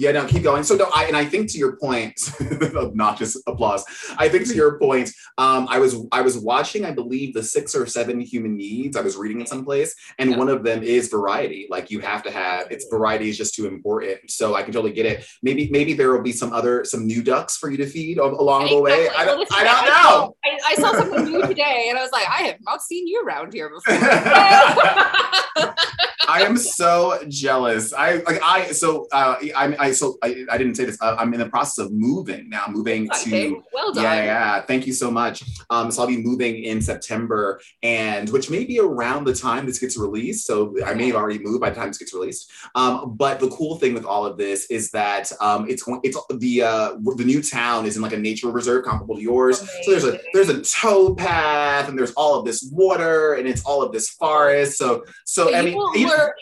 Yeah, 0.00 0.12
no, 0.12 0.26
keep 0.26 0.42
going. 0.42 0.64
So 0.64 0.76
no, 0.76 0.88
I 0.94 1.04
and 1.04 1.14
I 1.14 1.26
think 1.26 1.50
to 1.50 1.58
your 1.58 1.76
point, 1.76 2.18
obnoxious 2.74 3.36
applause. 3.46 3.84
I 4.16 4.30
think 4.30 4.46
to 4.46 4.54
your 4.54 4.78
point, 4.78 5.10
um, 5.36 5.66
I 5.68 5.78
was 5.78 5.94
I 6.10 6.22
was 6.22 6.38
watching, 6.38 6.86
I 6.86 6.90
believe, 6.90 7.34
the 7.34 7.42
six 7.42 7.74
or 7.74 7.84
seven 7.84 8.18
human 8.18 8.56
needs. 8.56 8.96
I 8.96 9.02
was 9.02 9.18
reading 9.18 9.42
it 9.42 9.48
someplace, 9.48 9.94
and 10.18 10.30
Yeah. 10.30 10.38
one 10.38 10.48
of 10.48 10.64
them 10.64 10.82
is 10.82 11.08
variety. 11.08 11.66
Like 11.68 11.90
you 11.90 12.00
have 12.00 12.22
to 12.22 12.30
have 12.30 12.68
it's 12.70 12.86
variety 12.90 13.28
is 13.28 13.36
just 13.36 13.54
too 13.54 13.66
important. 13.66 14.30
So 14.30 14.54
I 14.54 14.62
can 14.62 14.72
totally 14.72 14.94
get 14.94 15.04
it. 15.04 15.26
Maybe 15.42 15.68
maybe 15.70 15.92
there 15.92 16.10
will 16.12 16.22
be 16.22 16.32
some 16.32 16.54
other 16.54 16.82
some 16.86 17.06
new 17.06 17.22
ducks 17.22 17.58
for 17.58 17.70
you 17.70 17.76
to 17.76 17.86
feed 17.86 18.16
along 18.16 18.70
the 18.70 18.80
way. 18.80 19.10
I 19.10 19.26
don't 19.26 19.46
I 19.52 19.64
don't 19.64 19.84
know. 19.84 20.34
I, 20.42 20.58
I 20.68 20.74
saw 20.76 20.92
something 20.94 21.24
new 21.24 21.46
today, 21.46 21.88
and 21.90 21.98
I 21.98 22.02
was 22.02 22.10
like, 22.10 22.26
I 22.26 22.44
have 22.44 22.56
not 22.62 22.80
seen 22.80 23.06
you 23.06 23.22
around 23.22 23.52
here 23.52 23.68
before. 23.68 23.94
I 26.30 26.42
am 26.42 26.56
so 26.56 27.18
jealous. 27.28 27.92
I 27.92 28.16
like 28.28 28.40
I 28.42 28.72
so 28.72 29.08
uh 29.12 29.36
I 29.56 29.76
I 29.78 29.92
so 29.92 30.16
I, 30.22 30.44
I 30.50 30.56
didn't 30.58 30.76
say 30.76 30.84
this. 30.84 30.98
Uh, 31.00 31.16
I'm 31.18 31.32
in 31.34 31.40
the 31.40 31.48
process 31.48 31.78
of 31.84 31.92
moving 31.92 32.48
now, 32.48 32.64
moving 32.68 33.08
to 33.24 33.62
well 33.72 33.92
done. 33.92 34.04
yeah, 34.04 34.24
yeah. 34.24 34.60
Thank 34.62 34.86
you 34.86 34.92
so 34.92 35.10
much. 35.10 35.42
Um, 35.70 35.90
so 35.90 36.02
I'll 36.02 36.08
be 36.08 36.22
moving 36.30 36.62
in 36.64 36.80
September, 36.80 37.60
and 37.82 38.28
which 38.30 38.50
may 38.50 38.64
be 38.64 38.78
around 38.78 39.24
the 39.24 39.34
time 39.34 39.66
this 39.66 39.78
gets 39.78 39.96
released. 39.98 40.46
So 40.46 40.74
I 40.84 40.94
may 40.94 41.06
have 41.08 41.16
already 41.16 41.38
moved 41.40 41.60
by 41.60 41.70
the 41.70 41.76
time 41.76 41.88
this 41.88 41.98
gets 41.98 42.14
released. 42.14 42.50
Um, 42.74 43.16
but 43.16 43.40
the 43.40 43.48
cool 43.48 43.76
thing 43.76 43.94
with 43.94 44.04
all 44.04 44.24
of 44.24 44.38
this 44.38 44.66
is 44.70 44.90
that 44.92 45.32
um, 45.40 45.68
it's 45.68 45.82
going. 45.82 46.00
It's 46.04 46.18
the 46.38 46.62
uh, 46.62 46.92
the 47.16 47.24
new 47.24 47.42
town 47.42 47.86
is 47.86 47.96
in 47.96 48.02
like 48.02 48.12
a 48.12 48.18
nature 48.18 48.50
reserve 48.50 48.84
comparable 48.84 49.16
to 49.16 49.22
yours. 49.22 49.58
So 49.84 49.90
there's 49.90 50.04
a 50.04 50.20
there's 50.32 50.48
a 50.48 50.62
tow 50.62 51.14
path, 51.14 51.88
and 51.88 51.98
there's 51.98 52.12
all 52.12 52.38
of 52.38 52.44
this 52.44 52.68
water, 52.72 53.34
and 53.34 53.48
it's 53.48 53.64
all 53.64 53.82
of 53.82 53.90
this 53.92 54.10
forest. 54.10 54.78
So 54.78 55.02
so 55.24 55.40
So 55.40 55.54
I 55.54 55.60
you, 55.60 55.66
mean. 55.66 55.76
will, 55.76 55.90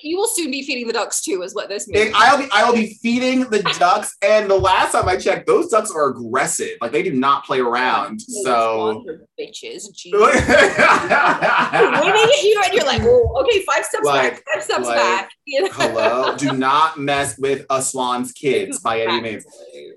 you 0.03 0.16
will 0.16 0.29
soon 0.29 0.51
be 0.51 0.62
feeding 0.62 0.87
the 0.87 0.93
ducks 0.93 1.22
too, 1.22 1.43
is 1.43 1.55
what 1.55 1.68
this 1.68 1.89
means. 1.89 2.12
I'll 2.14 2.39
be 2.39 2.49
I'll 2.53 2.74
be 2.74 2.95
feeding 3.03 3.41
the 3.51 3.62
ducks, 3.79 4.16
and 4.22 4.51
the 4.51 4.57
last 4.57 4.93
time 4.93 5.09
I 5.09 5.16
checked, 5.16 5.47
those 5.47 5.68
ducks 5.68 5.91
are 5.91 6.11
aggressive. 6.11 6.76
Like 6.81 6.93
they 6.93 7.03
do 7.03 7.12
not 7.12 7.45
play 7.45 7.61
around. 7.61 8.20
So 8.20 9.05
bitches. 9.39 9.85
Jeez. 9.95 10.12
Looking 10.12 10.43
at 12.12 12.43
you 12.43 12.62
and 12.64 12.74
you're 12.74 12.87
like, 12.87 13.03
oh, 13.03 13.43
okay, 13.43 13.62
five 13.64 13.85
steps 13.85 14.05
Like- 14.05 14.33
back, 14.35 14.43
five 14.55 14.62
steps 14.64 14.87
like, 14.87 14.97
back. 14.97 15.31
You 15.47 15.62
know? 15.62 15.68
Hello. 15.72 16.37
Do 16.37 16.53
not 16.53 16.99
mess 16.99 17.39
with 17.39 17.64
a 17.70 17.81
swan's 17.83 18.33
kids 18.33 18.81
by 18.81 19.01
any 19.01 19.20
means. 19.20 19.47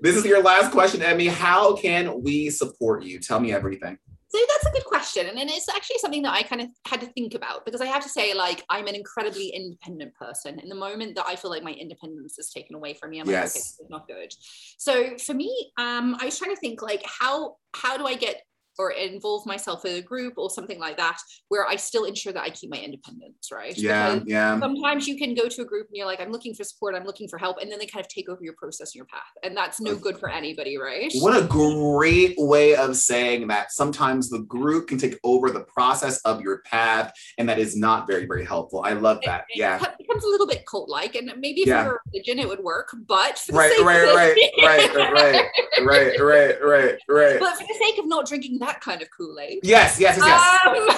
This 0.00 0.16
is 0.16 0.24
your 0.24 0.42
last 0.42 0.72
question, 0.72 1.02
Emmy. 1.02 1.26
How 1.26 1.76
can 1.76 2.22
we 2.22 2.50
support 2.50 3.04
you? 3.04 3.18
Tell 3.18 3.40
me 3.40 3.52
everything. 3.52 3.98
So 4.34 4.38
that's 4.48 4.66
a 4.66 4.78
good 4.78 4.86
question. 4.86 5.26
And, 5.26 5.50
it's 5.50 5.68
actually 5.68 5.98
something 5.98 6.22
that 6.22 6.32
I 6.32 6.42
kind 6.42 6.62
of 6.62 6.68
had 6.86 7.00
to 7.02 7.06
think 7.08 7.34
about 7.34 7.66
because 7.66 7.82
I 7.82 7.86
have 7.86 8.02
to 8.02 8.08
say, 8.08 8.32
like, 8.32 8.64
I'm 8.70 8.86
an 8.86 8.94
incredibly 8.94 9.48
independent 9.48 10.14
person. 10.14 10.58
And 10.58 10.70
the 10.70 10.74
moment 10.74 11.16
that 11.16 11.26
I 11.26 11.36
feel 11.36 11.50
like 11.50 11.62
my 11.62 11.72
independence 11.72 12.38
is 12.38 12.50
taken 12.50 12.74
away 12.74 12.94
from 12.94 13.10
me, 13.10 13.20
I'm 13.20 13.26
like, 13.26 13.36
okay, 13.36 13.44
this 13.44 13.56
is 13.56 13.80
not 13.90 14.08
good. 14.08 14.32
So 14.78 15.18
for 15.18 15.34
me, 15.34 15.72
um, 15.76 16.16
I 16.18 16.24
was 16.24 16.38
trying 16.38 16.54
to 16.54 16.60
think 16.60 16.80
like 16.80 17.02
how 17.04 17.56
how 17.74 17.98
do 17.98 18.06
I 18.06 18.14
get 18.14 18.42
or 18.78 18.90
involve 18.92 19.44
myself 19.46 19.84
in 19.84 19.96
a 19.96 20.00
group 20.02 20.34
or 20.36 20.48
something 20.50 20.78
like 20.78 20.96
that 20.96 21.18
where 21.48 21.66
I 21.66 21.76
still 21.76 22.04
ensure 22.04 22.32
that 22.32 22.42
I 22.42 22.50
keep 22.50 22.70
my 22.70 22.78
independence, 22.78 23.48
right? 23.52 23.76
Yeah, 23.76 24.14
Because 24.14 24.28
yeah. 24.28 24.58
sometimes 24.58 25.06
you 25.06 25.16
can 25.16 25.34
go 25.34 25.48
to 25.48 25.62
a 25.62 25.64
group 25.64 25.88
and 25.88 25.96
you're 25.96 26.06
like, 26.06 26.20
I'm 26.20 26.30
looking 26.32 26.54
for 26.54 26.64
support, 26.64 26.94
I'm 26.94 27.04
looking 27.04 27.28
for 27.28 27.38
help, 27.38 27.58
and 27.60 27.70
then 27.70 27.78
they 27.78 27.86
kind 27.86 28.04
of 28.04 28.08
take 28.08 28.28
over 28.28 28.40
your 28.42 28.54
process 28.54 28.90
and 28.90 28.94
your 28.96 29.06
path. 29.06 29.20
And 29.42 29.56
that's 29.56 29.80
no 29.80 29.94
good 29.96 30.18
for 30.18 30.28
anybody, 30.30 30.78
right? 30.78 31.12
What 31.16 31.36
a 31.40 31.46
great 31.46 32.34
way 32.38 32.74
of 32.76 32.96
saying 32.96 33.48
that 33.48 33.72
sometimes 33.72 34.30
the 34.30 34.40
group 34.40 34.88
can 34.88 34.98
take 34.98 35.18
over 35.24 35.50
the 35.50 35.64
process 35.64 36.20
of 36.22 36.40
your 36.40 36.62
path, 36.62 37.12
and 37.38 37.48
that 37.48 37.58
is 37.58 37.76
not 37.76 38.06
very, 38.06 38.26
very 38.26 38.44
helpful. 38.44 38.82
I 38.84 38.92
love 38.94 39.18
that. 39.24 39.44
it 39.50 39.58
Yeah. 39.58 39.78
becomes- 39.78 39.96
becomes 39.98 40.24
a 40.24 40.28
little 40.28 40.46
bit 40.46 40.64
cult-like, 40.66 41.14
and 41.14 41.32
maybe 41.38 41.62
Yeah. 41.66 41.84
for 41.84 41.94
a 41.96 41.98
religion 42.12 42.38
it 42.38 42.48
would 42.48 42.60
work, 42.60 42.94
but 43.06 43.38
for 43.38 43.52
the 43.52 43.58
Right, 43.58 43.70
sake 43.70 43.80
of 43.80 43.86
right, 43.86 44.04
right, 44.04 44.36
right, 44.62 44.94
right, 45.14 45.50
right, 45.84 46.20
right, 46.20 46.62
right, 46.62 46.98
right. 47.08 47.40
But 47.40 47.56
for 47.56 47.64
the 47.66 47.74
sake 47.78 47.98
of 47.98 48.06
not 48.06 48.26
drinking 48.26 48.58
that 48.62 48.80
kind 48.80 49.02
of 49.02 49.08
Kool-Aid, 49.16 49.60
Yes, 49.62 50.00
yes, 50.00 50.16
yes, 50.16 50.26
yes. 50.26 50.40
um, 50.66 50.74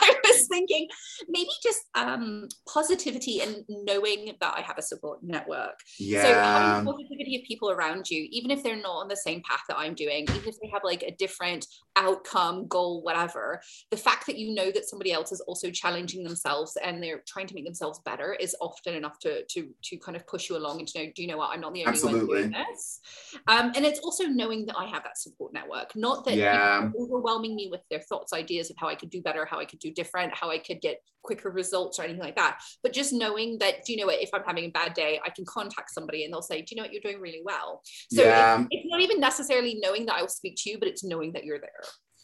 I 0.00 0.14
was 0.24 0.46
thinking 0.48 0.88
maybe 1.28 1.50
just 1.62 1.80
um, 1.94 2.48
positivity 2.68 3.40
and 3.40 3.64
knowing 3.68 4.32
that 4.40 4.54
I 4.56 4.60
have 4.62 4.78
a 4.78 4.82
support 4.82 5.22
network. 5.22 5.78
So 5.96 6.04
Yeah. 6.04 6.52
having 6.58 6.86
positivity 6.86 7.36
of 7.36 7.42
people 7.46 7.70
around 7.70 8.08
you, 8.10 8.26
even 8.30 8.50
if 8.50 8.62
they're 8.62 8.76
not 8.76 8.96
on 9.02 9.08
the 9.08 9.16
same 9.16 9.42
path 9.48 9.62
that 9.68 9.78
I'm 9.78 9.94
doing, 9.94 10.22
even 10.24 10.48
if 10.48 10.56
they 10.62 10.68
have 10.72 10.82
like 10.84 11.02
a 11.02 11.12
different 11.12 11.66
outcome, 11.98 12.66
goal, 12.68 13.02
whatever, 13.02 13.60
the 13.90 13.96
fact 13.96 14.26
that 14.26 14.38
you 14.38 14.54
know 14.54 14.70
that 14.70 14.88
somebody 14.88 15.12
else 15.12 15.32
is 15.32 15.40
also 15.42 15.70
challenging 15.70 16.22
themselves 16.22 16.78
and 16.82 17.02
they're 17.02 17.22
trying 17.26 17.48
to 17.48 17.54
make 17.54 17.64
themselves 17.64 17.98
better 18.04 18.32
is 18.34 18.54
often 18.60 18.94
enough 18.94 19.18
to 19.18 19.44
to 19.46 19.68
to 19.82 19.96
kind 19.98 20.16
of 20.16 20.26
push 20.26 20.48
you 20.48 20.56
along 20.56 20.78
and 20.78 20.88
to 20.88 20.98
know, 20.98 21.12
do 21.14 21.22
you 21.22 21.28
know 21.28 21.36
what, 21.38 21.50
I'm 21.52 21.60
not 21.60 21.74
the 21.74 21.84
only 21.84 22.00
one 22.02 22.26
doing 22.26 22.50
this. 22.52 23.00
Um, 23.48 23.72
and 23.74 23.84
it's 23.84 24.00
also 24.00 24.24
knowing 24.24 24.64
that 24.66 24.76
I 24.78 24.86
have 24.86 25.02
that 25.02 25.18
support 25.18 25.52
network, 25.52 25.94
not 25.96 26.24
that 26.26 26.36
Yeah. 26.36 26.88
overwhelming 26.98 27.56
me 27.56 27.68
with 27.70 27.82
their 27.90 28.00
thoughts, 28.00 28.32
ideas 28.32 28.70
of 28.70 28.76
how 28.78 28.88
I 28.88 28.94
could 28.94 29.10
do 29.10 29.20
better, 29.20 29.44
how 29.44 29.58
I 29.58 29.64
could 29.64 29.80
do 29.80 29.90
different, 29.90 30.34
how 30.34 30.50
I 30.50 30.58
could 30.58 30.80
get 30.80 31.02
quicker 31.22 31.50
results 31.50 31.98
or 31.98 32.04
anything 32.04 32.22
like 32.22 32.36
that. 32.36 32.60
But 32.82 32.92
just 32.92 33.12
knowing 33.12 33.58
that, 33.58 33.84
do 33.84 33.92
you 33.92 33.98
know 33.98 34.06
what, 34.06 34.22
if 34.22 34.30
I'm 34.32 34.44
having 34.46 34.64
a 34.66 34.70
bad 34.70 34.94
day, 34.94 35.20
I 35.24 35.30
can 35.30 35.44
contact 35.44 35.92
somebody 35.92 36.24
and 36.24 36.32
they'll 36.32 36.42
say, 36.42 36.62
do 36.62 36.68
you 36.70 36.76
know 36.76 36.84
what, 36.84 36.92
you're 36.92 37.02
doing 37.02 37.20
really 37.20 37.42
well. 37.44 37.82
So 38.10 38.22
Yeah. 38.22 38.60
it's, 38.60 38.68
it's 38.70 38.86
not 38.88 39.00
even 39.00 39.20
necessarily 39.20 39.78
knowing 39.82 40.06
that 40.06 40.14
I 40.14 40.22
will 40.22 40.28
speak 40.28 40.54
to 40.58 40.70
you, 40.70 40.78
but 40.78 40.88
it's 40.88 41.04
knowing 41.04 41.32
that 41.32 41.44
you're 41.44 41.58
there. 41.58 41.82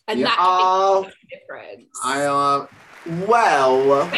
And 0.08 0.20
Yeah. 0.20 0.26
that 0.26 0.36
Oh, 0.40 1.02
can 1.02 1.12
make 1.30 1.40
difference. 1.40 2.00
I 2.02 2.24
uh, 2.26 2.66
well, 3.06 4.10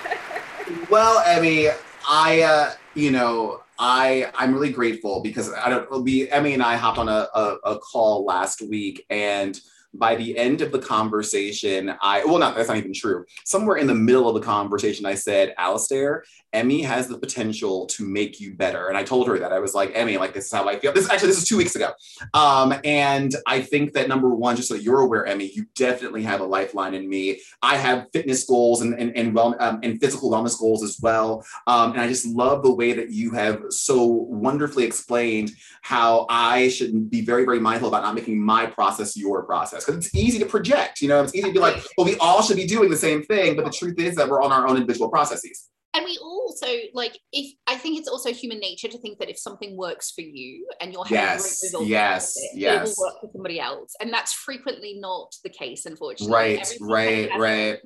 well, 0.90 1.22
Emmy, 1.26 1.68
I 2.08 2.42
uh, 2.42 2.72
you 2.94 3.10
know, 3.10 3.62
I 3.78 4.30
I'm 4.34 4.52
really 4.52 4.72
grateful 4.72 5.22
because 5.22 5.52
I 5.52 5.68
don't 5.70 6.02
we 6.02 6.28
Emmy 6.30 6.54
and 6.54 6.62
I 6.62 6.76
hopped 6.76 6.98
on 6.98 7.08
a, 7.08 7.28
a, 7.34 7.56
a 7.64 7.78
call 7.78 8.24
last 8.24 8.60
week 8.62 9.04
and 9.08 9.58
by 9.94 10.14
the 10.14 10.36
end 10.36 10.60
of 10.60 10.72
the 10.72 10.78
conversation, 10.78 11.94
I 12.02 12.24
well, 12.24 12.38
not 12.38 12.56
that's 12.56 12.68
not 12.68 12.76
even 12.76 12.92
true. 12.92 13.24
Somewhere 13.44 13.76
in 13.76 13.86
the 13.86 13.94
middle 13.94 14.28
of 14.28 14.34
the 14.34 14.46
conversation, 14.46 15.06
I 15.06 15.14
said, 15.14 15.54
Alistair, 15.56 16.24
Emmy 16.52 16.82
has 16.82 17.08
the 17.08 17.18
potential 17.18 17.86
to 17.86 18.06
make 18.06 18.40
you 18.40 18.54
better. 18.54 18.88
And 18.88 18.96
I 18.96 19.02
told 19.02 19.28
her 19.28 19.38
that 19.38 19.52
I 19.52 19.58
was 19.58 19.74
like, 19.74 19.92
Emmy, 19.94 20.16
like 20.18 20.34
this 20.34 20.46
is 20.46 20.52
how 20.52 20.68
I 20.68 20.78
feel. 20.78 20.92
This 20.92 21.10
actually 21.10 21.28
this 21.28 21.38
is 21.38 21.48
two 21.48 21.56
weeks 21.56 21.74
ago. 21.74 21.92
Um, 22.34 22.74
and 22.84 23.34
I 23.46 23.60
think 23.60 23.92
that 23.94 24.08
number 24.08 24.34
one, 24.34 24.56
just 24.56 24.68
so 24.68 24.74
you're 24.74 25.00
aware, 25.00 25.26
Emmy, 25.26 25.50
you 25.52 25.66
definitely 25.74 26.22
have 26.22 26.40
a 26.40 26.44
lifeline 26.44 26.94
in 26.94 27.08
me. 27.08 27.40
I 27.62 27.76
have 27.76 28.06
fitness 28.12 28.44
goals 28.44 28.82
and 28.82 28.94
and 28.98 29.16
and, 29.16 29.34
well, 29.34 29.56
um, 29.60 29.80
and 29.82 30.00
physical 30.00 30.30
wellness 30.30 30.58
goals 30.58 30.82
as 30.82 30.98
well. 31.00 31.44
Um, 31.66 31.92
and 31.92 32.00
I 32.00 32.08
just 32.08 32.26
love 32.26 32.62
the 32.62 32.74
way 32.74 32.92
that 32.92 33.10
you 33.10 33.30
have 33.32 33.62
so 33.70 34.04
wonderfully 34.04 34.84
explained 34.84 35.50
how 35.82 36.26
I 36.28 36.68
should 36.68 37.10
be 37.10 37.22
very, 37.22 37.44
very 37.44 37.60
mindful 37.60 37.88
about 37.88 38.02
not 38.02 38.14
making 38.14 38.40
my 38.40 38.66
process 38.66 39.16
your 39.16 39.44
process. 39.44 39.77
Because 39.84 40.06
it's 40.06 40.14
easy 40.14 40.38
to 40.38 40.46
project, 40.46 41.00
you 41.00 41.08
know, 41.08 41.22
it's 41.22 41.34
easy 41.34 41.48
to 41.48 41.52
be 41.52 41.58
like, 41.58 41.82
well, 41.96 42.06
we 42.06 42.16
all 42.18 42.42
should 42.42 42.56
be 42.56 42.66
doing 42.66 42.90
the 42.90 42.96
same 42.96 43.22
thing. 43.22 43.56
But 43.56 43.64
the 43.64 43.70
truth 43.70 43.98
is 43.98 44.14
that 44.16 44.28
we're 44.28 44.42
on 44.42 44.52
our 44.52 44.66
own 44.66 44.76
individual 44.76 45.08
processes 45.08 45.68
and 45.94 46.04
we 46.04 46.18
also 46.22 46.66
like 46.94 47.18
if 47.32 47.54
i 47.66 47.74
think 47.74 47.98
it's 47.98 48.08
also 48.08 48.32
human 48.32 48.58
nature 48.58 48.88
to 48.88 48.98
think 48.98 49.18
that 49.18 49.30
if 49.30 49.38
something 49.38 49.76
works 49.76 50.10
for 50.10 50.20
you 50.20 50.66
and 50.80 50.92
you're 50.92 51.04
having 51.04 51.16
yes 51.16 51.74
yes 51.82 52.36
it, 52.36 52.58
yes 52.58 52.90
it 52.90 52.94
will 52.96 53.06
work 53.06 53.20
for 53.20 53.30
somebody 53.32 53.60
else. 53.60 53.94
And 54.00 54.12
that's 54.12 54.32
frequently 54.32 54.98
not 54.98 55.34
the 55.42 55.50
case 55.50 55.86
unfortunately. 55.86 56.34
Right 56.34 56.60
everybody 56.60 57.28
right 57.28 57.38
right. 57.38 57.78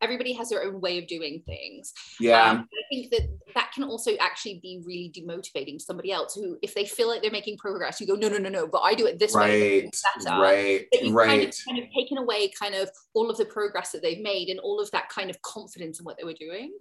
everybody 0.00 0.32
has 0.34 0.48
their 0.48 0.64
own 0.64 0.80
way 0.80 0.98
of 0.98 1.06
doing 1.06 1.42
things. 1.46 1.92
Yeah. 2.20 2.50
Um, 2.50 2.68
i 2.72 2.82
think 2.94 3.10
that 3.10 3.28
that 3.54 3.72
can 3.72 3.84
also 3.84 4.12
actually 4.20 4.60
be 4.62 4.80
really 4.84 5.12
demotivating 5.16 5.78
to 5.78 5.84
somebody 5.84 6.12
else 6.12 6.34
who 6.34 6.58
if 6.62 6.74
they 6.74 6.84
feel 6.84 7.08
like 7.08 7.22
they're 7.22 7.30
making 7.30 7.56
progress 7.58 8.00
you 8.00 8.06
go 8.06 8.14
no 8.14 8.28
no 8.28 8.38
no 8.38 8.48
no 8.48 8.66
but 8.66 8.80
i 8.80 8.94
do 8.94 9.06
it 9.06 9.18
this 9.18 9.34
right, 9.34 9.48
way 9.48 9.90
better. 10.24 10.40
right 10.40 10.86
right 11.10 11.28
kind 11.28 11.42
of, 11.42 11.54
kind 11.68 11.78
of 11.78 11.84
taken 11.94 12.18
away 12.18 12.50
kind 12.58 12.74
of 12.74 12.90
all 13.14 13.30
of 13.30 13.36
the 13.36 13.44
progress 13.44 13.90
that 13.90 14.02
they've 14.02 14.20
made 14.20 14.48
and 14.48 14.60
all 14.60 14.80
of 14.80 14.90
that 14.90 15.08
kind 15.08 15.30
of 15.30 15.40
confidence 15.42 15.98
in 15.98 16.04
what 16.04 16.16
they 16.16 16.24
were 16.24 16.34
doing 16.34 16.72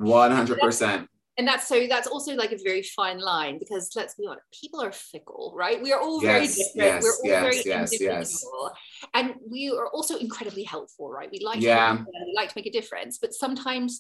100 0.58 1.06
100%. 1.06 1.08
And 1.38 1.48
that's 1.48 1.68
so 1.68 1.88
that's 1.88 2.08
also 2.08 2.36
like 2.36 2.52
a 2.52 2.60
very 2.64 2.84
fine 2.84 3.20
line 3.20 3.58
because 3.58 3.90
let's 3.96 4.14
be 4.14 4.28
honest, 4.28 4.46
people 4.62 4.80
are 4.84 4.92
fickle, 4.92 5.52
right? 5.58 5.82
We 5.82 5.92
are 5.92 6.00
all 6.00 6.22
yes, 6.22 6.32
very 6.32 6.48
different. 6.48 6.76
Yes, 6.76 7.04
We're 7.04 7.10
all 7.10 7.22
yes, 7.24 7.42
very 7.42 7.64
yes, 7.66 7.94
individual. 7.94 8.72
And 9.16 9.34
we 9.50 9.70
are 9.76 9.88
also 9.88 10.18
incredibly 10.18 10.64
helpful, 10.64 11.10
right? 11.10 11.30
We 11.32 11.40
like 11.40 11.60
yeah. 11.60 11.98
to 11.98 12.06
we 12.06 12.34
like 12.36 12.50
to 12.50 12.54
make 12.56 12.68
a 12.68 12.72
difference, 12.72 13.18
but 13.18 13.34
sometimes 13.34 14.00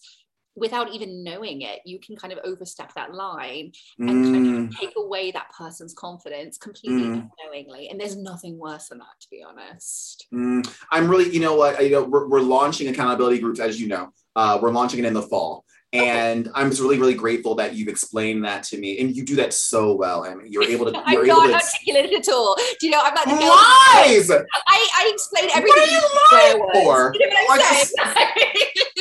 without 0.55 0.93
even 0.93 1.23
knowing 1.23 1.61
it, 1.61 1.79
you 1.85 1.99
can 1.99 2.15
kind 2.15 2.31
of 2.31 2.39
overstep 2.43 2.93
that 2.93 3.13
line 3.13 3.71
and 3.97 4.09
mm. 4.09 4.31
kind 4.31 4.35
of 4.35 4.53
mm. 4.53 4.79
take 4.79 4.93
away 4.95 5.31
that 5.31 5.51
person's 5.57 5.93
confidence 5.93 6.57
completely 6.57 7.03
mm. 7.03 7.29
unknowingly. 7.41 7.89
And 7.89 7.99
there's 7.99 8.15
nothing 8.15 8.59
worse 8.59 8.89
than 8.89 8.99
that, 8.99 9.19
to 9.21 9.27
be 9.31 9.43
honest. 9.43 10.27
Mm. 10.31 10.71
I'm 10.91 11.09
really, 11.09 11.29
you 11.29 11.39
know 11.39 11.55
what, 11.55 11.83
you 11.83 11.89
know, 11.89 12.03
we're, 12.03 12.27
we're 12.27 12.41
launching 12.41 12.87
accountability 12.87 13.39
groups, 13.39 13.59
as 13.59 13.81
you 13.81 13.87
know. 13.87 14.09
Uh, 14.35 14.59
we're 14.61 14.71
launching 14.71 14.99
it 14.99 15.05
in 15.05 15.13
the 15.13 15.21
fall. 15.21 15.65
And 15.93 16.49
I'm 16.55 16.69
just 16.69 16.81
really, 16.81 16.97
really 16.97 17.13
grateful 17.13 17.53
that 17.55 17.75
you've 17.75 17.87
explained 17.87 18.43
that 18.45 18.63
to 18.63 18.77
me. 18.77 18.99
And 18.99 19.15
you 19.15 19.23
do 19.23 19.35
that 19.35 19.53
so 19.53 19.93
well, 19.93 20.25
Emmy. 20.25 20.45
You're 20.49 20.63
able 20.63 20.85
to. 20.85 20.91
You're 21.07 21.21
I'm 21.21 21.27
not 21.27 21.47
to... 21.47 21.53
articulate 21.53 22.13
at 22.13 22.29
all. 22.29 22.55
Do 22.79 22.87
you 22.87 22.91
know? 22.91 23.01
I'm 23.03 23.13
not. 23.13 23.27
Lies. 23.27 24.31
I, 24.31 24.41
I 24.67 25.11
explain 25.13 25.49
everything. 25.53 25.69
What 25.69 25.89
are 26.33 26.51
you 26.51 26.59
lying 26.59 26.85
for? 26.85 27.13
You 27.13 27.29
know 27.29 27.35
like, 27.49 27.61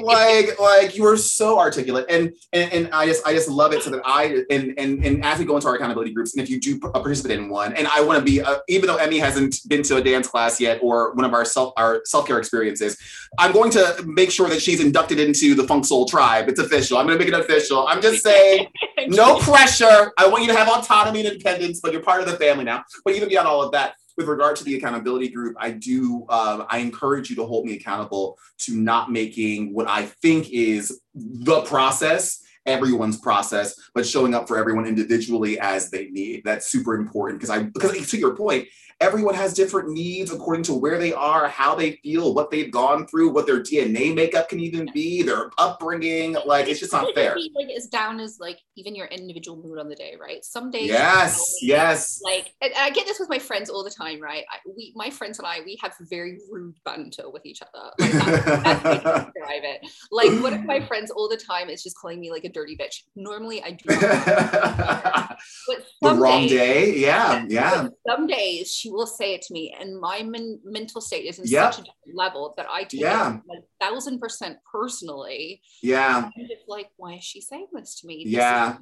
like, 0.04 0.58
like 0.58 0.96
you 0.96 1.06
are 1.06 1.16
so 1.16 1.58
articulate, 1.58 2.06
and, 2.08 2.32
and 2.52 2.72
and 2.72 2.90
I 2.92 3.06
just 3.06 3.26
I 3.26 3.32
just 3.32 3.48
love 3.48 3.72
it. 3.72 3.82
So 3.82 3.90
that 3.90 4.02
I 4.04 4.44
and 4.50 4.74
and 4.78 5.04
and 5.04 5.24
as 5.24 5.38
we 5.38 5.44
go 5.44 5.56
into 5.56 5.68
our 5.68 5.76
accountability 5.76 6.12
groups, 6.12 6.34
and 6.34 6.42
if 6.42 6.50
you 6.50 6.60
do 6.60 6.78
participate 6.78 7.38
in 7.38 7.48
one, 7.48 7.72
and 7.74 7.86
I 7.88 8.00
want 8.02 8.18
to 8.18 8.24
be, 8.24 8.40
uh, 8.40 8.58
even 8.68 8.86
though 8.86 8.96
Emmy 8.96 9.18
hasn't 9.18 9.56
been 9.68 9.82
to 9.84 9.96
a 9.96 10.02
dance 10.02 10.28
class 10.28 10.60
yet 10.60 10.80
or 10.82 11.12
one 11.14 11.24
of 11.24 11.34
our 11.34 11.44
self 11.44 11.72
our 11.76 12.02
self 12.04 12.26
care 12.26 12.38
experiences, 12.38 12.96
I'm 13.38 13.52
going 13.52 13.70
to 13.72 14.02
make 14.06 14.30
sure 14.30 14.48
that 14.48 14.60
she's 14.60 14.80
inducted 14.80 15.20
into 15.20 15.54
the 15.54 15.62
Func 15.62 15.86
Soul 15.86 16.06
tribe. 16.06 16.48
It's 16.48 16.60
official. 16.60 16.98
I'm 16.98 17.06
going 17.06 17.18
to 17.18 17.24
make 17.24 17.32
it 17.32 17.38
official. 17.38 17.86
I'm 17.86 18.02
just 18.02 18.22
saying, 18.22 18.66
no 19.06 19.38
pressure. 19.38 20.12
I 20.18 20.28
want 20.28 20.42
you 20.42 20.48
to 20.48 20.56
have 20.56 20.68
autonomy 20.68 21.20
and 21.20 21.28
independence, 21.28 21.80
but 21.80 21.92
you're 21.92 22.02
part 22.02 22.20
of 22.20 22.26
the 22.26 22.36
family 22.36 22.64
now. 22.64 22.84
But 23.04 23.14
even 23.14 23.28
beyond 23.28 23.48
all 23.48 23.62
of 23.62 23.72
that, 23.72 23.94
with 24.20 24.28
regard 24.28 24.54
to 24.56 24.64
the 24.64 24.74
accountability 24.76 25.30
group, 25.30 25.56
I 25.58 25.70
do, 25.70 26.26
um, 26.28 26.66
I 26.68 26.78
encourage 26.78 27.30
you 27.30 27.36
to 27.36 27.46
hold 27.46 27.64
me 27.64 27.74
accountable 27.74 28.38
to 28.58 28.76
not 28.76 29.10
making 29.10 29.72
what 29.72 29.88
I 29.88 30.04
think 30.04 30.50
is 30.50 31.00
the 31.14 31.62
process 31.62 32.44
everyone's 32.66 33.18
process, 33.18 33.74
but 33.94 34.06
showing 34.06 34.34
up 34.34 34.46
for 34.46 34.58
everyone 34.58 34.84
individually 34.84 35.58
as 35.58 35.90
they 35.90 36.10
need. 36.10 36.42
That's 36.44 36.66
super 36.66 36.94
important 36.94 37.40
because 37.40 37.48
I 37.48 37.62
because 37.62 38.10
to 38.10 38.18
your 38.18 38.36
point, 38.36 38.68
everyone 39.00 39.34
has 39.34 39.54
different 39.54 39.90
needs 39.90 40.30
according 40.30 40.62
to 40.62 40.74
where 40.74 40.98
they 40.98 41.12
are, 41.12 41.48
how 41.48 41.74
they 41.74 41.92
feel, 42.02 42.34
what 42.34 42.50
they've 42.50 42.70
gone 42.70 43.06
through, 43.06 43.30
what 43.30 43.46
their 43.46 43.62
DNA 43.62 44.14
makeup 44.14 44.48
can 44.48 44.60
even 44.60 44.88
be, 44.92 45.22
their 45.22 45.50
upbringing. 45.56 46.36
Like 46.44 46.68
it's 46.68 46.80
just 46.80 46.92
not 46.92 47.14
fair. 47.14 47.34
Like 47.54 47.70
as 47.74 47.86
down 47.86 48.20
as 48.20 48.38
like 48.38 48.58
even 48.76 48.94
your 48.94 49.06
individual 49.06 49.56
mood 49.62 49.78
on 49.78 49.88
the 49.88 49.94
day, 49.94 50.16
right? 50.20 50.44
Some 50.44 50.70
days. 50.70 50.88
Yes. 50.88 51.56
Yes. 51.62 52.20
Like 52.22 52.52
I 52.62 52.90
get 52.90 53.06
this 53.06 53.18
with 53.18 53.30
my 53.30 53.38
friends 53.38 53.70
all 53.70 53.82
the 53.82 53.90
time, 53.90 54.20
right? 54.20 54.44
I, 54.50 54.58
we, 54.76 54.92
my 54.94 55.08
friends 55.08 55.38
and 55.38 55.46
I, 55.46 55.60
we 55.64 55.78
have 55.82 55.94
very 56.02 56.38
rude 56.50 56.76
banter 56.84 57.30
with 57.30 57.46
each 57.46 57.62
other. 57.62 57.90
Like 57.98 58.12
that's, 58.12 58.62
that's 58.62 58.94
describe 59.34 59.62
it. 59.64 59.80
Like 60.10 60.30
one 60.42 60.52
of 60.52 60.64
my 60.64 60.80
friends 60.80 61.10
all 61.10 61.28
the 61.28 61.38
time 61.38 61.70
is 61.70 61.82
just 61.82 61.96
calling 61.98 62.20
me 62.20 62.30
like 62.30 62.44
a 62.44 62.50
dirty 62.50 62.76
bitch. 62.76 63.02
Normally 63.16 63.62
I 63.62 63.70
do. 63.72 63.88
the 66.00 66.14
wrong 66.14 66.46
days, 66.46 66.50
day. 66.50 66.98
Yeah. 66.98 67.44
Yeah. 67.48 67.88
Some 68.08 68.26
days 68.26 68.72
she 68.74 68.90
will 68.90 69.06
say 69.06 69.34
it 69.34 69.42
to 69.42 69.52
me, 69.52 69.76
and 69.78 69.98
my 69.98 70.22
men- 70.22 70.60
mental 70.64 71.00
state 71.00 71.26
is 71.26 71.38
in 71.38 71.46
yep. 71.46 71.74
such 71.74 71.86
a 71.86 71.90
level 72.14 72.54
that 72.56 72.66
I 72.70 72.84
take 72.84 73.00
yeah. 73.00 73.36
it 73.36 73.64
a 73.80 73.84
thousand 73.84 74.18
percent 74.18 74.58
personally. 74.70 75.60
Yeah. 75.82 76.30
I'm 76.34 76.48
just 76.48 76.68
like, 76.68 76.88
why 76.96 77.14
is 77.14 77.24
she 77.24 77.40
saying 77.40 77.68
this 77.72 78.00
to 78.00 78.06
me? 78.06 78.24
This 78.24 78.34
yeah. 78.34 78.76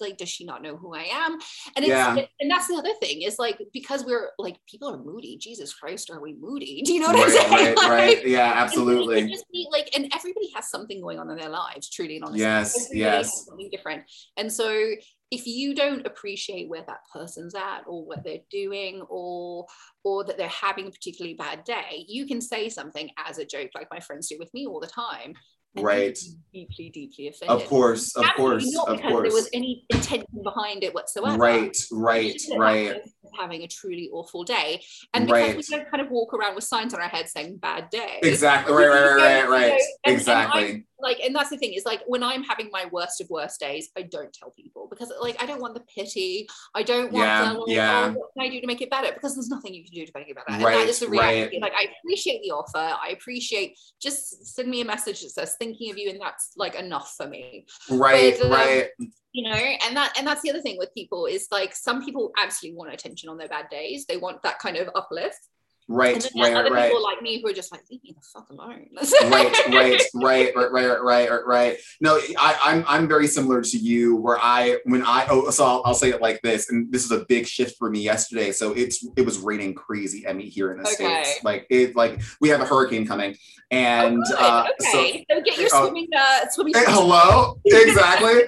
like, 0.00 0.18
does 0.18 0.28
she 0.28 0.44
not 0.44 0.62
know 0.62 0.76
who 0.76 0.94
I 0.94 1.08
am? 1.10 1.32
And 1.76 1.84
it's, 1.84 1.88
yeah. 1.88 2.16
It, 2.16 2.28
and 2.40 2.50
that's 2.50 2.68
the 2.68 2.74
other 2.74 2.92
thing 3.00 3.22
is 3.22 3.38
like 3.38 3.58
because 3.72 4.04
we're 4.04 4.30
like 4.38 4.56
people 4.68 4.90
are 4.90 4.98
moody. 4.98 5.38
Jesus 5.38 5.72
Christ, 5.72 6.10
are 6.10 6.20
we 6.20 6.36
moody? 6.38 6.82
Do 6.84 6.92
you 6.92 7.00
know 7.00 7.08
what 7.08 7.16
right, 7.16 7.24
I'm 7.24 7.30
saying? 7.30 7.50
Right, 7.50 7.76
like, 7.76 7.90
right. 7.90 8.26
Yeah, 8.26 8.52
absolutely. 8.54 9.28
Just 9.28 9.50
be 9.50 9.66
like, 9.72 9.90
and 9.96 10.12
everybody 10.14 10.50
has 10.54 10.70
something 10.70 11.00
going 11.00 11.18
on 11.18 11.30
in 11.30 11.38
their 11.38 11.48
lives, 11.48 11.88
truly 11.88 12.16
and 12.16 12.24
honestly. 12.24 12.42
Yes, 12.42 12.76
everybody 12.76 12.98
yes. 13.00 13.46
something 13.46 13.70
different, 13.70 14.02
and 14.36 14.52
so 14.52 14.94
if 15.30 15.46
you 15.46 15.74
don't 15.74 16.06
appreciate 16.06 16.68
where 16.68 16.84
that 16.86 17.00
person's 17.12 17.54
at 17.54 17.82
or 17.86 18.04
what 18.04 18.24
they're 18.24 18.38
doing 18.50 19.02
or 19.08 19.66
or 20.04 20.24
that 20.24 20.36
they're 20.36 20.48
having 20.48 20.86
a 20.86 20.90
particularly 20.90 21.34
bad 21.34 21.64
day 21.64 22.04
you 22.08 22.26
can 22.26 22.40
say 22.40 22.68
something 22.68 23.10
as 23.26 23.38
a 23.38 23.44
joke 23.44 23.70
like 23.74 23.88
my 23.90 24.00
friends 24.00 24.28
do 24.28 24.36
with 24.38 24.52
me 24.54 24.66
all 24.66 24.80
the 24.80 24.86
time 24.86 25.34
right. 25.76 26.18
deeply 26.52 26.90
deeply 26.90 27.28
offended. 27.28 27.62
of 27.62 27.68
course 27.68 28.14
of 28.16 28.24
course 28.36 28.64
not 28.72 28.88
of 28.88 28.96
because 28.96 29.10
course 29.10 29.28
there 29.28 29.34
was 29.34 29.48
any 29.52 29.84
intention 29.90 30.26
behind 30.42 30.82
it 30.84 30.94
whatsoever. 30.94 31.36
Right 31.36 31.76
right 31.92 32.40
right. 32.56 33.00
having 33.38 33.62
a 33.62 33.68
truly 33.68 34.10
awful 34.12 34.44
day. 34.44 34.82
And 35.14 35.26
because 35.26 35.42
right. 35.42 35.56
we 35.56 35.62
don't 35.62 35.90
kind 35.90 36.04
of 36.04 36.10
walk 36.10 36.34
around 36.34 36.54
with 36.54 36.64
signs 36.64 36.94
on 36.94 37.00
our 37.00 37.08
head 37.08 37.28
saying 37.28 37.58
bad 37.58 37.90
day. 37.90 38.20
Exactly. 38.22 38.74
Right 38.74 38.88
right 38.88 39.16
right 39.16 39.48
right, 39.48 39.48
right. 39.48 39.80
And, 40.04 40.16
exactly. 40.16 40.70
and 40.70 40.84
like 41.02 41.20
and 41.20 41.34
that's 41.34 41.50
the 41.50 41.56
thing 41.56 41.72
is 41.72 41.84
like 41.84 42.02
when 42.06 42.22
i'm 42.22 42.42
having 42.42 42.68
my 42.72 42.86
worst 42.92 43.20
of 43.20 43.28
worst 43.30 43.60
days 43.60 43.90
i 43.96 44.02
don't 44.02 44.32
tell 44.32 44.50
people 44.50 44.86
because 44.90 45.12
like 45.20 45.40
i 45.42 45.46
don't 45.46 45.60
want 45.60 45.74
the 45.74 45.80
pity. 45.94 46.48
I 46.74 46.82
don't 46.82 47.12
want 47.12 47.26
yeah, 47.26 47.52
the 47.52 47.64
yeah. 47.66 48.12
oh, 48.14 48.18
what 48.18 48.30
can 48.36 48.46
i 48.46 48.48
do 48.48 48.60
to 48.60 48.66
make 48.66 48.80
it 48.80 48.90
better? 48.90 49.12
Because 49.12 49.34
there's 49.34 49.48
nothing 49.48 49.74
you 49.74 49.84
can 49.84 49.92
do 49.92 50.06
to 50.06 50.12
make 50.14 50.28
it 50.28 50.36
better. 50.36 50.62
Right, 50.62 50.74
and 50.74 50.82
that 50.82 50.88
is 50.88 51.00
the 51.00 51.08
reality. 51.08 51.56
Right. 51.56 51.62
like 51.62 51.72
i 51.76 51.88
appreciate 51.98 52.42
the 52.42 52.50
offer. 52.50 52.78
I 52.78 53.10
appreciate 53.10 53.78
just 54.00 54.54
send 54.54 54.68
me 54.68 54.80
a 54.80 54.84
message 54.84 55.20
that 55.22 55.30
says 55.30 55.56
thinking 55.58 55.90
of 55.90 55.98
you 55.98 56.10
and 56.10 56.20
that's 56.20 56.52
like 56.56 56.74
enough 56.74 57.14
for 57.16 57.26
me. 57.26 57.66
Right 57.90 58.36
but, 58.38 58.46
um, 58.46 58.52
right. 58.52 58.88
you 59.32 59.48
know 59.48 59.56
and 59.56 59.96
that 59.96 60.16
and 60.18 60.26
that's 60.26 60.42
the 60.42 60.50
other 60.50 60.62
thing 60.62 60.76
with 60.78 60.94
people 60.94 61.26
is 61.26 61.48
like 61.50 61.74
some 61.74 62.04
people 62.04 62.32
absolutely 62.42 62.76
want 62.76 62.92
attention 62.92 63.28
on 63.28 63.38
their 63.38 63.48
bad 63.48 63.68
days. 63.70 64.06
They 64.06 64.16
want 64.16 64.42
that 64.42 64.58
kind 64.58 64.76
of 64.76 64.88
uplift 64.94 65.48
Right, 65.92 66.14
and 66.14 66.22
then 66.22 66.54
right, 66.54 66.54
other 66.54 66.72
right. 66.72 66.88
people 66.88 67.02
like 67.02 67.20
me 67.20 67.42
who 67.42 67.48
are 67.48 67.52
just 67.52 67.72
like, 67.72 67.80
leave 67.90 68.00
me 68.04 68.14
the 68.14 68.22
fuck 68.22 68.48
alone. 68.48 68.86
right, 69.28 69.52
right, 69.68 70.00
right, 70.14 70.54
right, 70.54 71.02
right, 71.02 71.02
right, 71.02 71.46
right. 71.46 71.76
No, 72.00 72.20
I, 72.38 72.58
I'm 72.62 72.84
I'm 72.86 73.08
very 73.08 73.26
similar 73.26 73.60
to 73.60 73.76
you 73.76 74.14
where 74.14 74.38
I 74.40 74.78
when 74.84 75.02
I 75.02 75.26
oh 75.28 75.50
so 75.50 75.64
I'll, 75.64 75.82
I'll 75.84 75.94
say 75.94 76.10
it 76.10 76.20
like 76.20 76.42
this, 76.42 76.70
and 76.70 76.92
this 76.92 77.04
is 77.04 77.10
a 77.10 77.24
big 77.24 77.48
shift 77.48 77.76
for 77.76 77.90
me 77.90 78.02
yesterday. 78.02 78.52
So 78.52 78.72
it's 78.72 79.04
it 79.16 79.26
was 79.26 79.38
raining 79.38 79.74
crazy 79.74 80.24
Emmy 80.24 80.48
here 80.48 80.70
in 80.70 80.80
the 80.80 80.88
okay. 80.88 81.24
states. 81.24 81.42
Like 81.42 81.66
it 81.70 81.96
like 81.96 82.20
we 82.40 82.50
have 82.50 82.60
a 82.60 82.66
hurricane 82.66 83.04
coming, 83.04 83.34
and 83.72 84.22
oh, 84.30 84.36
uh, 84.38 84.66
okay. 84.80 85.24
So, 85.28 85.34
so, 85.34 85.42
get 85.42 85.58
your 85.58 85.74
uh, 85.74 85.82
swimming 85.82 86.08
uh 86.16 86.48
swimming. 86.50 86.74
Hey, 86.74 86.84
hello, 86.86 87.58
exactly. 87.64 88.42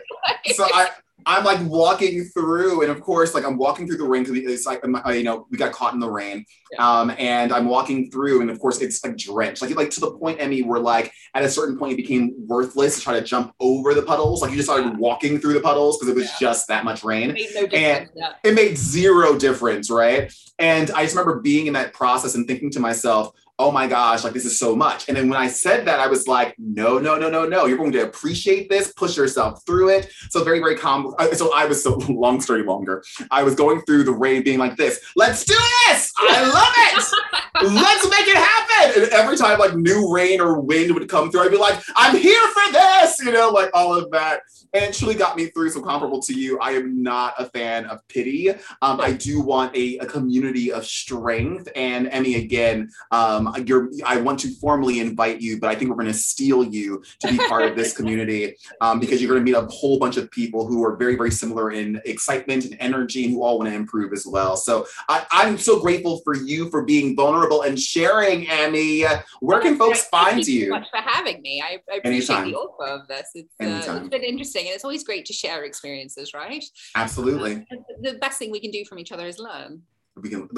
so 0.54 0.64
I 0.72 0.90
I'm 1.26 1.44
like 1.44 1.60
walking 1.62 2.24
through, 2.24 2.82
and 2.82 2.90
of 2.90 3.00
course, 3.00 3.34
like 3.34 3.44
I'm 3.44 3.56
walking 3.56 3.86
through 3.86 3.98
the 3.98 4.04
rain 4.04 4.24
because 4.24 4.36
it's 4.36 4.66
like 4.66 4.80
you 4.84 5.22
know 5.22 5.46
we 5.50 5.58
got 5.58 5.72
caught 5.72 5.94
in 5.94 6.00
the 6.00 6.10
rain, 6.10 6.44
yeah. 6.72 7.00
um, 7.00 7.12
and 7.18 7.52
I'm 7.52 7.66
walking 7.66 8.10
through, 8.10 8.40
and 8.40 8.50
of 8.50 8.58
course 8.58 8.80
it's 8.80 9.04
like 9.04 9.16
drenched, 9.16 9.62
like 9.62 9.74
like 9.74 9.90
to 9.90 10.00
the 10.00 10.12
point, 10.12 10.40
Emmy, 10.40 10.62
where 10.62 10.80
like 10.80 11.12
at 11.34 11.44
a 11.44 11.48
certain 11.48 11.78
point 11.78 11.92
it 11.92 11.96
became 11.96 12.34
worthless 12.46 12.96
to 12.96 13.00
try 13.02 13.18
to 13.18 13.24
jump 13.24 13.54
over 13.60 13.94
the 13.94 14.02
puddles, 14.02 14.42
like 14.42 14.50
you 14.50 14.56
just 14.56 14.68
started 14.68 14.98
walking 14.98 15.38
through 15.38 15.54
the 15.54 15.60
puddles 15.60 15.98
because 15.98 16.08
it 16.08 16.16
was 16.16 16.26
yeah. 16.26 16.36
just 16.40 16.68
that 16.68 16.84
much 16.84 17.04
rain, 17.04 17.30
it 17.30 17.34
made 17.34 17.50
no 17.54 17.78
and 17.78 18.10
yeah. 18.14 18.32
it 18.44 18.54
made 18.54 18.76
zero 18.76 19.38
difference, 19.38 19.90
right? 19.90 20.32
And 20.58 20.90
I 20.92 21.04
just 21.04 21.16
remember 21.16 21.40
being 21.40 21.66
in 21.66 21.72
that 21.74 21.92
process 21.92 22.34
and 22.34 22.46
thinking 22.46 22.70
to 22.72 22.80
myself, 22.80 23.32
oh 23.62 23.70
my 23.70 23.86
gosh, 23.86 24.24
like 24.24 24.32
this 24.32 24.44
is 24.44 24.58
so 24.58 24.74
much. 24.74 25.08
And 25.08 25.16
then 25.16 25.28
when 25.28 25.38
I 25.38 25.46
said 25.46 25.86
that, 25.86 26.00
I 26.00 26.08
was 26.08 26.26
like, 26.26 26.56
no, 26.58 26.98
no, 26.98 27.16
no, 27.16 27.30
no, 27.30 27.46
no. 27.46 27.66
You're 27.66 27.78
going 27.78 27.92
to 27.92 28.04
appreciate 28.04 28.68
this, 28.68 28.92
push 28.92 29.16
yourself 29.16 29.64
through 29.64 29.90
it. 29.90 30.12
So 30.30 30.42
very, 30.42 30.58
very 30.58 30.76
calm. 30.76 31.14
Uh, 31.16 31.32
so 31.32 31.54
I 31.54 31.66
was 31.66 31.82
so 31.82 31.94
long 32.08 32.40
story 32.40 32.64
longer. 32.64 33.04
I 33.30 33.44
was 33.44 33.54
going 33.54 33.82
through 33.82 34.02
the 34.04 34.12
rain 34.12 34.42
being 34.42 34.58
like 34.58 34.76
this, 34.76 35.00
let's 35.14 35.44
do 35.44 35.54
this. 35.86 36.12
I 36.18 36.42
love 36.42 36.74
it. 36.76 37.72
let's 37.72 38.10
make 38.10 38.26
it 38.26 38.36
happen. 38.36 39.02
And 39.02 39.12
every 39.12 39.36
time 39.36 39.58
like 39.58 39.76
new 39.76 40.12
rain 40.12 40.40
or 40.40 40.60
wind 40.60 40.92
would 40.94 41.08
come 41.08 41.30
through, 41.30 41.42
I'd 41.42 41.50
be 41.50 41.56
like, 41.56 41.80
I'm 41.94 42.16
here 42.16 42.48
for 42.48 42.72
this, 42.72 43.20
you 43.20 43.32
know, 43.32 43.50
like 43.50 43.70
all 43.74 43.94
of 43.94 44.10
that. 44.10 44.40
And 44.74 44.84
it 44.84 44.94
truly 44.94 45.14
got 45.14 45.36
me 45.36 45.46
through. 45.46 45.70
So 45.70 45.82
comparable 45.82 46.20
to 46.22 46.32
you, 46.32 46.58
I 46.60 46.72
am 46.72 47.02
not 47.02 47.34
a 47.38 47.46
fan 47.46 47.84
of 47.86 48.06
pity. 48.08 48.50
Um, 48.80 49.00
I 49.00 49.12
do 49.12 49.40
want 49.40 49.76
a, 49.76 49.98
a 49.98 50.06
community 50.06 50.72
of 50.72 50.86
strength. 50.86 51.68
And 51.76 52.08
Emmy, 52.08 52.36
again, 52.36 52.90
um, 53.10 53.51
you're, 53.58 53.90
I 54.04 54.18
want 54.18 54.40
to 54.40 54.48
formally 54.56 55.00
invite 55.00 55.40
you, 55.40 55.58
but 55.58 55.70
I 55.70 55.74
think 55.74 55.90
we're 55.90 55.96
going 55.96 56.06
to 56.06 56.14
steal 56.14 56.64
you 56.64 57.02
to 57.20 57.28
be 57.28 57.38
part 57.48 57.64
of 57.64 57.76
this 57.76 57.96
community 57.96 58.56
um, 58.80 59.00
because 59.00 59.20
you're 59.20 59.30
going 59.30 59.44
to 59.44 59.44
meet 59.44 59.56
a 59.56 59.66
whole 59.66 59.98
bunch 59.98 60.16
of 60.16 60.30
people 60.30 60.66
who 60.66 60.84
are 60.84 60.96
very, 60.96 61.16
very 61.16 61.30
similar 61.30 61.70
in 61.70 62.00
excitement 62.04 62.64
and 62.64 62.76
energy 62.80 63.24
and 63.24 63.34
who 63.34 63.42
all 63.42 63.58
want 63.58 63.70
to 63.70 63.74
improve 63.74 64.12
as 64.12 64.26
well. 64.26 64.56
So 64.56 64.86
I, 65.08 65.26
am 65.32 65.58
so 65.58 65.80
grateful 65.80 66.20
for 66.24 66.34
you 66.34 66.70
for 66.70 66.84
being 66.84 67.16
vulnerable 67.16 67.62
and 67.62 67.78
sharing, 67.78 68.48
Emmy. 68.48 69.04
Where 69.40 69.60
can 69.60 69.76
folks 69.76 70.04
find 70.06 70.38
you? 70.38 70.44
Thank 70.44 70.48
you 70.48 70.66
so 70.66 70.70
much 70.70 70.88
for 70.90 71.10
having 71.10 71.42
me. 71.42 71.62
I, 71.62 71.78
I 71.92 71.96
appreciate 71.96 72.36
Anytime. 72.36 72.50
the 72.50 72.56
offer 72.56 72.86
of 72.86 73.08
this. 73.08 73.28
It's, 73.34 73.48
uh, 73.60 74.00
it's 74.00 74.08
been 74.08 74.22
interesting 74.22 74.66
and 74.66 74.74
it's 74.74 74.84
always 74.84 75.04
great 75.04 75.24
to 75.26 75.32
share 75.32 75.64
experiences, 75.64 76.34
right? 76.34 76.64
Absolutely. 76.94 77.66
Uh, 77.70 77.76
the 78.00 78.14
best 78.14 78.38
thing 78.38 78.50
we 78.50 78.60
can 78.60 78.70
do 78.70 78.84
from 78.84 78.98
each 78.98 79.12
other 79.12 79.26
is 79.26 79.38
learn 79.38 79.82
we 80.16 80.28
can 80.28 80.48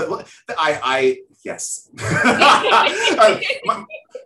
i 0.59 0.80
i 0.82 1.18
yes. 1.44 1.90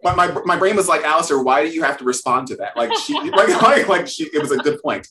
My, 0.05 0.15
my, 0.15 0.31
my 0.45 0.57
brain 0.57 0.77
was 0.77 0.87
like 0.87 1.03
Alistair, 1.03 1.43
why 1.43 1.65
do 1.65 1.73
you 1.73 1.83
have 1.83 1.99
to 1.99 2.05
respond 2.05 2.47
to 2.49 2.57
that? 2.57 2.77
Like 2.77 2.95
she 2.99 3.15
like, 3.31 3.49
like, 3.61 3.89
like 3.89 4.07
she 4.07 4.25
it 4.33 4.41
was 4.41 4.53
a 4.53 4.59
good 4.59 4.81
point. 4.81 5.09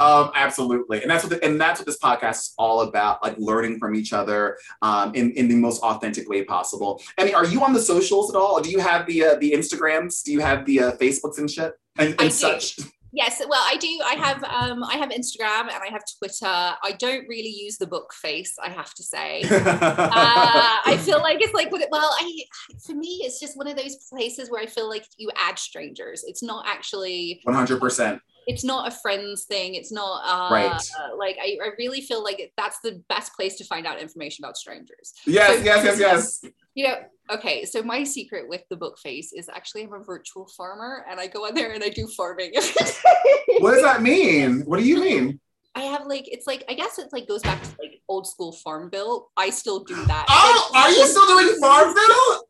Um 0.00 0.32
absolutely. 0.34 1.02
And 1.02 1.10
that's 1.10 1.22
what 1.22 1.30
the, 1.30 1.44
and 1.46 1.60
that's 1.60 1.78
what 1.78 1.86
this 1.86 1.98
podcast 1.98 2.40
is 2.40 2.54
all 2.58 2.80
about 2.80 3.22
like 3.22 3.36
learning 3.38 3.78
from 3.78 3.94
each 3.94 4.12
other 4.12 4.58
um 4.82 5.14
in, 5.14 5.30
in 5.32 5.46
the 5.46 5.54
most 5.54 5.82
authentic 5.84 6.28
way 6.28 6.42
possible. 6.44 7.00
I 7.16 7.26
mean 7.26 7.34
are 7.36 7.46
you 7.46 7.62
on 7.62 7.74
the 7.74 7.80
socials 7.80 8.28
at 8.34 8.36
all? 8.36 8.60
Do 8.60 8.70
you 8.70 8.80
have 8.80 9.06
the 9.06 9.24
uh, 9.24 9.34
the 9.36 9.52
instagrams? 9.52 10.24
Do 10.24 10.32
you 10.32 10.40
have 10.40 10.66
the 10.66 10.80
uh, 10.80 10.92
facebooks 10.96 11.38
and 11.38 11.48
shit? 11.48 11.74
And, 11.96 12.20
and 12.20 12.32
such 12.32 12.80
Yes, 13.14 13.40
well, 13.48 13.62
I 13.64 13.76
do. 13.76 14.00
I 14.04 14.14
have 14.14 14.42
um, 14.42 14.82
I 14.82 14.96
have 14.96 15.10
Instagram 15.10 15.62
and 15.72 15.80
I 15.82 15.88
have 15.90 16.02
Twitter. 16.18 16.46
I 16.46 16.96
don't 16.98 17.28
really 17.28 17.48
use 17.48 17.78
the 17.78 17.86
book 17.86 18.12
face, 18.12 18.56
I 18.60 18.70
have 18.70 18.92
to 18.92 19.02
say. 19.04 19.42
uh, 19.42 20.78
I 20.84 20.98
feel 21.00 21.20
like 21.20 21.40
it's 21.40 21.54
like 21.54 21.70
well, 21.70 22.10
I 22.18 22.44
for 22.84 22.94
me, 22.94 23.20
it's 23.22 23.38
just 23.38 23.56
one 23.56 23.68
of 23.68 23.76
those 23.76 23.96
places 24.10 24.50
where 24.50 24.60
I 24.60 24.66
feel 24.66 24.88
like 24.88 25.06
you 25.16 25.30
add 25.36 25.60
strangers. 25.60 26.24
It's 26.26 26.42
not 26.42 26.66
actually 26.66 27.40
one 27.44 27.54
hundred 27.54 27.80
percent 27.80 28.20
it's 28.46 28.64
not 28.64 28.88
a 28.88 28.90
friends 28.90 29.44
thing 29.44 29.74
it's 29.74 29.92
not 29.92 30.20
uh, 30.24 30.52
right 30.52 30.82
like 31.18 31.36
I, 31.40 31.58
I 31.62 31.70
really 31.78 32.00
feel 32.00 32.22
like 32.22 32.52
that's 32.56 32.78
the 32.80 33.02
best 33.08 33.34
place 33.34 33.56
to 33.58 33.64
find 33.64 33.86
out 33.86 34.00
information 34.00 34.44
about 34.44 34.56
strangers 34.56 35.12
yes 35.26 35.58
so, 35.58 35.64
yes 35.64 35.84
yes 35.84 35.98
yes 35.98 36.52
you 36.74 36.86
know 36.86 36.96
okay 37.30 37.64
so 37.64 37.82
my 37.82 38.04
secret 38.04 38.48
with 38.48 38.62
the 38.70 38.76
book 38.76 38.98
face 38.98 39.32
is 39.32 39.48
actually 39.48 39.84
i'm 39.84 39.94
a 39.94 40.02
virtual 40.02 40.46
farmer 40.56 41.04
and 41.08 41.20
i 41.20 41.26
go 41.26 41.46
on 41.46 41.54
there 41.54 41.72
and 41.72 41.82
i 41.82 41.88
do 41.88 42.06
farming 42.08 42.52
what 43.58 43.72
does 43.72 43.82
that 43.82 44.02
mean 44.02 44.60
what 44.62 44.78
do 44.78 44.84
you 44.84 45.00
mean 45.00 45.40
I 45.76 45.82
have 45.82 46.06
like 46.06 46.28
it's 46.32 46.46
like 46.46 46.64
I 46.68 46.74
guess 46.74 46.98
it 47.00 47.08
like 47.12 47.26
goes 47.26 47.42
back 47.42 47.60
to 47.60 47.68
like 47.80 48.00
old 48.08 48.28
school 48.28 48.52
Farmville. 48.52 49.30
I 49.36 49.50
still 49.50 49.82
do 49.82 49.96
that. 50.04 50.26
Oh, 50.28 50.70
are 50.72 50.88
you 50.88 51.04
still 51.04 51.26
doing 51.26 51.58
Farmville? 51.60 52.46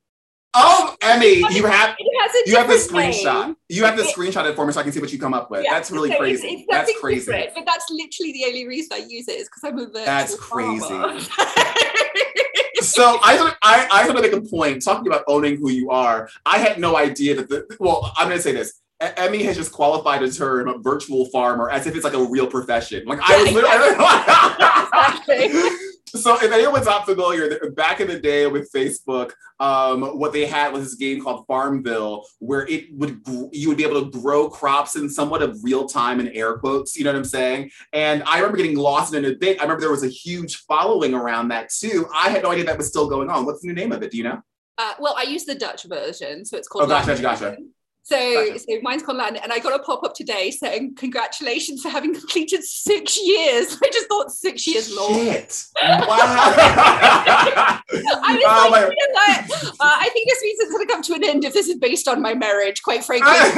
Oh, 0.55 0.97
Emmy, 1.03 1.39
you 1.51 1.67
have 1.67 1.97
you 2.47 2.57
have 2.57 2.69
the 2.69 2.75
screenshot. 2.75 3.47
Name. 3.47 3.57
You 3.69 3.85
have 3.85 3.97
the 3.97 4.05
screenshot 4.05 4.49
it 4.49 4.55
for 4.55 4.65
me 4.65 4.73
so 4.73 4.81
I 4.81 4.83
can 4.85 4.93
see 4.93 5.01
what 5.01 5.13
you 5.13 5.19
come 5.19 5.35
up 5.35 5.51
with. 5.51 5.65
Yeah, 5.65 5.73
that's 5.73 5.91
really 5.91 6.11
so 6.11 6.19
crazy. 6.19 6.47
It's, 6.47 6.61
it's 6.63 6.71
that's 6.71 7.01
crazy. 7.01 7.33
Different, 7.33 7.55
but 7.55 7.67
that's 7.67 7.87
literally 7.91 8.33
the 8.33 8.45
only 8.47 8.67
reason 8.67 8.91
I 8.93 9.05
use 9.09 9.27
it 9.29 9.41
is 9.41 9.49
because 9.49 9.65
I'm 9.65 9.79
a 9.79 9.87
virtual 9.87 10.05
That's 10.05 10.37
crazy. 10.37 10.87
so 12.83 13.19
I, 13.23 13.55
I, 13.63 13.89
I 13.91 14.05
want 14.07 14.17
to 14.19 14.23
make 14.23 14.33
a 14.33 14.41
point 14.41 14.83
talking 14.83 15.07
about 15.09 15.25
owning 15.27 15.57
who 15.57 15.71
you 15.71 15.91
are. 15.91 16.29
I 16.47 16.59
had 16.59 16.79
no 16.79 16.97
idea 16.97 17.35
that 17.37 17.49
the, 17.49 17.67
well, 17.81 18.13
I'm 18.17 18.29
going 18.29 18.39
to 18.39 18.43
say 18.43 18.53
this. 18.53 18.81
Emmy 19.01 19.43
has 19.43 19.57
just 19.57 19.73
qualified 19.73 20.23
a 20.23 20.31
term 20.31 20.69
a 20.69 20.79
virtual 20.79 21.27
farmer 21.27 21.69
as 21.69 21.87
if 21.87 21.95
it's 21.97 22.05
like 22.05 22.15
a 22.15 22.25
real 22.25 22.47
profession. 22.47 23.05
Like 23.07 23.19
I 23.23 23.43
was 23.43 23.53
literally 23.53 23.95
so 26.15 26.37
if 26.37 26.53
anyone's 26.53 26.87
not 26.87 27.07
familiar, 27.07 27.71
back 27.71 28.01
in 28.01 28.09
the 28.09 28.19
day 28.19 28.47
with 28.47 28.71
Facebook, 28.73 29.33
um, 29.61 30.19
what 30.19 30.33
they 30.33 30.47
had 30.47 30.73
was 30.73 30.85
this 30.85 30.95
game 30.95 31.23
called 31.23 31.45
Farmville, 31.47 32.25
where 32.39 32.67
it 32.69 32.87
would 32.95 33.21
you 33.53 33.69
would 33.69 33.77
be 33.77 33.85
able 33.85 34.05
to 34.05 34.21
grow 34.21 34.49
crops 34.49 34.97
in 34.97 35.09
somewhat 35.09 35.43
of 35.43 35.59
real 35.63 35.87
time 35.87 36.21
in 36.21 36.29
air 36.29 36.59
quotes. 36.59 36.97
You 36.97 37.05
know 37.05 37.13
what 37.13 37.19
I'm 37.19 37.25
saying? 37.25 37.71
And 37.93 38.23
I 38.25 38.37
remember 38.37 38.57
getting 38.57 38.77
lost 38.77 39.15
in 39.15 39.25
it 39.25 39.33
a 39.33 39.37
bit. 39.37 39.59
I 39.59 39.63
remember 39.63 39.81
there 39.81 39.91
was 39.91 40.05
a 40.05 40.09
huge 40.09 40.59
following 40.59 41.15
around 41.15 41.49
that 41.49 41.71
too. 41.71 42.07
I 42.15 42.31
had 42.31 42.43
no 42.43 42.53
idea 42.53 42.65
that 42.65 42.79
was 42.79 42.89
still 42.89 43.09
going 43.09 43.29
on. 43.29 43.45
What's 43.45 43.61
the 43.63 43.69
new 43.69 43.75
name 43.75 43.93
of 43.93 44.03
it? 44.03 44.11
Do 44.11 44.17
you 44.17 44.25
know? 44.25 44.43
Uh, 44.79 44.95
well, 44.99 45.15
I 45.17 45.23
use 45.23 45.45
the 45.45 45.55
Dutch 45.55 45.85
version, 45.85 46.45
so 46.45 46.57
it's 46.57 46.69
called. 46.69 46.85
Oh, 46.85 46.89
gotcha, 46.89 47.21
gotcha. 47.21 47.57
So, 48.07 48.59
so 48.59 48.81
mine's 48.83 49.03
called 49.03 49.17
Land, 49.17 49.41
and 49.43 49.51
I 49.51 49.59
got 49.61 49.81
a 49.81 49.83
pop 49.83 50.05
up 50.05 50.15
today 50.15 50.51
saying 50.51 50.97
congratulations 50.97 51.81
for 51.81 51.89
having 51.89 52.13
completed 52.13 52.63
six 52.63 53.19
years. 53.19 53.79
I 53.83 53.89
just 53.91 54.09
thought 54.09 54.31
six 54.31 54.67
years 54.67 54.95
long. 54.95 55.15
Shit! 55.15 55.65
Wow. 55.85 56.19
I 57.47 57.81
was 57.89 58.05
oh, 58.47 58.69
like, 58.71 58.91
you 58.91 58.97
know 58.97 59.13
what? 59.15 59.65
Uh, 59.65 59.73
I 59.85 60.09
think 60.13 60.29
this 60.29 60.43
means 60.43 60.61
it's 60.61 60.73
going 60.73 60.87
to 60.87 60.93
come 60.93 61.03
to 61.03 61.15
an 61.15 61.25
end 61.25 61.45
if 61.45 61.55
this 61.55 61.69
is 61.69 61.77
based 61.77 62.07
on 62.07 62.23
my 62.23 62.35
marriage. 62.35 62.83
Quite 62.83 63.05
frankly, 63.05 63.31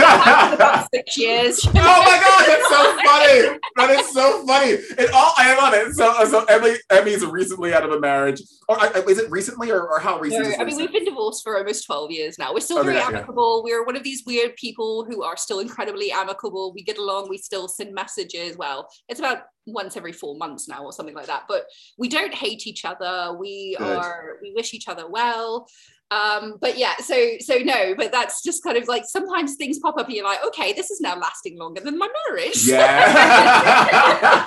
about 0.54 0.88
six 0.94 1.18
years. 1.18 1.60
oh 1.66 1.72
my 1.72 1.82
god, 1.82 2.44
that's 2.46 2.68
so 2.68 2.96
funny! 3.04 3.58
That 3.76 3.90
is 3.90 4.12
so 4.12 4.46
funny. 4.46 4.70
It 4.70 5.10
all 5.12 5.32
I 5.36 5.56
love 5.56 5.74
it. 5.74 5.94
So, 5.94 6.24
so 6.24 6.44
Emily, 6.44 6.76
Emmy's 6.90 7.24
recently 7.26 7.74
out 7.74 7.84
of 7.84 7.92
a 7.92 8.00
marriage. 8.00 8.40
Or 8.68 8.80
uh, 8.80 9.02
is 9.08 9.18
it 9.18 9.30
recently, 9.30 9.70
or, 9.70 9.86
or 9.88 10.00
how 10.00 10.18
recent? 10.18 10.42
No, 10.42 10.54
I 10.58 10.64
mean, 10.64 10.76
we've 10.76 10.92
been 10.92 11.04
divorced 11.04 11.44
for 11.44 11.58
almost 11.58 11.84
twelve 11.84 12.10
years 12.10 12.38
now. 12.38 12.54
We're 12.54 12.60
still 12.60 12.78
okay, 12.78 12.88
very 12.88 13.00
amicable. 13.00 13.64
Yeah. 13.66 13.76
We're 13.76 13.86
one 13.86 13.96
of 13.96 14.02
these 14.02 14.24
weird 14.26 14.46
weird 14.46 14.56
people 14.56 15.04
who 15.04 15.22
are 15.22 15.36
still 15.36 15.60
incredibly 15.60 16.12
amicable. 16.12 16.72
We 16.72 16.82
get 16.82 16.98
along, 16.98 17.28
we 17.28 17.38
still 17.38 17.68
send 17.68 17.94
messages. 17.94 18.56
Well, 18.56 18.88
it's 19.08 19.20
about 19.20 19.42
once 19.66 19.96
every 19.96 20.12
four 20.12 20.36
months 20.36 20.68
now 20.68 20.84
or 20.84 20.92
something 20.92 21.14
like 21.14 21.26
that. 21.26 21.44
But 21.48 21.64
we 21.98 22.08
don't 22.08 22.34
hate 22.34 22.66
each 22.66 22.84
other. 22.84 23.36
We 23.38 23.76
Good. 23.78 23.96
are, 23.96 24.38
we 24.42 24.52
wish 24.54 24.74
each 24.74 24.88
other 24.88 25.08
well 25.08 25.66
um 26.12 26.54
but 26.60 26.78
yeah 26.78 26.94
so 26.98 27.32
so 27.40 27.58
no 27.58 27.92
but 27.96 28.12
that's 28.12 28.40
just 28.40 28.62
kind 28.62 28.76
of 28.76 28.86
like 28.86 29.02
sometimes 29.04 29.56
things 29.56 29.80
pop 29.80 29.98
up 29.98 30.06
and 30.06 30.14
you're 30.14 30.24
like 30.24 30.38
okay 30.46 30.72
this 30.72 30.88
is 30.90 31.00
now 31.00 31.18
lasting 31.18 31.58
longer 31.58 31.80
than 31.80 31.98
my 31.98 32.08
marriage. 32.28 32.66
Yeah. 32.66 34.44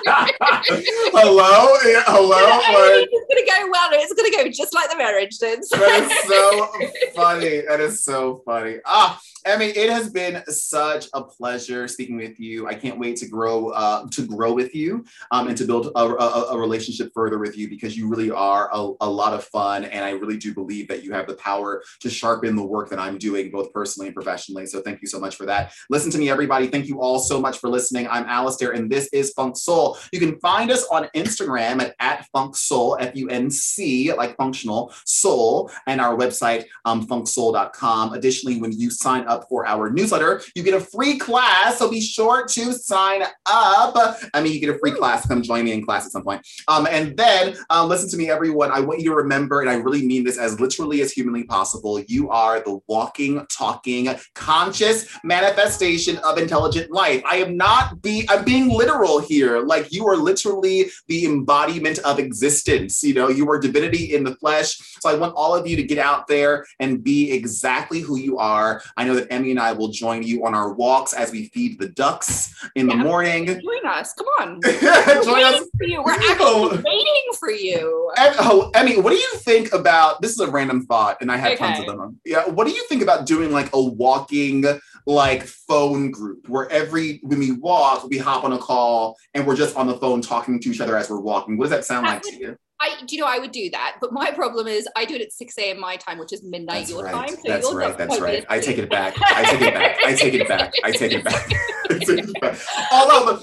Hello? 1.12 1.76
Yeah, 1.84 2.02
hello? 2.06 2.30
Like, 2.30 3.08
it's 3.10 3.26
gonna 3.28 3.46
go 3.46 3.70
well 3.70 3.90
it's 3.92 4.12
gonna 4.14 4.30
go 4.30 4.50
just 4.50 4.74
like 4.74 4.90
the 4.90 4.96
marriage 4.96 5.36
did. 5.38 5.60
That 5.70 6.10
is 6.10 6.28
so 6.28 7.12
funny. 7.14 7.60
That 7.60 7.80
is 7.80 8.02
so 8.04 8.42
funny. 8.46 8.78
Ah 8.86 9.20
Emmy, 9.46 9.66
it 9.66 9.88
has 9.88 10.10
been 10.10 10.42
such 10.48 11.06
a 11.14 11.22
pleasure 11.22 11.88
speaking 11.88 12.16
with 12.16 12.38
you. 12.38 12.66
I 12.66 12.74
can't 12.74 12.98
wait 12.98 13.16
to 13.16 13.26
grow 13.26 13.70
uh, 13.70 14.06
to 14.10 14.26
grow 14.26 14.52
with 14.52 14.74
you 14.74 15.04
um, 15.30 15.48
and 15.48 15.56
to 15.56 15.64
build 15.64 15.86
a, 15.94 15.98
a, 15.98 16.54
a, 16.54 16.58
relationship 16.58 17.10
further 17.14 17.38
with 17.38 17.56
you 17.56 17.68
because 17.68 17.96
you 17.96 18.08
really 18.08 18.30
are 18.30 18.68
a, 18.72 18.92
a 19.00 19.08
lot 19.08 19.32
of 19.32 19.44
fun, 19.44 19.84
and 19.84 20.04
I 20.04 20.10
really 20.10 20.36
do 20.36 20.52
believe 20.52 20.88
that 20.88 21.02
you 21.02 21.12
have 21.12 21.26
the 21.26 21.34
power 21.34 21.49
power 21.50 21.82
to 22.00 22.08
sharpen 22.08 22.54
the 22.54 22.62
work 22.62 22.90
that 22.90 22.98
I'm 22.98 23.18
doing, 23.18 23.50
both 23.50 23.72
personally 23.72 24.08
and 24.08 24.14
professionally. 24.14 24.66
So 24.66 24.80
thank 24.80 25.02
you 25.02 25.08
so 25.08 25.18
much 25.18 25.34
for 25.36 25.46
that. 25.46 25.72
Listen 25.88 26.10
to 26.12 26.18
me, 26.18 26.30
everybody. 26.30 26.68
Thank 26.68 26.86
you 26.86 27.00
all 27.00 27.18
so 27.18 27.40
much 27.40 27.58
for 27.58 27.68
listening. 27.68 28.06
I'm 28.08 28.24
Alistair, 28.24 28.70
and 28.72 28.90
this 28.90 29.08
is 29.12 29.34
Func 29.36 29.56
Soul. 29.56 29.98
You 30.12 30.20
can 30.20 30.38
find 30.38 30.70
us 30.70 30.86
on 30.90 31.08
Instagram 31.16 31.82
at, 31.82 31.94
at 31.98 32.26
Func 32.34 32.54
Soul, 32.56 32.96
F 33.00 33.16
U 33.16 33.28
N 33.28 33.50
C, 33.50 34.12
like 34.12 34.36
functional 34.36 34.94
soul, 35.04 35.70
and 35.86 36.00
our 36.00 36.16
website, 36.16 36.64
um, 36.84 37.06
funcsoul.com. 37.06 38.12
Additionally, 38.12 38.60
when 38.60 38.72
you 38.72 38.90
sign 38.90 39.24
up 39.26 39.46
for 39.48 39.66
our 39.66 39.90
newsletter, 39.90 40.42
you 40.54 40.62
get 40.62 40.74
a 40.74 40.80
free 40.80 41.18
class. 41.18 41.78
So 41.78 41.90
be 41.90 42.00
sure 42.00 42.46
to 42.46 42.72
sign 42.72 43.22
up. 43.46 44.16
I 44.34 44.40
mean, 44.42 44.52
you 44.52 44.60
get 44.60 44.74
a 44.74 44.78
free 44.78 44.92
class. 44.92 45.26
Come 45.26 45.42
join 45.42 45.64
me 45.64 45.72
in 45.72 45.84
class 45.84 46.06
at 46.06 46.12
some 46.12 46.22
point. 46.22 46.46
Um, 46.68 46.86
and 46.88 47.16
then 47.16 47.56
um, 47.70 47.88
listen 47.88 48.08
to 48.10 48.16
me, 48.16 48.30
everyone. 48.30 48.70
I 48.70 48.80
want 48.80 49.00
you 49.00 49.10
to 49.10 49.16
remember, 49.16 49.60
and 49.60 49.68
I 49.68 49.74
really 49.74 50.06
mean 50.06 50.22
this 50.24 50.38
as 50.38 50.60
literally 50.60 51.00
as 51.00 51.10
humanly 51.12 51.39
humanly 51.40 51.46
possible. 51.46 52.00
You 52.00 52.30
are 52.30 52.60
the 52.60 52.80
walking, 52.86 53.46
talking, 53.50 54.08
conscious 54.34 55.06
manifestation 55.24 56.18
of 56.18 56.38
intelligent 56.38 56.90
life. 56.90 57.22
I 57.24 57.36
am 57.36 57.56
not 57.56 58.02
be 58.02 58.26
I'm 58.28 58.44
being 58.44 58.68
literal 58.68 59.20
here. 59.20 59.60
Like 59.60 59.92
you 59.92 60.06
are 60.08 60.16
literally 60.16 60.90
the 61.08 61.26
embodiment 61.26 61.98
of 62.00 62.18
existence. 62.18 63.02
You 63.02 63.14
know, 63.14 63.28
you 63.28 63.48
are 63.50 63.58
divinity 63.58 64.14
in 64.14 64.24
the 64.24 64.34
flesh. 64.36 64.78
So 65.00 65.08
I 65.08 65.14
want 65.14 65.34
all 65.34 65.54
of 65.54 65.66
you 65.66 65.76
to 65.76 65.82
get 65.82 65.98
out 65.98 66.26
there 66.26 66.66
and 66.78 67.02
be 67.02 67.32
exactly 67.32 68.00
who 68.00 68.16
you 68.18 68.38
are. 68.38 68.82
I 68.96 69.04
know 69.04 69.14
that 69.14 69.32
Emmy 69.32 69.50
and 69.50 69.60
I 69.60 69.72
will 69.72 69.88
join 69.88 70.22
you 70.22 70.46
on 70.46 70.54
our 70.54 70.72
walks 70.72 71.12
as 71.12 71.30
we 71.30 71.48
feed 71.48 71.78
the 71.78 71.88
ducks 71.88 72.54
in 72.74 72.88
yeah, 72.88 72.96
the 72.96 73.04
morning. 73.04 73.46
Join 73.46 73.86
us. 73.86 74.12
Come 74.14 74.26
on. 74.40 74.60
join 75.24 75.44
us. 75.44 75.64
For 75.76 75.84
you. 75.86 76.02
We're 76.02 76.12
actually 76.12 76.82
waiting 76.82 77.22
for 77.38 77.50
you. 77.50 78.12
oh, 78.18 78.70
Emmy, 78.74 79.00
what 79.00 79.10
do 79.10 79.16
you 79.16 79.34
think 79.38 79.72
about 79.72 80.20
this 80.20 80.32
is 80.32 80.40
a 80.40 80.50
random 80.50 80.84
thought 80.86 81.18
and 81.20 81.29
I 81.30 81.36
had 81.36 81.52
okay. 81.52 81.74
tons 81.74 81.80
of 81.80 81.86
them. 81.86 82.20
Yeah, 82.24 82.48
what 82.48 82.66
do 82.66 82.72
you 82.72 82.84
think 82.88 83.02
about 83.02 83.26
doing 83.26 83.52
like 83.52 83.70
a 83.72 83.82
walking 83.82 84.64
like 85.06 85.44
phone 85.44 86.10
group 86.10 86.48
where 86.48 86.70
every 86.70 87.20
when 87.22 87.38
we 87.38 87.52
walk, 87.52 88.08
we 88.08 88.18
hop 88.18 88.44
on 88.44 88.52
a 88.52 88.58
call 88.58 89.16
and 89.34 89.46
we're 89.46 89.56
just 89.56 89.76
on 89.76 89.86
the 89.86 89.96
phone 89.96 90.20
talking 90.20 90.60
to 90.60 90.70
each 90.70 90.80
other 90.80 90.96
as 90.96 91.10
we're 91.10 91.20
walking. 91.20 91.56
What 91.56 91.64
does 91.64 91.70
that 91.70 91.84
sound 91.84 92.06
like 92.06 92.24
would, 92.24 92.32
to 92.34 92.38
you? 92.40 92.56
I 92.80 92.94
do 93.06 93.14
you 93.14 93.22
know 93.22 93.28
I 93.28 93.38
would 93.38 93.52
do 93.52 93.70
that, 93.70 93.96
but 94.00 94.12
my 94.12 94.30
problem 94.30 94.66
is 94.66 94.88
I 94.96 95.04
do 95.04 95.14
it 95.14 95.20
at 95.20 95.32
6 95.32 95.58
a.m. 95.58 95.80
my 95.80 95.96
time, 95.96 96.18
which 96.18 96.32
is 96.32 96.42
midnight 96.42 96.78
that's 96.78 96.90
your 96.90 97.04
right. 97.04 97.12
time. 97.12 97.28
So 97.28 97.42
that's 97.44 97.72
right. 97.72 97.98
That's 97.98 98.20
right. 98.20 98.46
I 98.48 98.58
take 98.58 98.78
it 98.78 98.88
back. 98.88 99.14
I 99.20 99.44
take 99.44 99.60
it 99.60 99.74
back. 99.74 99.96
I 100.04 100.14
take 100.14 100.34
it 100.34 100.48
back. 100.48 100.74
I 100.82 100.90
take 100.92 101.12
it 101.12 101.24
back. 101.24 101.52
I 101.90 101.98
take 101.98 102.24
it 102.24 102.40
back. 102.40 102.58
Although 102.92 103.40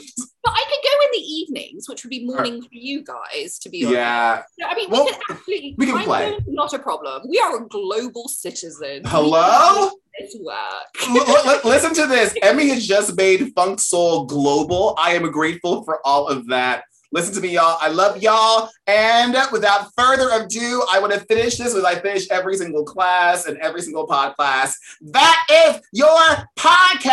but 0.47 0.53
I 0.55 0.63
could 0.69 0.79
go 0.83 1.05
in 1.05 1.11
the 1.11 1.27
evenings, 1.27 1.89
which 1.89 2.03
would 2.03 2.09
be 2.09 2.25
morning 2.25 2.61
for 2.61 2.69
you 2.71 3.03
guys, 3.03 3.59
to 3.59 3.69
be 3.69 3.83
honest. 3.85 3.97
Yeah. 3.97 4.43
I 4.65 4.75
mean, 4.75 4.89
well, 4.89 5.05
we 5.05 5.11
can 5.11 5.21
absolutely 5.29 5.75
we 5.77 5.85
can 5.85 5.99
play. 5.99 6.37
Not 6.47 6.73
a 6.73 6.79
problem. 6.79 7.23
We 7.29 7.39
are 7.39 7.57
a 7.57 7.67
global 7.67 8.27
citizen. 8.27 9.01
Hello? 9.05 9.91
L- 11.09 11.61
listen 11.65 11.93
to 11.95 12.07
this. 12.07 12.33
Emmy 12.41 12.69
has 12.69 12.87
just 12.87 13.15
made 13.17 13.53
Func 13.55 13.79
Soul 13.79 14.25
global. 14.25 14.95
I 14.97 15.13
am 15.13 15.29
grateful 15.31 15.83
for 15.83 15.99
all 16.05 16.27
of 16.27 16.47
that. 16.47 16.83
Listen 17.13 17.33
to 17.35 17.41
me, 17.41 17.53
y'all. 17.53 17.77
I 17.79 17.87
love 17.87 18.21
y'all. 18.21 18.69
And 18.85 19.35
without 19.51 19.87
further 19.97 20.29
ado, 20.33 20.83
I 20.91 20.99
want 20.99 21.13
to 21.13 21.19
finish 21.21 21.55
this 21.55 21.73
as 21.73 21.83
I 21.85 21.95
finish 21.95 22.29
every 22.29 22.57
single 22.57 22.83
class 22.83 23.45
and 23.45 23.57
every 23.59 23.81
single 23.81 24.05
pod 24.05 24.35
class. 24.35 24.77
That 24.99 25.47
is 25.49 25.81
your 25.93 26.19
podcast. 26.57 27.07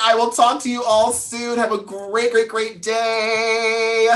I 0.00 0.14
will 0.14 0.30
talk 0.30 0.62
to 0.62 0.70
you 0.70 0.84
all 0.84 1.12
soon. 1.12 1.58
Have 1.58 1.72
a 1.72 1.78
great, 1.78 2.30
great, 2.30 2.48
great 2.48 2.82
day. 2.82 4.08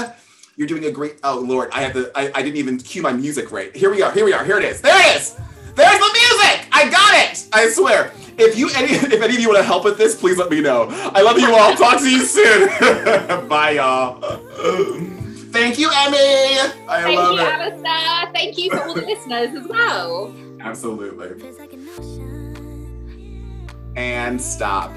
You're 0.57 0.69
doing 0.69 0.85
a 0.85 0.93
great. 0.93 1.19
Oh 1.25 1.41
Lord, 1.41 1.71
I 1.73 1.83
have 1.83 1.95
to. 1.95 2.13
I, 2.15 2.31
I 2.37 2.43
didn't 2.43 2.59
even 2.59 2.79
cue 2.79 3.03
my 3.03 3.13
music 3.13 3.51
right. 3.51 3.75
Here 3.75 3.91
we 3.91 4.03
are. 4.03 4.13
Here 4.13 4.25
we 4.25 4.33
are. 4.33 4.45
Here 4.45 4.59
it 4.59 4.65
is. 4.65 4.81
There 4.81 4.97
it 4.97 5.17
is. 5.17 5.37
There's 5.75 5.99
the 5.99 6.11
music. 6.13 6.69
I 6.73 6.89
got 6.91 7.15
it. 7.33 7.47
I 7.53 7.69
swear. 7.69 8.13
If 8.37 8.59
you 8.59 8.69
any 8.75 8.93
if 8.93 9.23
any 9.23 9.35
of 9.35 9.41
you 9.41 9.49
want 9.49 9.59
to 9.59 9.65
help 9.65 9.85
with 9.85 9.99
this, 9.99 10.15
please 10.19 10.37
let 10.39 10.51
me 10.51 10.61
know. 10.61 10.89
I 10.91 11.23
love 11.23 11.39
you 11.39 11.55
all. 11.55 11.75
Talk 11.77 11.99
to 12.01 12.11
you 12.11 12.25
soon. 12.25 12.69
Bye, 13.49 13.73
y'all. 13.73 14.21
Thank 15.53 15.79
you, 15.79 15.89
Emmy. 15.89 16.19
I 16.89 17.03
Thank 17.03 17.17
love 17.17 17.35
you, 17.35 17.41
it. 17.41 17.47
Alistair. 17.47 18.33
Thank 18.33 18.59
you 18.59 18.71
for 18.71 18.85
all 18.85 18.95
the 18.95 19.03
listeners 19.07 19.55
as 19.55 19.69
well. 19.69 20.35
Absolutely. 20.61 21.55
And 23.97 24.41
stop. 24.41 24.93